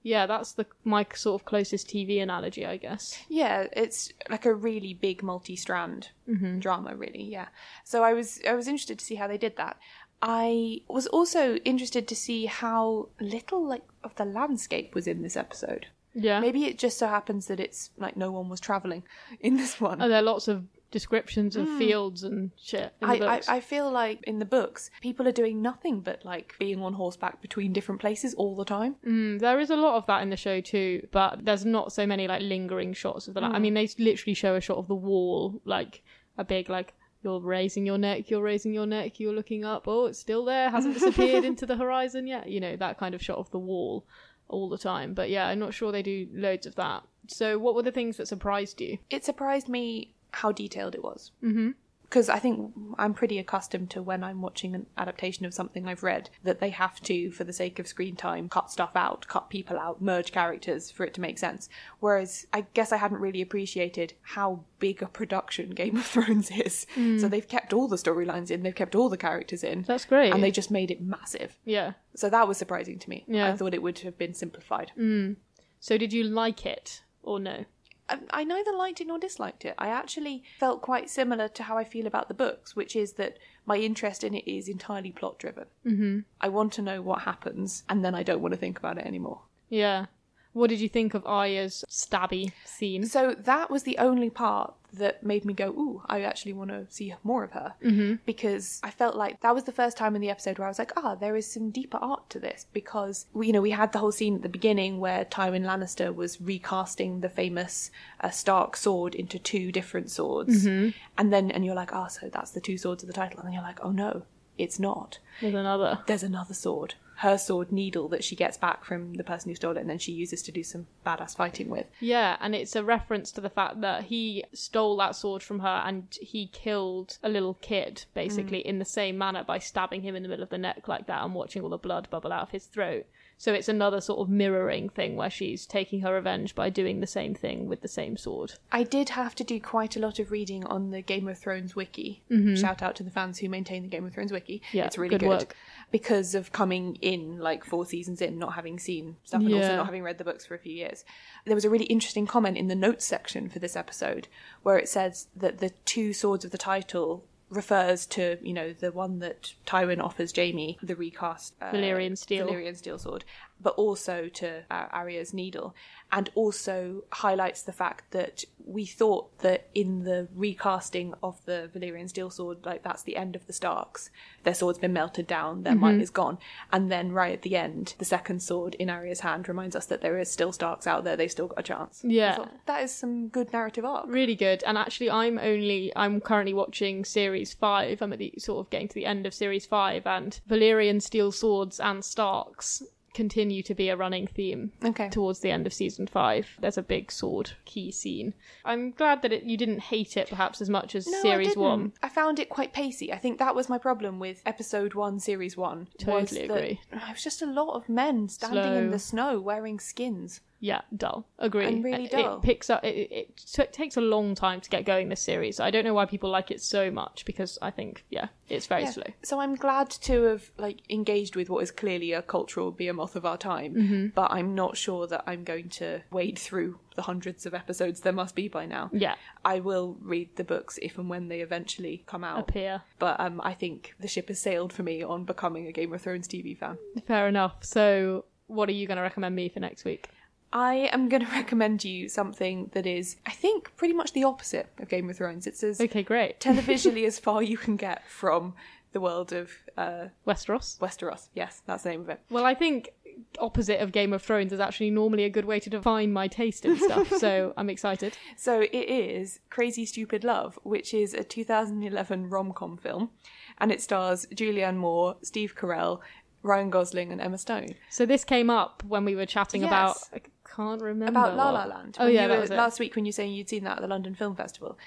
yeah, 0.03 0.25
that's 0.25 0.53
the 0.53 0.65
my 0.83 1.05
sort 1.13 1.41
of 1.41 1.45
closest 1.45 1.88
TV 1.89 2.21
analogy, 2.21 2.65
I 2.65 2.77
guess. 2.77 3.17
Yeah, 3.27 3.67
it's 3.73 4.12
like 4.29 4.45
a 4.45 4.53
really 4.53 4.93
big 4.93 5.21
multi-strand 5.23 6.09
Mhm. 6.27 6.59
drama, 6.62 6.95
really. 6.95 7.23
Yeah. 7.23 7.47
So 7.83 8.03
I 8.03 8.13
was 8.13 8.39
I 8.47 8.53
was 8.53 8.67
interested 8.67 8.99
to 8.99 9.05
see 9.05 9.15
how 9.15 9.27
they 9.27 9.38
did 9.38 9.57
that. 9.57 9.77
I 10.21 10.81
was 10.89 11.07
also 11.07 11.55
interested 11.65 12.07
to 12.07 12.15
see 12.15 12.45
how 12.45 13.09
little 13.21 13.65
like 13.65 13.83
of 14.03 14.15
the 14.15 14.25
landscape 14.25 14.93
was 14.95 15.07
in 15.07 15.21
this 15.21 15.38
episode. 15.38 15.88
Yeah. 16.13 16.39
Maybe 16.39 16.65
it 16.65 16.77
just 16.77 16.97
so 16.97 17.07
happens 17.07 17.47
that 17.47 17.59
it's 17.59 17.91
like 17.97 18.17
no 18.17 18.31
one 18.31 18.49
was 18.49 18.59
traveling 18.59 19.03
in 19.39 19.55
this 19.57 19.79
one. 19.79 20.01
And 20.01 20.12
there 20.12 20.19
are 20.19 20.23
lots 20.33 20.47
of 20.47 20.65
descriptions 20.91 21.56
of 21.56 21.67
Mm. 21.67 21.78
fields 21.78 22.23
and 22.23 22.52
shit. 22.58 22.93
I, 23.02 23.15
I. 23.17 23.41
I 23.47 23.60
feel 23.60 23.91
like 23.91 24.23
in 24.23 24.39
the 24.39 24.45
books, 24.45 24.89
people 25.02 25.28
are 25.28 25.32
doing 25.32 25.62
nothing 25.62 26.02
but 26.02 26.25
like 26.25 26.56
being 26.60 26.82
on 26.82 26.93
horseback 26.93 27.41
between 27.41 27.73
different 27.73 28.02
places 28.02 28.34
all 28.34 28.56
the 28.56 28.65
time. 28.65 28.95
Mm, 29.06 29.39
there 29.39 29.60
is 29.60 29.69
a 29.69 29.75
lot 29.75 29.95
of 29.95 30.06
that 30.08 30.21
in 30.23 30.30
the 30.30 30.38
show 30.38 30.62
too, 30.62 31.08
but 31.12 31.45
there's 31.45 31.65
not 31.65 31.91
so 31.91 32.06
many 32.08 32.28
like 32.28 32.41
lingering 32.41 32.93
shots 32.93 33.28
of 33.28 33.34
the. 33.34 33.41
la- 33.41 33.49
I 33.52 33.58
Mm. 33.58 33.62
mean, 33.62 33.73
they 33.75 33.89
literally 33.99 34.34
show 34.34 34.56
a 34.56 34.62
shot 34.62 34.78
of 34.78 34.88
the 34.88 34.95
wall, 34.95 35.62
like 35.65 36.04
a 36.38 36.43
big 36.43 36.69
like 36.69 36.93
you're 37.21 37.39
raising 37.41 37.86
your 37.86 37.97
neck, 37.97 38.30
you're 38.30 38.41
raising 38.41 38.73
your 38.73 38.86
neck, 38.86 39.19
you're 39.19 39.34
looking 39.34 39.65
up. 39.65 39.88
Oh, 39.88 40.06
it's 40.06 40.17
still 40.19 40.45
there, 40.45 40.69
hasn't 40.69 40.93
disappeared 40.93 41.43
into 41.43 41.65
the 41.65 41.75
horizon 41.75 42.25
yet. 42.28 42.47
You 42.49 42.60
know 42.62 42.75
that 42.78 42.97
kind 42.97 43.13
of 43.13 43.21
shot 43.21 43.38
of 43.38 43.52
the 43.52 43.60
wall 43.60 44.06
all 44.47 44.69
the 44.69 44.78
time. 44.78 45.13
But 45.13 45.30
yeah, 45.30 45.47
I'm 45.47 45.60
not 45.60 45.73
sure 45.73 45.91
they 45.91 46.02
do 46.02 46.28
loads 46.34 46.65
of 46.65 46.75
that. 46.75 47.04
So, 47.28 47.60
what 47.60 47.75
were 47.75 47.84
the 47.84 47.91
things 47.91 48.17
that 48.17 48.28
surprised 48.28 48.82
you? 48.82 48.97
It 49.12 49.23
surprised 49.23 49.69
me 49.69 50.15
how 50.31 50.51
detailed 50.51 50.95
it 50.95 51.03
was. 51.03 51.31
Mm-hmm. 51.43 51.71
because 52.03 52.27
I 52.27 52.39
think 52.39 52.73
I'm 52.97 53.13
pretty 53.13 53.37
accustomed 53.37 53.91
to 53.91 54.01
when 54.01 54.23
I'm 54.23 54.41
watching 54.41 54.73
an 54.73 54.87
adaptation 54.97 55.45
of 55.45 55.53
something 55.53 55.87
I've 55.87 56.01
read 56.01 56.31
that 56.43 56.59
they 56.59 56.71
have 56.71 56.99
to, 57.01 57.29
for 57.29 57.43
the 57.43 57.53
sake 57.53 57.77
of 57.77 57.87
screen 57.87 58.15
time, 58.15 58.49
cut 58.49 58.71
stuff 58.71 58.95
out, 58.95 59.27
cut 59.27 59.51
people 59.51 59.77
out, 59.77 60.01
merge 60.01 60.31
characters 60.31 60.89
for 60.89 61.03
it 61.03 61.13
to 61.13 61.21
make 61.21 61.37
sense. 61.37 61.69
Whereas 61.99 62.47
I 62.51 62.65
guess 62.73 62.91
I 62.91 62.97
hadn't 62.97 63.19
really 63.19 63.43
appreciated 63.43 64.13
how 64.21 64.63
big 64.79 65.03
a 65.03 65.05
production 65.05 65.69
Game 65.69 65.97
of 65.97 66.05
Thrones 66.05 66.49
is. 66.65 66.87
Mm. 66.95 67.21
So 67.21 67.27
they've 67.27 67.47
kept 67.47 67.73
all 67.73 67.87
the 67.87 67.95
storylines 67.95 68.49
in, 68.49 68.63
they've 68.63 68.73
kept 68.73 68.95
all 68.95 69.09
the 69.09 69.17
characters 69.17 69.63
in. 69.63 69.83
That's 69.83 70.05
great. 70.05 70.33
And 70.33 70.41
they 70.41 70.49
just 70.51 70.71
made 70.71 70.89
it 70.89 71.01
massive. 71.01 71.59
Yeah. 71.63 71.93
So 72.15 72.27
that 72.29 72.47
was 72.47 72.57
surprising 72.57 72.97
to 72.97 73.09
me. 73.09 73.23
Yeah. 73.27 73.51
I 73.53 73.55
thought 73.55 73.75
it 73.75 73.83
would 73.83 73.99
have 73.99 74.17
been 74.17 74.33
simplified. 74.33 74.91
Mm. 74.97 75.35
So, 75.79 75.97
did 75.97 76.11
you 76.11 76.23
like 76.25 76.65
it 76.65 77.03
or 77.21 77.39
no? 77.39 77.65
I- 78.10 78.41
I 78.41 78.43
neither 78.43 78.72
liked 78.74 79.00
it 79.02 79.08
nor 79.08 79.19
disliked 79.19 79.63
it. 79.65 79.76
I 79.78 79.89
actually 79.89 80.43
felt 80.60 80.82
quite 80.82 81.10
similar 81.10 81.48
to 81.50 81.63
how 81.63 81.78
I 81.78 81.84
feel 81.84 82.08
about 82.08 82.28
the 82.28 82.34
books, 82.34 82.76
which 82.76 82.95
is 82.95 83.13
that 83.13 83.38
my 83.65 83.78
interest 83.78 84.24
in 84.24 84.34
it 84.34 84.48
is 84.48 84.67
entirely 84.67 85.12
plot 85.12 85.38
driven. 85.39 85.65
Mm-hmm. 85.86 86.19
I 86.41 86.50
want 86.50 86.74
to 86.74 86.82
know 86.82 87.02
what 87.02 87.22
happens, 87.22 87.84
and 87.88 88.04
then 88.04 88.15
I 88.15 88.24
don't 88.24 88.41
want 88.41 88.54
to 88.54 88.60
think 88.60 88.78
about 88.80 88.98
it 88.98 89.06
anymore. 89.06 89.41
Yeah. 89.69 90.08
What 90.53 90.69
did 90.69 90.79
you 90.81 90.89
think 90.89 91.13
of 91.13 91.25
Arya's 91.25 91.85
stabby 91.89 92.51
scene? 92.65 93.05
So 93.05 93.35
that 93.38 93.69
was 93.69 93.83
the 93.83 93.97
only 93.99 94.29
part 94.29 94.73
that 94.91 95.21
made 95.23 95.45
me 95.45 95.53
go, 95.53 95.67
"Ooh, 95.69 96.01
I 96.07 96.21
actually 96.21 96.53
want 96.53 96.71
to 96.71 96.88
see 96.89 97.13
more 97.23 97.43
of 97.43 97.51
her," 97.51 97.75
Mm-hmm. 97.83 98.15
because 98.25 98.79
I 98.83 98.89
felt 98.89 99.15
like 99.15 99.41
that 99.41 99.53
was 99.53 99.65
the 99.65 99.71
first 99.71 99.95
time 99.95 100.15
in 100.15 100.21
the 100.21 100.31
episode 100.31 100.57
where 100.57 100.65
I 100.67 100.71
was 100.71 100.79
like, 100.79 100.91
"Ah, 100.97 101.13
there 101.13 101.35
is 101.35 101.45
some 101.51 101.69
deeper 101.69 101.97
art 101.97 102.27
to 102.31 102.39
this." 102.39 102.65
Because 102.73 103.27
we- 103.33 103.45
you 103.47 103.53
know, 103.53 103.62
we 103.62 103.69
had 103.71 103.91
the 103.91 103.99
whole 103.99 104.12
scene 104.12 104.35
at 104.38 104.41
the 104.41 104.49
beginning 104.49 104.99
where 104.99 105.23
Tywin 105.25 105.63
Lannister 105.65 106.13
was 106.13 106.41
recasting 106.41 107.19
the 107.19 107.29
famous 107.29 107.91
uh, 108.21 108.31
Stark 108.31 108.75
sword 108.75 109.13
into 109.13 109.38
two 109.38 109.71
different 109.71 110.09
swords, 110.09 110.65
Mhm. 110.65 110.95
and 111.17 111.31
then 111.31 111.51
and 111.51 111.63
you're 111.63 111.75
like, 111.75 111.93
"Ah, 111.93 112.07
so 112.07 112.27
that's 112.27 112.51
the 112.51 112.62
two 112.62 112.77
swords 112.79 113.03
of 113.03 113.07
the 113.07 113.13
title," 113.13 113.38
and 113.39 113.45
then 113.47 113.53
you're 113.53 113.62
like, 113.62 113.83
"Oh 113.85 113.91
no, 113.91 114.23
it's 114.57 114.79
not." 114.79 115.19
There's 115.41 115.53
another. 115.53 115.99
There's 116.07 116.23
another 116.23 116.55
sword. 116.55 116.95
Her 117.19 117.38
sword 117.38 117.71
needle 117.71 118.08
that 118.10 118.23
she 118.23 118.36
gets 118.36 118.58
back 118.58 118.86
from 118.86 119.15
the 119.15 119.23
person 119.23 119.49
who 119.49 119.55
stole 119.55 119.75
it 119.75 119.82
and 119.82 119.89
then 119.89 119.97
she 119.97 120.12
uses 120.12 120.41
to 120.43 120.51
do 120.51 120.63
some 120.63 120.88
badass 121.05 121.36
fighting 121.36 121.69
with. 121.69 121.86
Yeah, 121.99 122.38
and 122.39 122.55
it's 122.55 122.75
a 122.75 122.84
reference 122.84 123.32
to 123.34 123.41
the 123.41 123.49
fact 123.49 123.82
that 123.82 124.05
he 124.05 124.45
stole 124.53 124.95
that 124.97 125.15
sword 125.15 125.43
from 125.43 125.60
her 125.60 125.84
and 125.86 126.17
he 126.21 126.47
killed 126.47 127.17
a 127.21 127.29
little 127.29 127.55
kid, 127.55 128.05
basically, 128.13 128.60
mm. 128.60 128.65
in 128.65 128.79
the 128.79 128.86
same 128.86 129.17
manner 129.17 129.43
by 129.43 129.60
stabbing 129.60 130.01
him 130.01 130.15
in 130.15 130.23
the 130.23 130.29
middle 130.29 130.43
of 130.43 130.49
the 130.49 130.58
neck 130.58 130.88
like 130.88 131.08
that 131.08 131.23
and 131.23 131.34
watching 131.34 131.62
all 131.62 131.69
the 131.69 131.77
blood 131.77 132.10
bubble 132.10 132.32
out 132.32 132.43
of 132.43 132.51
his 132.51 132.65
throat. 132.65 133.05
So 133.41 133.54
it's 133.54 133.69
another 133.69 134.02
sort 134.02 134.19
of 134.19 134.28
mirroring 134.28 134.89
thing 134.89 135.15
where 135.15 135.30
she's 135.30 135.65
taking 135.65 136.02
her 136.02 136.13
revenge 136.13 136.56
by 136.56 136.69
doing 136.69 136.99
the 136.99 137.08
same 137.08 137.34
thing 137.34 137.69
with 137.69 137.80
the 137.80 137.88
same 137.88 138.17
sword. 138.17 138.56
I 138.69 138.84
did 138.84 139.08
have 139.10 139.34
to 139.36 139.45
do 139.45 139.62
quite 139.62 139.95
a 139.95 139.99
lot 139.99 140.19
of 140.19 140.30
reading 140.30 140.65
on 140.65 140.91
the 140.91 141.02
Game 141.02 141.25
of 141.30 141.38
Thrones 141.38 141.73
wiki. 141.73 142.21
Mhm. 142.30 142.60
Shout 142.60 142.82
out 142.82 142.97
to 142.97 143.04
the 143.04 143.10
fans 143.10 143.39
who 143.39 143.47
maintain 143.47 143.82
the 143.82 143.88
Game 143.88 144.06
of 144.06 144.13
Thrones 144.13 144.34
wiki. 144.34 144.62
Yeah, 144.73 144.88
it's 144.88 144.97
really 144.97 145.12
good 145.12 145.21
good, 145.21 145.30
work. 145.30 145.56
because 145.89 146.36
of 146.36 146.52
coming 146.52 146.97
in 147.02 147.39
like 147.39 147.63
four 147.63 147.86
seasons 147.86 148.21
in, 148.21 148.38
not 148.38 148.56
having 148.56 148.78
seen 148.78 149.15
stuff, 149.23 149.41
and 149.41 149.54
also 149.54 149.78
not 149.78 149.86
having 149.86 150.04
read 150.04 150.17
the 150.17 150.25
books 150.25 150.45
for 150.45 150.54
a 150.56 150.60
few 150.60 150.73
years. 150.73 151.06
There 151.45 151.56
was 151.56 151.63
a 151.63 151.69
really 151.69 151.86
interesting 151.86 152.28
comment 152.28 152.58
in 152.58 152.67
the 152.67 152.75
notes 152.75 153.06
section 153.06 153.47
for 153.47 153.60
this 153.60 153.78
episode 153.78 154.28
where 154.63 154.78
it 154.78 154.89
says 154.89 155.28
that 155.34 155.60
the 155.60 155.69
two 155.86 156.12
swords 156.12 156.43
of 156.43 156.52
the 156.52 156.58
title 156.58 157.23
refers 157.49 158.05
to 158.05 158.38
you 158.41 158.53
know 158.53 158.73
the 158.73 158.91
one 158.91 159.19
that 159.19 159.53
Tywin 159.65 160.03
offers 160.03 160.33
Jaime, 160.35 160.77
the 160.81 160.95
recast 160.95 161.53
uh, 161.62 161.71
Valyrian 161.71 162.17
steel. 162.17 162.47
Valyrian 162.47 162.75
steel 162.75 162.97
sword, 162.97 163.25
but 163.62 163.74
also 163.76 164.28
to 164.30 164.63
uh, 164.72 164.88
Arya's 164.91 165.34
needle, 165.34 165.76
and 166.12 166.30
also 166.36 167.04
highlights 167.12 167.62
the 167.62 167.72
fact 167.74 168.12
that 168.12 168.43
we 168.65 168.86
thought 168.86 169.39
that 169.39 169.67
in 169.74 170.04
the 170.04 170.28
recasting 170.36 171.13
of 171.24 171.43
the 171.45 171.69
Valyrian 171.74 172.08
steel 172.10 172.30
sword, 172.30 172.65
like 172.65 172.84
that's 172.84 173.04
the 173.04 173.15
end 173.17 173.36
of 173.36 173.45
the 173.48 173.54
Starks. 173.54 174.10
Their 174.43 174.54
sword's 174.54 174.80
been 174.80 174.93
melted 174.93 175.28
down, 175.28 175.63
their 175.63 175.76
might 175.76 175.95
Mhm. 175.98 176.02
is 176.02 176.10
gone, 176.10 176.38
and 176.72 176.91
then 176.91 177.12
right 177.12 177.34
at 177.34 177.41
the 177.41 177.56
end, 177.56 177.95
the 177.98 178.06
second 178.06 178.41
sword 178.41 178.76
in 178.76 178.89
Arya's 178.89 179.22
hand 179.22 179.48
reminds 179.48 179.76
us 179.76 179.86
that 179.88 180.02
there 180.02 180.17
is 180.19 180.32
still 180.32 180.52
Starks 180.52 180.88
out 180.88 181.04
there. 181.04 181.15
They 181.17 181.28
still 181.28 181.48
got 181.48 181.60
a 181.60 181.63
chance. 181.63 182.02
Yeah. 182.04 182.36
Thought, 182.36 182.65
that 182.65 182.84
is 182.84 182.93
some 182.93 183.28
good 183.28 183.52
narrative 183.52 183.86
arc. 183.86 184.06
Really 184.08 184.36
good. 184.36 184.63
And 184.65 184.78
actually, 184.78 185.10
I'm 185.10 185.38
only, 185.38 185.91
I'm 185.95 186.22
currently 186.22 186.54
watching 186.54 187.04
series 187.06 187.54
five. 187.54 188.02
I'm 188.02 188.13
at 188.13 188.19
the 188.19 188.34
sort 188.38 188.65
of 188.65 188.69
getting 188.69 188.88
to 188.88 188.95
the 188.95 189.06
end 189.06 189.26
of 189.26 189.34
series 189.34 189.65
five, 189.65 190.06
and 190.08 190.39
Valyrian 190.50 191.02
steel 191.02 191.32
swords 191.32 191.80
and 191.80 192.04
Starks 192.06 192.84
continue 193.19 193.62
to 193.62 193.75
be 193.75 193.89
a 193.89 193.97
running 193.97 194.25
theme 194.27 194.71
okay. 194.82 195.10
towards 195.10 195.41
the 195.41 195.51
end 195.51 195.67
of 195.67 195.73
season 195.73 196.08
five. 196.08 196.47
There's 196.62 196.77
a 196.77 196.82
big 196.82 197.12
sword 197.12 197.51
key 197.65 197.91
scene. 197.91 198.34
I'm 198.63 198.91
glad 198.91 199.23
that 199.23 199.34
it, 199.34 199.43
you 199.43 199.58
didn't 199.58 199.82
hate 199.82 200.15
it 200.15 200.29
perhaps 200.29 200.62
as 200.62 200.69
much 200.69 200.95
as 200.95 201.05
No, 201.05 201.21
series 201.21 201.58
I 201.58 201.60
one. 201.60 201.91
I 202.01 202.08
found 202.08 202.39
it 202.39 202.47
quite 202.47 202.71
pacey. 202.71 203.12
I 203.12 203.17
think 203.17 203.38
that 203.38 203.55
was 203.55 203.67
my 203.67 203.77
problem 203.77 204.19
with 204.19 204.41
episode 204.45 204.93
one, 204.93 205.19
series 205.19 205.58
one. 205.58 205.88
Totally 205.97 206.43
agree. 206.43 206.79
It 206.93 207.01
was 207.12 207.21
just 207.21 207.41
a 207.41 207.45
lot 207.45 207.75
of 207.75 207.89
men 207.89 208.29
standing 208.29 208.63
Slow. 208.63 208.77
in 208.77 208.91
the 208.91 208.99
snow 208.99 209.41
wearing 209.41 209.82
skins. 209.82 210.39
Yeah, 210.62 210.82
dull. 210.95 211.26
Agree. 211.38 211.65
And 211.65 211.84
really 211.84 212.06
It- 212.06 212.12
dull. 212.12 212.38
It 212.38 212.41
picks 212.43 212.69
up. 212.69 212.84
It, 212.84 212.95
it, 212.95 213.12
it 213.12 213.38
t- 213.38 213.63
takes 213.72 213.95
a 213.98 214.02
long 214.02 214.36
time 214.36 214.60
to 214.62 214.69
get 214.69 214.84
going. 214.86 215.08
This 215.10 215.22
series. 215.22 215.60
I 215.60 215.72
don't 215.72 215.86
know 215.86 215.93
why 215.93 216.06
people 216.06 216.30
like 216.30 216.52
it 216.52 216.62
so 216.62 216.91
much 216.91 217.24
because 217.26 217.58
I 217.62 217.72
think 217.72 218.04
yeah, 218.10 218.28
it's 218.50 218.67
very 218.67 218.84
Yeah. 218.84 218.91
slow. 218.91 219.04
So 219.24 219.39
I'm 219.39 219.56
glad 219.56 219.89
to 219.89 220.24
have 220.24 220.52
like 220.58 220.80
engaged 220.89 221.36
with 221.38 221.50
what 221.50 221.63
is 221.63 221.72
clearly 221.72 222.12
a 222.12 222.22
cultural 222.22 222.72
behemoth 222.72 223.15
of 223.15 223.26
our 223.26 223.38
time, 223.38 223.74
Mhm. 223.76 224.13
but 224.13 224.32
I'm 224.32 224.54
not 224.54 224.76
sure 224.76 225.08
that 225.08 225.24
I'm 225.26 225.43
going 225.45 225.69
to 225.69 226.02
wade 226.12 226.38
through 226.38 226.80
the 226.95 227.04
hundreds 227.04 227.45
of 227.45 227.54
episodes 227.54 228.02
there 228.02 228.12
must 228.12 228.36
be 228.36 228.50
by 228.50 228.65
now. 228.65 228.89
Yeah. 228.91 229.15
I 229.45 229.62
will 229.62 229.95
read 230.02 230.36
the 230.36 230.43
books 230.43 230.78
if 230.82 230.98
and 230.98 231.10
when 231.10 231.30
they 231.30 231.39
eventually 231.39 232.04
come 232.06 232.26
out. 232.26 232.39
Appear. 232.39 232.82
But 232.98 233.17
um, 233.22 233.39
I 233.43 233.54
think 233.54 233.95
the 234.00 234.10
ship 234.10 234.28
has 234.28 234.39
sailed 234.39 234.74
for 234.74 234.84
me 234.84 235.02
on 235.04 235.24
becoming 235.24 235.67
a 235.67 235.72
Game 235.72 235.93
of 235.93 236.02
Thrones 236.02 236.28
TV 236.28 236.58
fan. 236.58 236.78
Fair 237.08 237.30
enough. 237.30 237.63
So, 237.63 238.26
what 238.48 238.67
are 238.67 238.74
you 238.74 238.88
going 238.88 238.98
to 238.98 239.02
recommend 239.04 239.36
me 239.36 239.48
for 239.48 239.62
next 239.62 239.86
week? 239.86 240.10
I 240.51 240.89
am 240.91 241.09
going 241.09 241.25
to 241.25 241.31
recommend 241.31 241.83
you 241.83 242.09
something 242.09 242.69
that 242.73 242.85
is, 242.85 243.17
I 243.25 243.31
think, 243.31 243.75
pretty 243.75 243.93
much 243.93 244.13
the 244.13 244.23
opposite 244.23 244.67
of 244.79 244.89
Game 244.89 245.09
of 245.09 245.17
Thrones. 245.17 245.47
It's 245.47 245.63
as 245.63 245.79
Okay, 245.79 246.03
great. 246.03 246.39
televisually 246.41 247.05
as 247.05 247.19
far 247.19 247.41
you 247.43 247.57
can 247.57 247.75
get 247.75 248.07
from 248.07 248.53
the 248.91 248.99
world 248.99 249.33
of 249.33 249.51
uh, 249.77 250.07
Westeros. 250.25 250.79
Westeros. 250.79 251.29
Yes, 251.35 251.62
that's 251.65 251.83
the 251.83 251.89
name 251.89 252.01
of 252.01 252.09
it. 252.09 252.21
Well, 252.29 252.45
I 252.45 252.55
think 252.55 252.91
opposite 253.38 253.81
of 253.81 253.91
Game 253.91 254.13
of 254.13 254.21
Thrones 254.21 254.53
is 254.53 254.59
actually 254.59 254.89
normally 254.89 255.25
a 255.25 255.29
good 255.29 255.45
way 255.45 255.59
to 255.59 255.69
define 255.69 256.12
my 256.12 256.27
taste 256.27 256.65
in 256.65 256.77
stuff. 256.77 257.12
so 257.17 257.53
I'm 257.57 257.69
excited. 257.69 258.17
So 258.35 258.62
it 258.62 258.73
is 258.73 259.39
Crazy 259.49 259.85
Stupid 259.85 260.23
Love, 260.23 260.57
which 260.63 260.93
is 260.93 261.13
a 261.13 261.23
2011 261.23 262.29
rom 262.29 262.53
com 262.53 262.77
film, 262.77 263.12
and 263.59 263.71
it 263.71 263.81
stars 263.81 264.25
Julianne 264.33 264.77
Moore, 264.77 265.17
Steve 265.21 265.55
Carell, 265.55 265.99
Ryan 266.43 266.69
Gosling, 266.69 267.12
and 267.12 267.20
Emma 267.22 267.38
Stone. 267.38 267.70
So 267.89 268.05
this 268.05 268.24
came 268.24 268.49
up 268.49 268.84
when 268.84 269.05
we 269.05 269.16
were 269.16 269.26
chatting 269.26 269.63
about. 269.63 269.97
I 270.13 270.22
can't 270.55 270.82
remember 270.82 271.20
About 271.20 271.36
La 271.36 271.51
La 271.51 271.66
Land. 271.66 271.97
Oh 271.99 272.07
yeah, 272.07 272.28
were- 272.28 272.45
last 272.47 272.80
week 272.80 272.95
when 272.95 273.05
you 273.05 273.09
were 273.09 273.13
saying 273.13 273.34
you'd 273.34 273.49
seen 273.49 273.63
that 273.66 273.78
at 273.78 273.82
the 273.82 273.88
London 273.88 274.16
Film 274.16 274.36
Festival. 274.36 274.78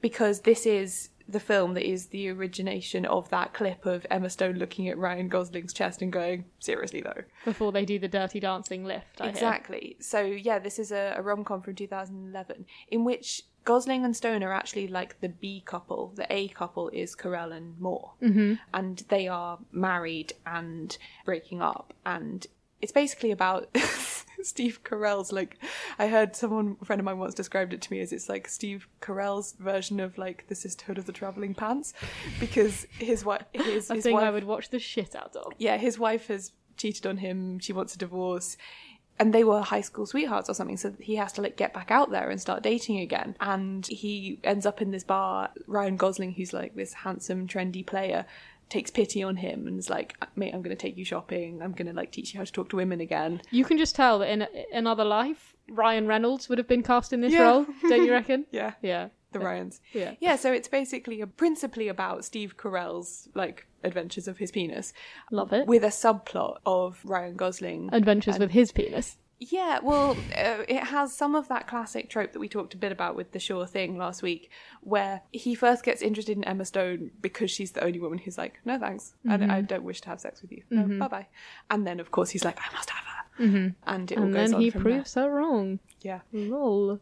because 0.00 0.40
this 0.40 0.66
is 0.66 1.10
the 1.28 1.38
film 1.40 1.74
that 1.74 1.88
is 1.88 2.06
the 2.08 2.28
origination 2.28 3.06
of 3.06 3.30
that 3.30 3.54
clip 3.54 3.86
of 3.86 4.04
Emma 4.10 4.28
Stone 4.28 4.56
looking 4.56 4.88
at 4.88 4.98
Ryan 4.98 5.28
Gosling's 5.28 5.72
chest 5.72 6.02
and 6.02 6.12
going, 6.12 6.44
seriously 6.58 7.00
though. 7.00 7.22
Before 7.44 7.70
they 7.72 7.84
do 7.84 7.98
the 7.98 8.08
dirty 8.08 8.40
dancing 8.40 8.84
lift. 8.84 9.20
I 9.20 9.24
hear. 9.24 9.32
exactly. 9.32 9.96
So, 10.00 10.20
yeah, 10.20 10.58
this 10.58 10.78
is 10.80 10.90
a, 10.90 11.14
a 11.16 11.22
rom 11.22 11.44
com 11.44 11.62
from 11.62 11.76
2011 11.76 12.66
in 12.88 13.04
which 13.04 13.44
Gosling 13.64 14.04
and 14.04 14.16
Stone 14.16 14.42
are 14.42 14.52
actually 14.52 14.88
like 14.88 15.20
the 15.20 15.28
B 15.28 15.62
couple. 15.64 16.12
The 16.16 16.26
A 16.32 16.48
couple 16.48 16.88
is 16.90 17.14
Carell 17.14 17.52
and 17.56 17.78
Moore. 17.80 18.12
Mhm. 18.22 18.58
And 18.74 18.98
they 19.08 19.28
are 19.28 19.58
married 19.70 20.32
and 20.46 20.96
breaking 21.24 21.62
up. 21.62 21.94
And 22.04 22.46
it's 22.80 22.92
basically 22.92 23.30
about 23.30 23.68
Steve 24.42 24.82
Carell's 24.82 25.30
like 25.30 25.56
I 26.00 26.08
heard 26.08 26.34
someone 26.34 26.76
a 26.82 26.84
friend 26.84 26.98
of 26.98 27.04
mine 27.04 27.18
once 27.18 27.34
described 27.34 27.72
it 27.72 27.80
to 27.82 27.92
me 27.92 28.00
as 28.00 28.12
it's 28.12 28.28
like 28.28 28.48
Steve 28.48 28.88
Carell's 29.00 29.52
version 29.52 30.00
of 30.00 30.18
like 30.18 30.46
the 30.48 30.56
sisterhood 30.56 30.98
of 30.98 31.06
the 31.06 31.12
traveling 31.12 31.54
pants 31.54 31.94
because 32.40 32.86
his 32.98 33.24
wife 33.30 33.44
his, 33.52 33.88
I 33.90 33.94
his 33.94 34.02
think 34.04 34.16
wife 34.18 34.24
I 34.26 34.30
would 34.30 34.42
watch 34.44 34.70
the 34.70 34.80
shit 34.80 35.14
out 35.14 35.36
of. 35.36 35.52
yeah, 35.58 35.76
his 35.76 35.96
wife 35.98 36.26
has 36.26 36.50
cheated 36.76 37.06
on 37.06 37.18
him. 37.18 37.60
She 37.60 37.72
wants 37.72 37.94
a 37.94 37.98
divorce. 37.98 38.56
And 39.18 39.32
they 39.32 39.44
were 39.44 39.60
high 39.60 39.82
school 39.82 40.06
sweethearts 40.06 40.48
or 40.48 40.54
something, 40.54 40.76
so 40.76 40.94
he 40.98 41.16
has 41.16 41.32
to 41.34 41.42
like 41.42 41.56
get 41.56 41.72
back 41.72 41.90
out 41.90 42.10
there 42.10 42.28
and 42.30 42.40
start 42.40 42.62
dating 42.62 42.98
again. 42.98 43.36
And 43.40 43.86
he 43.86 44.40
ends 44.42 44.66
up 44.66 44.82
in 44.82 44.90
this 44.90 45.04
bar. 45.04 45.50
Ryan 45.66 45.96
Gosling, 45.96 46.32
who's 46.32 46.52
like 46.52 46.74
this 46.74 46.92
handsome, 46.94 47.46
trendy 47.46 47.86
player, 47.86 48.24
takes 48.68 48.90
pity 48.90 49.22
on 49.22 49.36
him 49.36 49.66
and 49.68 49.78
is 49.78 49.90
like, 49.90 50.16
"Mate, 50.34 50.52
I'm 50.54 50.62
going 50.62 50.76
to 50.76 50.80
take 50.82 50.96
you 50.96 51.04
shopping. 51.04 51.62
I'm 51.62 51.72
going 51.72 51.86
to 51.86 51.92
like 51.92 52.10
teach 52.10 52.32
you 52.32 52.38
how 52.38 52.44
to 52.44 52.50
talk 52.52 52.70
to 52.70 52.76
women 52.76 53.00
again." 53.00 53.42
You 53.50 53.64
can 53.64 53.78
just 53.78 53.94
tell 53.94 54.18
that 54.20 54.30
in 54.30 54.46
another 54.72 55.04
life, 55.04 55.54
Ryan 55.68 56.06
Reynolds 56.08 56.48
would 56.48 56.58
have 56.58 56.66
been 56.68 56.82
cast 56.82 57.12
in 57.12 57.20
this 57.20 57.32
Yeah. 57.32 57.42
role, 57.42 57.66
don't 57.88 58.04
you 58.04 58.12
reckon? 58.12 58.46
Yeah. 58.50 58.72
Yeah. 58.82 59.08
The 59.32 59.38
Ryans. 59.40 59.80
Yeah. 59.92 60.14
Yeah, 60.20 60.36
so 60.36 60.52
it's 60.52 60.68
basically 60.68 61.20
a, 61.22 61.26
principally 61.26 61.88
about 61.88 62.24
Steve 62.24 62.56
Carell's 62.58 63.28
like 63.34 63.66
adventures 63.84 64.28
of 64.28 64.38
his 64.38 64.50
penis. 64.50 64.92
Love 65.30 65.52
it. 65.52 65.66
With 65.66 65.84
a 65.84 65.88
subplot 65.88 66.58
of 66.66 67.00
Ryan 67.04 67.36
Gosling 67.36 67.90
Adventures 67.92 68.38
with 68.38 68.50
his 68.50 68.72
penis. 68.72 69.18
Yeah, 69.44 69.80
well, 69.82 70.12
uh, 70.38 70.62
it 70.68 70.84
has 70.84 71.12
some 71.16 71.34
of 71.34 71.48
that 71.48 71.66
classic 71.66 72.08
trope 72.08 72.32
that 72.32 72.38
we 72.38 72.48
talked 72.48 72.74
a 72.74 72.76
bit 72.76 72.92
about 72.92 73.16
with 73.16 73.32
the 73.32 73.40
Sure 73.40 73.66
Thing 73.66 73.98
last 73.98 74.22
week, 74.22 74.50
where 74.82 75.22
he 75.32 75.56
first 75.56 75.82
gets 75.84 76.00
interested 76.00 76.36
in 76.36 76.44
Emma 76.44 76.64
Stone 76.64 77.10
because 77.20 77.50
she's 77.50 77.72
the 77.72 77.82
only 77.82 77.98
woman 77.98 78.18
who's 78.18 78.38
like, 78.38 78.60
no 78.64 78.78
thanks, 78.78 79.14
Mhm. 79.26 79.50
I, 79.50 79.56
I 79.56 79.60
don't 79.62 79.82
wish 79.82 80.00
to 80.02 80.08
have 80.10 80.20
sex 80.20 80.42
with 80.42 80.52
you. 80.52 80.62
No, 80.70 80.82
Mhm. 80.84 80.98
bye 81.00 81.08
bye. 81.08 81.26
And 81.70 81.84
then, 81.84 81.98
of 81.98 82.12
course, 82.12 82.30
he's 82.30 82.44
like, 82.44 82.56
I 82.60 82.72
must 82.72 82.90
have 82.90 83.04
her. 83.04 83.21
Mhm. 83.42 83.74
And 83.86 84.12
it 84.12 84.18
all 84.18 84.24
and 84.24 84.32
goes 84.32 84.50
then 84.50 84.54
on 84.54 84.60
he 84.60 84.70
from 84.70 84.82
proves 84.82 85.14
her 85.14 85.30
wrong. 85.30 85.80
Yeah. 86.00 86.20
Lol. 86.32 87.00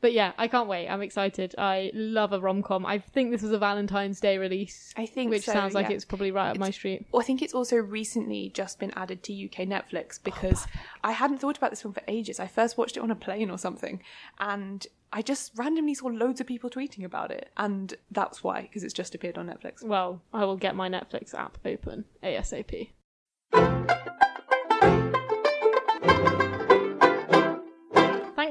But 0.00 0.12
yeah, 0.12 0.32
I 0.38 0.48
can't 0.48 0.68
wait. 0.68 0.88
I'm 0.88 1.02
excited. 1.02 1.54
I 1.58 1.90
love 1.94 2.32
a 2.32 2.40
rom 2.40 2.62
com. 2.62 2.84
I 2.86 2.98
think 2.98 3.30
this 3.30 3.42
was 3.42 3.52
a 3.52 3.58
Valentine's 3.58 4.20
Day 4.20 4.38
release. 4.38 4.92
I 4.96 5.06
think 5.06 5.30
which 5.30 5.44
so, 5.44 5.52
sounds 5.52 5.74
like 5.74 5.88
yeah. 5.88 5.96
it's 5.96 6.04
probably 6.04 6.30
right 6.30 6.50
up 6.50 6.58
my 6.58 6.70
street. 6.70 7.06
Well, 7.12 7.20
I 7.20 7.24
think 7.24 7.42
it's 7.42 7.54
also 7.54 7.76
recently 7.76 8.50
just 8.50 8.78
been 8.78 8.92
added 8.96 9.22
to 9.24 9.32
UK 9.32 9.66
Netflix 9.66 10.22
because 10.22 10.66
I 11.04 11.12
hadn't 11.12 11.38
thought 11.38 11.58
about 11.58 11.70
this 11.70 11.84
one 11.84 11.94
for 11.94 12.02
ages. 12.08 12.40
I 12.40 12.46
first 12.46 12.78
watched 12.78 12.96
it 12.96 13.02
on 13.02 13.10
a 13.10 13.16
plane 13.16 13.50
or 13.50 13.58
something, 13.58 14.02
and 14.38 14.86
I 15.12 15.20
just 15.22 15.52
randomly 15.56 15.94
saw 15.94 16.06
loads 16.06 16.40
of 16.40 16.46
people 16.46 16.70
tweeting 16.70 17.04
about 17.04 17.30
it, 17.30 17.50
and 17.56 17.94
that's 18.10 18.42
why 18.42 18.62
because 18.62 18.82
it's 18.82 18.94
just 18.94 19.14
appeared 19.14 19.36
on 19.36 19.46
Netflix. 19.46 19.84
Well, 19.84 20.22
I 20.32 20.44
will 20.44 20.56
get 20.56 20.74
my 20.74 20.88
Netflix 20.88 21.34
app 21.34 21.58
open 21.64 22.06
ASAP. 22.22 22.90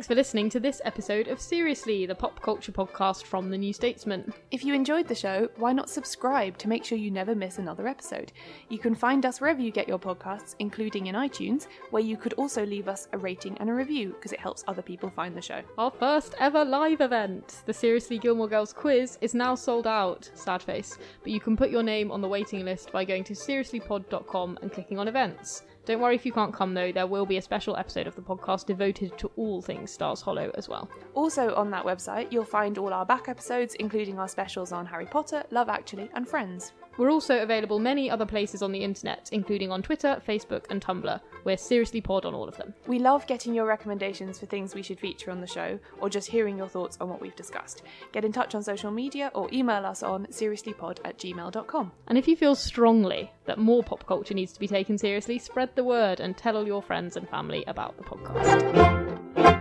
Thanks 0.02 0.08
for 0.08 0.16
listening 0.16 0.50
to 0.50 0.60
this 0.60 0.82
episode 0.84 1.28
of 1.28 1.40
Seriously, 1.40 2.08
the 2.08 2.16
pop 2.16 2.42
culture 2.42 2.72
podcast 2.72 3.22
from 3.22 3.52
The 3.52 3.58
New 3.60 3.72
Statesman. 3.72 4.34
If 4.50 4.66
you 4.66 4.74
enjoyed 4.74 5.08
the 5.08 5.14
show, 5.14 5.48
why 5.58 5.74
not 5.74 5.92
subscribe 5.92 6.58
to 6.58 6.68
make 6.68 6.84
sure 6.84 6.98
you 6.98 7.12
never 7.12 7.36
miss 7.36 7.60
another 7.60 7.88
episode? 7.88 8.32
You 8.70 8.80
can 8.80 8.96
find 8.96 9.28
us 9.28 9.40
wherever 9.40 9.62
you 9.62 9.70
get 9.70 9.88
your 9.88 10.00
podcasts, 10.00 10.56
including 10.58 11.06
in 11.06 11.14
iTunes, 11.14 11.68
where 11.92 12.02
you 12.02 12.18
could 12.18 12.34
also 12.34 12.66
leave 12.66 12.88
us 12.88 13.10
a 13.14 13.18
rating 13.20 13.56
and 13.60 13.70
a 13.70 13.76
review 13.76 14.14
because 14.14 14.34
it 14.34 14.40
helps 14.40 14.64
other 14.68 14.82
people 14.82 15.12
find 15.12 15.38
the 15.38 15.42
show. 15.44 15.62
Our 15.78 15.92
first 15.92 16.34
ever 16.40 16.66
live 16.66 17.02
event, 17.02 17.62
the 17.68 17.74
Seriously 17.74 18.18
Gilmore 18.18 18.50
Girls 18.50 18.74
quiz, 18.74 19.20
is 19.22 19.36
now 19.36 19.54
sold 19.54 19.86
out, 19.86 20.32
sad 20.34 20.64
face, 20.64 20.98
but 21.22 21.32
you 21.32 21.40
can 21.40 21.56
put 21.56 21.70
your 21.70 21.84
name 21.84 22.12
on 22.12 22.22
the 22.22 22.28
waiting 22.28 22.66
list 22.66 22.92
by 22.92 23.06
going 23.06 23.24
to 23.26 23.34
seriouslypod.com 23.34 24.58
and 24.64 24.72
clicking 24.72 24.98
on 24.98 25.08
events. 25.08 25.62
Don't 25.92 26.00
worry 26.00 26.16
if 26.16 26.26
you 26.26 26.32
can't 26.32 26.54
come 26.54 26.74
though, 26.74 26.94
there 26.94 27.06
will 27.06 27.26
be 27.26 27.36
a 27.36 27.42
special 27.42 27.76
episode 27.76 28.08
of 28.08 28.16
the 28.16 28.22
podcast 28.22 28.66
devoted 28.66 29.18
to 29.18 29.30
all 29.36 29.62
things 29.62 29.92
Stars 29.92 30.22
Hollow 30.22 30.50
as 30.56 30.70
well. 30.70 30.90
Also, 31.16 31.54
on 31.56 31.70
that 31.72 31.84
website, 31.84 32.32
you'll 32.32 32.46
find 32.46 32.78
all 32.78 32.94
our 32.94 33.06
back 33.06 33.28
episodes, 33.28 33.76
including 33.76 34.18
our 34.18 34.30
specials 34.30 34.72
on 34.72 34.86
Harry 34.86 35.06
Potter, 35.06 35.44
Love 35.52 35.68
Actually, 35.68 36.10
and 36.14 36.26
Friends. 36.26 36.72
We're 36.98 37.12
also 37.12 37.42
available 37.42 37.80
many 37.80 38.10
other 38.10 38.26
places 38.26 38.62
on 38.62 38.72
the 38.72 38.84
internet, 38.84 39.30
including 39.32 39.72
on 39.72 39.82
Twitter, 39.82 40.22
Facebook, 40.28 40.66
and 40.70 40.82
Tumblr. 40.82 41.20
We're 41.44 41.58
Seriously 41.58 42.02
Pod 42.02 42.26
on 42.26 42.34
all 42.34 42.48
of 42.48 42.58
them. 42.58 42.74
We 42.88 43.00
love 43.00 43.26
getting 43.28 43.54
your 43.54 43.66
recommendations 43.66 44.40
for 44.40 44.46
things 44.46 44.76
we 44.76 44.82
should 44.82 45.00
feature 45.00 45.32
on 45.32 45.42
the 45.42 45.48
show, 45.48 45.80
or 46.00 46.10
just 46.10 46.30
hearing 46.30 46.58
your 46.58 46.68
thoughts 46.68 46.98
on 47.02 47.10
what 47.10 47.22
we've 47.22 47.36
discussed. 47.36 47.84
Get 48.12 48.26
in 48.26 48.32
touch 48.32 48.56
on 48.56 48.64
social 48.64 48.92
media 48.92 49.32
or 49.34 49.50
email 49.52 49.86
us 49.86 50.04
on 50.04 50.28
seriouslypod 50.28 51.00
at 51.06 51.18
gmail.com. 51.18 51.92
And 52.08 52.18
if 52.18 52.28
you 52.28 52.36
feel 52.36 52.56
strongly 52.56 53.32
that 53.46 53.58
more 53.58 53.84
pop 53.84 54.06
culture 54.06 54.34
needs 54.34 54.54
to 54.54 54.60
be 54.60 54.68
taken 54.68 54.98
seriously, 54.98 55.40
spread 55.40 55.76
the 55.76 55.84
word 55.84 56.20
and 56.20 56.38
tell 56.38 56.58
all 56.58 56.68
your 56.68 56.82
friends 56.82 57.18
and 57.18 57.28
family 57.30 57.64
about 57.68 57.98
the 57.98 58.04
podcast. 58.04 59.61